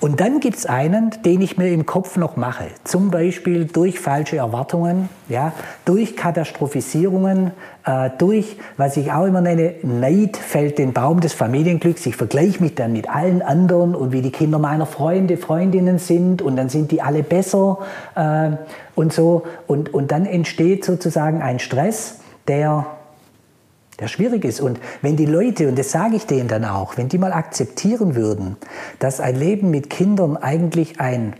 Und 0.00 0.20
dann 0.20 0.40
gibt 0.40 0.56
es 0.56 0.66
einen, 0.66 1.12
den 1.24 1.40
ich 1.40 1.56
mir 1.56 1.72
im 1.72 1.86
Kopf 1.86 2.16
noch 2.16 2.36
mache. 2.36 2.66
Zum 2.84 3.10
Beispiel 3.10 3.64
durch 3.64 3.98
falsche 3.98 4.36
Erwartungen, 4.36 5.08
ja, 5.28 5.52
durch 5.84 6.16
Katastrophisierungen, 6.16 7.52
äh, 7.86 8.10
durch, 8.18 8.58
was 8.76 8.96
ich 8.96 9.12
auch 9.12 9.24
immer 9.24 9.40
nenne, 9.40 9.74
Neid 9.82 10.36
fällt 10.36 10.78
den 10.78 10.92
Baum 10.92 11.20
des 11.20 11.32
Familienglücks. 11.32 12.04
Ich 12.06 12.16
vergleiche 12.16 12.62
mich 12.62 12.74
dann 12.74 12.92
mit 12.92 13.08
allen 13.08 13.40
anderen 13.40 13.94
und 13.94 14.12
wie 14.12 14.20
die 14.20 14.32
Kinder 14.32 14.58
meiner 14.58 14.86
Freunde, 14.86 15.36
Freundinnen 15.36 15.98
sind 15.98 16.42
und 16.42 16.56
dann 16.56 16.68
sind 16.68 16.90
die 16.90 17.00
alle 17.00 17.22
besser 17.22 17.78
äh, 18.14 18.50
und 18.94 19.12
so. 19.12 19.44
Und, 19.66 19.94
und 19.94 20.12
dann 20.12 20.26
entsteht 20.26 20.84
sozusagen 20.84 21.40
ein 21.40 21.58
Stress, 21.60 22.20
der 22.46 22.86
der 24.00 24.08
schwierig 24.08 24.44
ist. 24.44 24.60
Und 24.60 24.80
wenn 25.02 25.16
die 25.16 25.26
Leute, 25.26 25.68
und 25.68 25.78
das 25.78 25.90
sage 25.90 26.16
ich 26.16 26.26
denen 26.26 26.48
dann 26.48 26.64
auch, 26.64 26.96
wenn 26.96 27.08
die 27.08 27.18
mal 27.18 27.32
akzeptieren 27.32 28.14
würden, 28.14 28.56
dass 28.98 29.20
ein 29.20 29.36
Leben 29.36 29.70
mit 29.70 29.90
Kindern 29.90 30.36
eigentlich 30.36 31.00
ein 31.00 31.34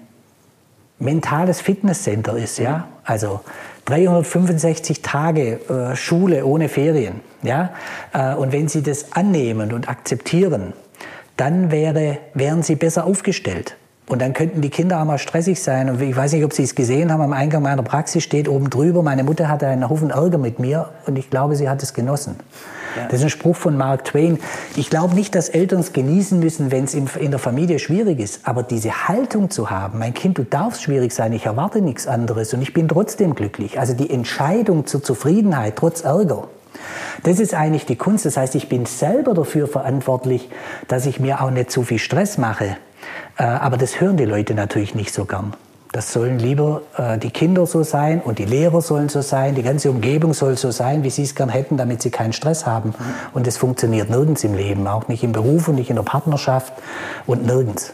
mentales 0.98 1.60
Fitnesscenter 1.60 2.36
ist, 2.36 2.58
ja, 2.58 2.88
also 3.04 3.40
365 3.86 5.02
Tage 5.02 5.60
äh, 5.68 5.96
Schule 5.96 6.46
ohne 6.46 6.68
Ferien, 6.68 7.20
ja, 7.42 7.74
äh, 8.12 8.34
und 8.34 8.52
wenn 8.52 8.68
sie 8.68 8.82
das 8.82 9.12
annehmen 9.12 9.72
und 9.72 9.88
akzeptieren, 9.88 10.72
dann 11.36 11.70
wäre, 11.70 12.18
wären 12.32 12.62
sie 12.62 12.76
besser 12.76 13.04
aufgestellt. 13.04 13.76
Und 14.06 14.20
dann 14.20 14.34
könnten 14.34 14.60
die 14.60 14.68
Kinder 14.68 15.00
auch 15.00 15.04
mal 15.06 15.18
stressig 15.18 15.62
sein. 15.62 15.88
Und 15.88 16.00
ich 16.02 16.14
weiß 16.14 16.32
nicht, 16.32 16.44
ob 16.44 16.52
Sie 16.52 16.62
es 16.62 16.74
gesehen 16.74 17.10
haben, 17.10 17.22
am 17.22 17.32
Eingang 17.32 17.62
meiner 17.62 17.82
Praxis 17.82 18.22
steht 18.22 18.48
oben 18.48 18.68
drüber, 18.68 19.02
meine 19.02 19.24
Mutter 19.24 19.48
hatte 19.48 19.66
einen 19.66 19.88
Haufen 19.88 20.10
Ärger 20.10 20.36
mit 20.36 20.58
mir 20.58 20.90
und 21.06 21.18
ich 21.18 21.30
glaube, 21.30 21.56
sie 21.56 21.70
hat 21.70 21.82
es 21.82 21.94
genossen. 21.94 22.36
Ja. 22.96 23.04
Das 23.06 23.20
ist 23.20 23.24
ein 23.24 23.30
Spruch 23.30 23.56
von 23.56 23.76
Mark 23.76 24.04
Twain. 24.04 24.38
Ich 24.76 24.90
glaube 24.90 25.14
nicht, 25.14 25.34
dass 25.34 25.48
Eltern 25.48 25.80
es 25.80 25.92
genießen 25.92 26.38
müssen, 26.38 26.70
wenn 26.70 26.84
es 26.84 26.94
in, 26.94 27.08
in, 27.18 27.30
der 27.30 27.40
Familie 27.40 27.78
schwierig 27.78 28.20
ist. 28.20 28.46
Aber 28.46 28.62
diese 28.62 29.08
Haltung 29.08 29.50
zu 29.50 29.70
haben, 29.70 29.98
mein 29.98 30.14
Kind, 30.14 30.38
du 30.38 30.44
darfst 30.44 30.82
schwierig 30.82 31.12
sein, 31.12 31.32
ich 31.32 31.46
erwarte 31.46 31.80
nichts 31.80 32.06
anderes 32.06 32.52
und 32.54 32.62
ich 32.62 32.72
bin 32.72 32.86
trotzdem 32.88 33.34
glücklich. 33.34 33.80
Also 33.80 33.94
die 33.94 34.10
Entscheidung 34.10 34.86
zur 34.86 35.02
Zufriedenheit 35.02 35.76
trotz 35.76 36.04
Ärger. 36.04 36.48
Das 37.22 37.40
ist 37.40 37.54
eigentlich 37.54 37.86
die 37.86 37.96
Kunst. 37.96 38.26
Das 38.26 38.36
heißt, 38.36 38.54
ich 38.54 38.68
bin 38.68 38.86
selber 38.86 39.34
dafür 39.34 39.68
verantwortlich, 39.68 40.48
dass 40.88 41.06
ich 41.06 41.20
mir 41.20 41.42
auch 41.42 41.50
nicht 41.50 41.70
zu 41.70 41.82
viel 41.82 41.98
Stress 41.98 42.38
mache 42.38 42.76
äh, 43.36 43.44
aber 43.44 43.76
das 43.76 44.00
hören 44.00 44.16
die 44.16 44.24
Leute 44.24 44.54
natürlich 44.54 44.94
nicht 44.94 45.12
so 45.12 45.24
gern. 45.24 45.54
Das 45.92 46.12
sollen 46.12 46.40
lieber 46.40 46.82
äh, 46.96 47.18
die 47.18 47.30
Kinder 47.30 47.66
so 47.66 47.84
sein 47.84 48.20
und 48.20 48.40
die 48.40 48.44
Lehrer 48.44 48.80
sollen 48.80 49.08
so 49.08 49.20
sein, 49.20 49.54
die 49.54 49.62
ganze 49.62 49.90
Umgebung 49.90 50.34
soll 50.34 50.56
so 50.56 50.72
sein, 50.72 51.04
wie 51.04 51.10
sie 51.10 51.22
es 51.22 51.36
gern 51.36 51.48
hätten, 51.48 51.76
damit 51.76 52.02
sie 52.02 52.10
keinen 52.10 52.32
Stress 52.32 52.66
haben. 52.66 52.94
Und 53.32 53.46
das 53.46 53.56
funktioniert 53.56 54.10
nirgends 54.10 54.42
im 54.42 54.54
Leben, 54.54 54.86
auch 54.88 55.06
nicht 55.06 55.22
im 55.22 55.32
Beruf 55.32 55.68
und 55.68 55.76
nicht 55.76 55.90
in 55.90 55.96
der 55.96 56.02
Partnerschaft 56.02 56.72
und 57.26 57.46
nirgends. 57.46 57.92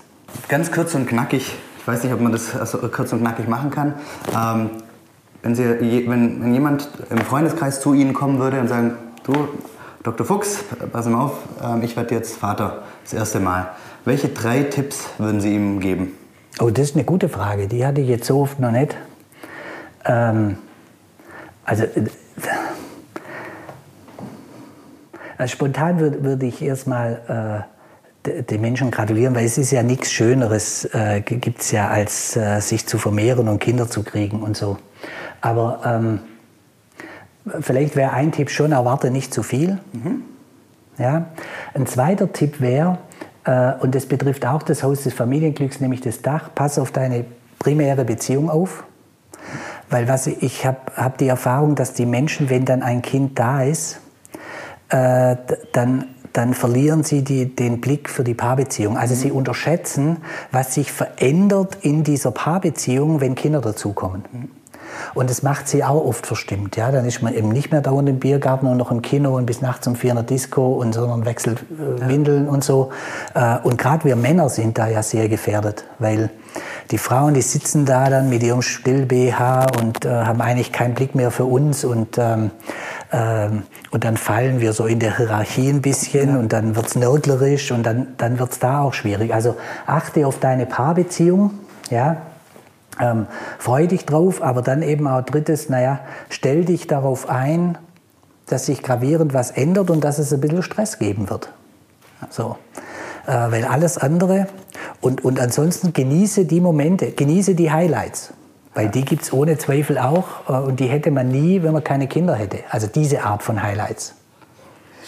Ganz 0.49 0.73
kurz 0.73 0.95
und 0.95 1.07
knackig, 1.07 1.55
ich 1.79 1.87
weiß 1.87 2.05
nicht, 2.05 2.15
ob 2.15 2.21
man 2.21 2.33
das 2.33 2.57
also 2.57 2.79
kurz 2.79 3.13
und 3.13 3.21
knackig 3.21 3.49
machen 3.49 3.71
kann. 3.71 3.95
Ähm, 4.35 4.71
wenn, 5.43 5.55
Sie, 5.55 5.65
wenn, 5.65 6.43
wenn 6.43 6.55
jemand 6.55 6.89
im 7.11 7.19
Freundeskreis 7.19 7.81
zu 7.81 7.95
Ihnen 7.95 8.15
kommen 8.15 8.39
würde 8.39 8.61
und 8.61 8.69
sagen, 8.69 8.93
du, 9.25 9.49
Dr. 10.03 10.27
Fuchs, 10.27 10.65
pass 10.93 11.07
mal 11.07 11.25
auf, 11.25 11.39
ähm, 11.63 11.83
ich 11.83 11.97
werde 11.97 12.15
jetzt 12.15 12.37
Vater, 12.37 12.83
das 13.05 13.13
erste 13.13 13.41
Mal. 13.41 13.71
Welche 14.05 14.29
drei 14.29 14.63
Tipps 14.63 15.09
würden 15.19 15.41
Sie 15.41 15.55
ihm 15.55 15.81
geben? 15.81 16.13
Oh, 16.59 16.71
das 16.71 16.91
ist 16.91 16.97
eine 16.97 17.05
gute 17.05 17.29
Frage. 17.29 17.69
Die 17.69 17.85
hatte 17.85 18.01
ich 18.01 18.09
jetzt 18.09 18.27
so 18.27 18.41
oft 18.41 18.59
noch 18.61 18.71
nicht. 18.71 18.97
Ähm, 20.05 20.57
also, 21.65 21.85
äh, 21.85 22.05
also, 25.37 25.53
spontan 25.53 26.01
würde 26.01 26.23
würd 26.23 26.43
ich 26.43 26.61
erstmal 26.63 27.67
äh, 27.67 27.80
den 28.27 28.61
Menschen 28.61 28.91
gratulieren, 28.91 29.35
weil 29.35 29.47
es 29.47 29.57
ist 29.57 29.71
ja 29.71 29.83
nichts 29.83 30.13
Schöneres, 30.13 30.85
äh, 30.93 31.23
gibt 31.23 31.61
es 31.61 31.71
ja, 31.71 31.89
als 31.89 32.37
äh, 32.37 32.61
sich 32.61 32.87
zu 32.87 32.99
vermehren 32.99 33.49
und 33.49 33.61
Kinder 33.61 33.89
zu 33.89 34.03
kriegen 34.03 34.43
und 34.43 34.57
so. 34.57 34.77
Aber 35.41 35.81
ähm, 35.85 36.21
vielleicht 37.61 37.97
wäre 37.97 38.13
ein 38.13 38.33
Tipp 38.33 38.51
schon, 38.51 38.73
erwarte 38.73 39.11
nicht 39.11 39.33
zu 39.33 39.43
viel. 39.43 39.79
Mhm. 39.93 40.23
Ja? 40.99 41.27
Ein 41.73 41.87
zweiter 41.87 42.33
Tipp 42.33 42.61
wäre, 42.61 42.99
äh, 43.45 43.73
und 43.81 43.95
das 43.95 44.07
betrifft 44.07 44.45
auch 44.47 44.63
das 44.63 44.83
Haus 44.83 45.03
des 45.05 45.15
Familienglücks, 45.15 45.81
nämlich 45.81 46.01
das 46.01 46.21
Dach. 46.23 46.51
Pass 46.55 46.79
auf 46.79 46.93
deine 46.93 47.25
primäre 47.59 48.05
Beziehung 48.05 48.51
auf. 48.51 48.85
Weil 49.89 50.09
was 50.09 50.27
ich 50.27 50.67
habe 50.67 50.79
hab 50.95 51.19
die 51.19 51.29
Erfahrung, 51.29 51.75
dass 51.75 51.95
die 51.95 52.07
Menschen, 52.07 52.51
wenn 52.51 52.65
dann 52.65 52.83
ein 52.83 53.03
Kind 53.03 53.39
da 53.39 53.63
ist, 53.63 54.01
äh, 54.91 55.37
dann, 55.73 56.05
dann 56.33 56.55
verlieren 56.55 57.03
sie 57.03 57.23
die, 57.23 57.55
den 57.55 57.81
Blick 57.81 58.09
für 58.09 58.25
die 58.25 58.35
Paarbeziehung. 58.35 58.97
Also 58.97 59.15
sie 59.15 59.33
unterschätzen, 59.33 60.19
was 60.53 60.75
sich 60.75 60.93
verändert 60.93 61.79
in 61.83 62.05
dieser 62.05 62.31
Paarbeziehung, 62.31 63.21
wenn 63.21 63.35
Kinder 63.35 63.61
dazukommen. 63.61 64.25
Und 65.15 65.31
das 65.31 65.43
macht 65.43 65.69
sie 65.69 65.85
auch 65.85 66.05
oft 66.05 66.27
verstimmt. 66.27 66.77
Ja? 66.77 66.91
Dann 66.91 67.05
ist 67.05 67.23
man 67.23 67.35
eben 67.35 67.49
nicht 67.49 67.71
mehr 67.71 67.81
dauernd 67.81 68.09
im 68.09 68.19
Biergarten 68.19 68.67
und 68.67 68.77
noch 68.77 68.91
im 68.91 69.03
Kino 69.03 69.37
und 69.37 69.47
bis 69.47 69.61
nachts 69.61 69.87
um 69.87 69.97
vier 69.97 70.11
in 70.11 70.17
der 70.17 70.25
Disco 70.25 70.73
und 70.73 70.95
sondern 70.95 71.25
wechselt 71.25 71.65
äh, 71.71 72.09
Windeln 72.09 72.49
und 72.49 72.65
so. 72.65 72.91
Äh, 73.35 73.59
und 73.63 73.79
gerade 73.79 74.05
wir 74.05 74.17
Männer 74.17 74.49
sind 74.49 74.79
da 74.79 74.89
ja 74.89 75.03
sehr 75.03 75.29
gefährdet, 75.29 75.85
weil 75.99 76.31
die 76.91 76.99
Frauen, 76.99 77.35
die 77.35 77.43
sitzen 77.43 77.87
da 77.87 78.11
dann 78.11 78.29
mit 78.29 78.43
ihrem 78.43 78.63
Still-BH 78.63 79.67
und 79.81 80.05
äh, 80.05 80.09
haben 80.09 80.41
eigentlich 80.41 80.73
keinen 80.73 80.95
Blick 80.95 81.15
mehr 81.15 81.31
für 81.31 81.45
uns 81.45 81.85
und 81.85 82.19
ähm, 82.19 82.51
ähm, 83.13 83.65
und 83.91 84.05
dann 84.05 84.17
fallen 84.17 84.61
wir 84.61 84.73
so 84.73 84.87
in 84.87 85.01
der 85.01 85.17
Hierarchie 85.17 85.69
ein 85.69 85.83
bisschen 85.83 86.31
ja. 86.31 86.39
und 86.39 86.53
dann 86.53 86.77
wird's 86.77 86.95
nörglerisch 86.95 87.73
und 87.73 87.83
dann, 87.83 88.15
dann 88.19 88.39
wird's 88.39 88.61
da 88.61 88.83
auch 88.83 88.95
schwierig. 88.95 89.35
Also 89.35 89.57
achte 89.87 90.27
auf 90.27 90.39
deine 90.39 90.67
Paarbeziehung, 90.67 91.53
ja, 91.91 92.19
ähm, 93.01 93.27
freu 93.59 93.87
dich 93.87 94.07
drauf, 94.07 94.43
aber 94.43 94.63
dann 94.63 94.83
eben 94.83 95.09
auch 95.09 95.23
drittes, 95.23 95.69
naja, 95.69 96.01
stell 96.29 96.65
dich 96.65 96.87
darauf 96.87 97.29
ein, 97.29 97.79
dass 98.47 98.67
sich 98.67 98.83
gravierend 98.83 99.35
was 99.35 99.51
ändert 99.51 99.91
und 99.91 100.05
dass 100.05 100.19
es 100.19 100.33
ein 100.33 100.41
bisschen 100.41 100.63
Stress 100.63 100.99
geben 100.99 101.31
wird. 101.31 101.53
So. 102.31 102.57
Äh, 103.31 103.53
weil 103.53 103.65
alles 103.65 103.97
andere 103.97 104.49
und, 105.01 105.25
und 105.25 105.39
ansonsten 105.39 105.93
genieße 105.93 106.47
die 106.47 106.61
Momente, 106.61 107.13
genieße 107.13 107.55
die 107.55 107.71
Highlights. 107.71 108.33
Weil 108.75 108.89
die 108.89 109.05
gibt 109.05 109.23
es 109.23 109.33
ohne 109.33 109.57
Zweifel 109.57 109.99
auch 109.99 110.49
äh, 110.49 110.53
und 110.53 110.81
die 110.81 110.87
hätte 110.87 111.13
man 111.13 111.29
nie, 111.29 111.63
wenn 111.63 111.73
man 111.73 111.85
keine 111.85 112.09
Kinder 112.09 112.35
hätte. 112.35 112.59
Also 112.71 112.89
diese 112.89 113.23
Art 113.23 113.45
von 113.45 113.63
Highlights. 113.63 114.17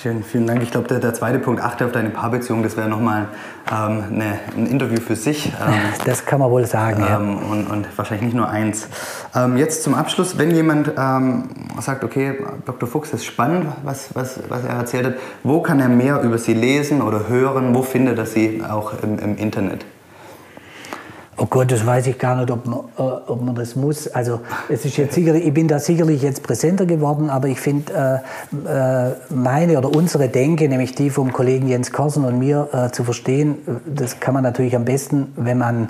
Schön, 0.03 0.25
vielen 0.25 0.49
Dank. 0.49 0.65
Ich 0.65 0.73
glaube, 0.73 0.89
der, 0.89 0.99
der, 0.99 1.15
zweite 1.15 1.39
Punkt, 1.39 1.63
achte 1.63 1.87
auf 1.87 1.93
deine 1.93 2.11
Paarbeziehung, 2.11 2.65
das 2.65 2.77
wäre 2.77 2.89
nochmal 2.89 3.29
ähm, 3.71 4.03
eine, 4.11 4.41
ein 4.57 4.67
Interview 4.67 5.01
für 5.01 5.15
sich. 5.15 5.47
Ähm, 5.47 5.75
das 6.05 6.27
kann 6.27 6.41
man 6.41 6.51
wohl 6.51 6.67
sagen, 6.67 7.05
ähm, 7.05 7.09
ja. 7.09 7.19
Und, 7.19 7.67
und, 7.69 7.87
wahrscheinlich 7.97 8.25
nicht 8.25 8.35
nur 8.35 8.49
eins. 8.49 8.89
Ähm, 9.33 9.57
jetzt 9.57 9.85
zum 9.85 9.95
Abschluss, 9.95 10.39
wenn 10.39 10.51
jemand 10.51 10.91
ähm, 10.99 11.51
sagt, 11.81 12.03
okay, 12.03 12.37
Dr. 12.65 12.89
Fuchs 12.89 13.13
ist 13.13 13.25
spannend, 13.25 13.69
was, 13.85 14.13
was, 14.15 14.41
was 14.49 14.65
er 14.65 14.75
erzählt 14.75 15.07
hat, 15.07 15.15
wo 15.45 15.63
kann 15.63 15.79
er 15.79 15.89
mehr 15.89 16.21
über 16.23 16.37
Sie 16.37 16.55
lesen 16.55 17.01
oder 17.01 17.29
hören? 17.29 17.73
Wo 17.73 17.83
findet 17.83 18.19
er 18.19 18.27
Sie 18.27 18.61
auch 18.69 18.95
im, 19.05 19.21
im 19.21 19.37
Internet? 19.37 19.85
Oh 21.39 21.47
Gott, 21.47 21.73
das 21.73 21.87
weiß 21.87 22.09
ich 22.09 22.19
gar 22.19 22.37
nicht, 22.37 22.51
ob 22.51 22.67
man, 22.67 22.81
äh, 22.99 23.03
ob 23.03 23.43
man 23.43 23.55
das 23.55 23.75
muss. 23.75 24.07
Also 24.09 24.41
es 24.69 24.85
ist 24.85 24.99
jetzt 24.99 25.15
sicherlich, 25.15 25.47
ich 25.47 25.55
bin 25.55 25.67
da 25.67 25.79
sicherlich 25.79 26.23
jetzt 26.23 26.43
präsenter 26.43 26.85
geworden, 26.85 27.31
aber 27.31 27.49
ich 27.49 27.59
finde 27.59 28.23
äh, 28.67 29.09
äh, 29.09 29.13
meine 29.31 29.79
oder 29.79 29.95
unsere 29.95 30.29
Denke, 30.29 30.69
nämlich 30.69 30.95
die 30.95 31.09
vom 31.09 31.33
Kollegen 31.33 31.69
Jens 31.69 31.91
Korsen 31.91 32.25
und 32.25 32.39
mir 32.39 32.69
äh, 32.73 32.91
zu 32.91 33.05
verstehen, 33.05 33.59
das 33.87 34.21
kann 34.21 34.35
man 34.35 34.43
natürlich 34.43 34.77
am 34.77 34.85
besten, 34.85 35.33
wenn 35.37 35.59
man 35.59 35.89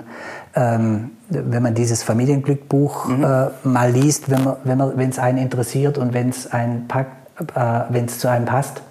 ähm, 0.55 1.11
wenn 1.29 1.63
man 1.63 1.73
dieses 1.73 2.03
Familienglückbuch 2.03 3.07
mhm. 3.07 3.23
Äh, 3.23 3.47
mal 3.63 3.91
liest, 3.91 4.29
wenn 4.29 4.43
man, 4.43 4.55
wenn 4.63 4.77
man, 4.77 5.09
es 5.09 5.19
einen 5.19 5.39
interessiert 5.39 5.97
und 5.97 6.13
wenn 6.13 6.29
es 6.29 6.51
einen 6.51 6.87
packt, 6.87 7.41
äh, 7.55 7.81
wenn 7.89 8.05
es 8.05 8.19
zu 8.19 8.29
einem 8.29 8.45
passt. 8.45 8.81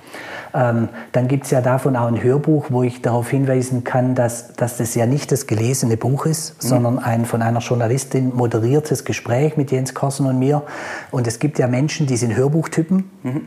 Ähm, 0.54 0.88
dann 1.12 1.28
gibt 1.28 1.44
es 1.44 1.50
ja 1.50 1.60
davon 1.60 1.96
auch 1.96 2.06
ein 2.06 2.22
Hörbuch, 2.22 2.66
wo 2.68 2.82
ich 2.82 3.02
darauf 3.02 3.30
hinweisen 3.30 3.84
kann, 3.84 4.14
dass, 4.14 4.52
dass 4.52 4.76
das 4.76 4.94
ja 4.94 5.06
nicht 5.06 5.32
das 5.32 5.46
gelesene 5.46 5.96
Buch 5.96 6.26
ist, 6.26 6.62
mhm. 6.62 6.68
sondern 6.68 6.98
ein 6.98 7.24
von 7.24 7.42
einer 7.42 7.60
Journalistin 7.60 8.34
moderiertes 8.34 9.04
Gespräch 9.04 9.56
mit 9.56 9.70
Jens 9.70 9.94
Korsen 9.94 10.26
und 10.26 10.38
mir. 10.38 10.62
Und 11.10 11.26
es 11.26 11.38
gibt 11.38 11.58
ja 11.58 11.66
Menschen, 11.66 12.06
die 12.06 12.16
sind 12.16 12.36
Hörbuchtypen. 12.36 13.10
Mhm. 13.22 13.40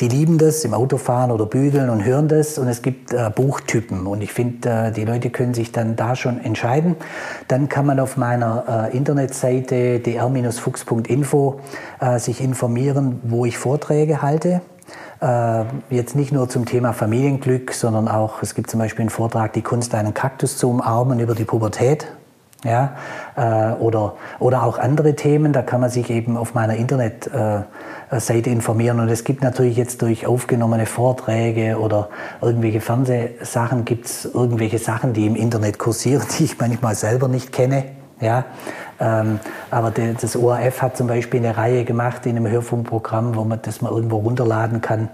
Die 0.00 0.08
lieben 0.08 0.38
das 0.38 0.64
im 0.64 0.74
Autofahren 0.74 1.30
oder 1.30 1.46
bügeln 1.46 1.90
und 1.90 2.04
hören 2.04 2.28
das. 2.28 2.58
Und 2.58 2.68
es 2.68 2.82
gibt 2.82 3.12
äh, 3.12 3.30
Buchtypen. 3.34 4.06
Und 4.06 4.22
ich 4.22 4.32
finde, 4.32 4.68
äh, 4.68 4.92
die 4.92 5.04
Leute 5.04 5.30
können 5.30 5.54
sich 5.54 5.72
dann 5.72 5.96
da 5.96 6.16
schon 6.16 6.42
entscheiden. 6.42 6.96
Dann 7.48 7.68
kann 7.68 7.86
man 7.86 8.00
auf 8.00 8.16
meiner 8.16 8.88
äh, 8.92 8.96
Internetseite 8.96 10.00
dr-fuchs.info 10.00 11.60
äh, 12.00 12.18
sich 12.18 12.40
informieren, 12.40 13.20
wo 13.22 13.44
ich 13.44 13.58
Vorträge 13.58 14.22
halte. 14.22 14.62
Äh, 15.20 15.64
jetzt 15.90 16.16
nicht 16.16 16.32
nur 16.32 16.48
zum 16.48 16.64
Thema 16.64 16.92
Familienglück, 16.92 17.72
sondern 17.72 18.08
auch, 18.08 18.42
es 18.42 18.54
gibt 18.54 18.70
zum 18.70 18.80
Beispiel 18.80 19.02
einen 19.02 19.10
Vortrag, 19.10 19.52
die 19.52 19.62
Kunst, 19.62 19.94
einen 19.94 20.14
Kaktus 20.14 20.56
zu 20.56 20.70
umarmen 20.70 21.20
über 21.20 21.34
die 21.34 21.44
Pubertät. 21.44 22.06
Ja, 22.62 22.92
äh, 23.36 23.72
oder, 23.80 24.16
oder 24.38 24.64
auch 24.64 24.78
andere 24.78 25.16
Themen, 25.16 25.54
da 25.54 25.62
kann 25.62 25.80
man 25.80 25.88
sich 25.88 26.10
eben 26.10 26.36
auf 26.36 26.52
meiner 26.52 26.76
Internetseite 26.76 28.50
informieren. 28.50 29.00
Und 29.00 29.08
es 29.08 29.24
gibt 29.24 29.42
natürlich 29.42 29.78
jetzt 29.78 30.02
durch 30.02 30.26
aufgenommene 30.26 30.84
Vorträge 30.84 31.78
oder 31.78 32.10
irgendwelche 32.42 32.82
Fernsehsachen, 32.82 33.86
gibt 33.86 34.06
es 34.06 34.26
irgendwelche 34.26 34.78
Sachen, 34.78 35.14
die 35.14 35.26
im 35.26 35.36
Internet 35.36 35.78
kursieren, 35.78 36.22
die 36.38 36.44
ich 36.44 36.58
manchmal 36.58 36.94
selber 36.94 37.28
nicht 37.28 37.50
kenne. 37.50 37.84
Ja, 38.20 38.44
aber 39.00 39.90
de, 39.90 40.14
das 40.20 40.36
ORF 40.36 40.82
hat 40.82 40.96
zum 40.96 41.06
Beispiel 41.06 41.40
eine 41.40 41.56
Reihe 41.56 41.84
gemacht 41.84 42.26
in 42.26 42.36
einem 42.36 42.46
Hörfunkprogramm, 42.46 43.34
wo 43.34 43.44
man 43.44 43.60
das 43.62 43.80
mal 43.80 43.90
irgendwo 43.90 44.18
runterladen 44.18 44.82
kann. 44.82 45.08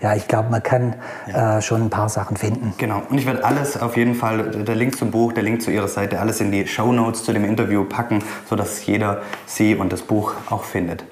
Ja, 0.00 0.14
ich 0.14 0.28
glaube, 0.28 0.50
man 0.50 0.62
kann 0.62 0.94
ja. 1.26 1.58
äh, 1.58 1.62
schon 1.62 1.82
ein 1.82 1.90
paar 1.90 2.08
Sachen 2.08 2.36
finden. 2.36 2.72
Genau. 2.78 3.02
Und 3.10 3.18
ich 3.18 3.26
werde 3.26 3.44
alles 3.44 3.80
auf 3.80 3.96
jeden 3.96 4.14
Fall, 4.14 4.50
der 4.50 4.76
Link 4.76 4.96
zum 4.96 5.10
Buch, 5.10 5.32
der 5.32 5.42
Link 5.42 5.60
zu 5.60 5.72
Ihrer 5.72 5.88
Seite, 5.88 6.20
alles 6.20 6.40
in 6.40 6.52
die 6.52 6.66
Show 6.68 6.92
Notes 6.92 7.24
zu 7.24 7.32
dem 7.32 7.44
Interview 7.44 7.84
packen, 7.84 8.22
sodass 8.48 8.86
jeder 8.86 9.22
Sie 9.46 9.74
und 9.74 9.92
das 9.92 10.02
Buch 10.02 10.34
auch 10.48 10.62
findet. 10.62 11.04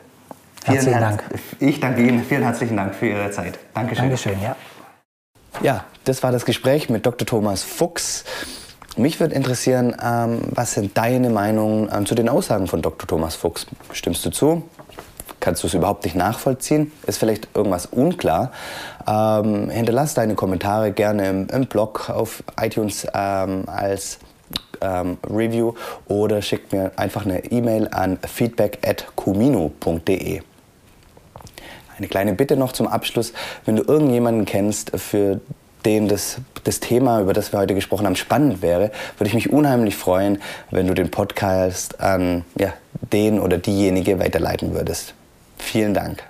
Vielen 0.63 0.75
Herzlichen 0.75 1.01
Dank. 1.01 1.25
Ich 1.59 1.81
danke 1.81 2.03
Ihnen. 2.03 2.23
Vielen 2.23 2.43
herzlichen 2.43 2.77
Dank 2.77 2.95
für 2.95 3.07
Ihre 3.09 3.31
Zeit. 3.31 3.59
Dankeschön. 3.75 4.05
Dankeschön, 4.05 4.41
ja. 4.43 4.55
Ja, 5.63 5.85
das 6.05 6.23
war 6.23 6.33
das 6.33 6.45
Gespräch 6.45 6.89
mit 6.91 7.07
Dr. 7.07 7.27
Thomas 7.27 7.63
Fuchs. 7.63 8.25
Mich 8.97 9.21
würde 9.21 9.35
interessieren, 9.35 9.95
ähm, 10.03 10.41
was 10.51 10.73
sind 10.73 10.99
deine 10.99 11.31
Meinungen 11.31 11.89
ähm, 11.93 12.07
zu 12.07 12.15
den 12.15 12.29
Aussagen 12.29 12.67
von 12.67 12.83
Dr. 12.83 13.07
Thomas 13.07 13.37
Fuchs? 13.37 13.67
Stimmst 13.93 14.27
du 14.27 14.31
zu? 14.31 14.63
Kannst 15.39 15.63
du 15.63 15.69
es 15.69 15.75
überhaupt 15.75 16.05
nicht 16.05 16.17
nachvollziehen? 16.17 16.91
Ist 17.07 17.19
vielleicht 17.19 17.49
irgendwas 17.55 17.87
unklar? 17.87 18.51
Ähm, 19.07 19.71
hinterlass 19.71 20.15
deine 20.15 20.35
Kommentare 20.35 20.93
gerne 20.93 21.29
im, 21.29 21.47
im 21.49 21.67
Blog 21.67 22.11
auf 22.11 22.43
iTunes 22.61 23.07
ähm, 23.15 23.63
als 23.67 24.19
ähm, 24.81 25.19
Review 25.29 25.75
oder 26.09 26.43
schick 26.43 26.73
mir 26.73 26.91
einfach 26.97 27.25
eine 27.25 27.45
E-Mail 27.45 27.89
an 27.91 28.19
feedback.cumino.de. 28.27 30.43
Eine 31.97 32.09
kleine 32.09 32.35
Bitte 32.35 32.57
noch 32.57 32.73
zum 32.73 32.87
Abschluss. 32.87 33.33
Wenn 33.65 33.77
du 33.77 33.83
irgendjemanden 33.83 34.45
kennst, 34.47 34.99
für 34.99 35.41
den 35.85 36.09
das, 36.09 36.39
das 36.65 36.81
Thema, 36.81 37.21
über 37.21 37.33
das 37.33 37.53
wir 37.53 37.59
heute 37.59 37.75
gesprochen 37.75 38.07
haben, 38.07 38.17
spannend 38.17 38.63
wäre, 38.63 38.91
würde 39.19 39.29
ich 39.29 39.35
mich 39.35 39.51
unheimlich 39.51 39.97
freuen, 39.97 40.41
wenn 40.71 40.87
du 40.87 40.95
den 40.95 41.11
Podcast 41.11 42.01
an 42.01 42.45
ja, 42.59 42.73
den 43.13 43.41
oder 43.41 43.59
diejenige 43.59 44.19
weiterleiten 44.19 44.75
würdest. 44.75 45.15
Vielen 45.59 45.95
Dank. 45.95 46.30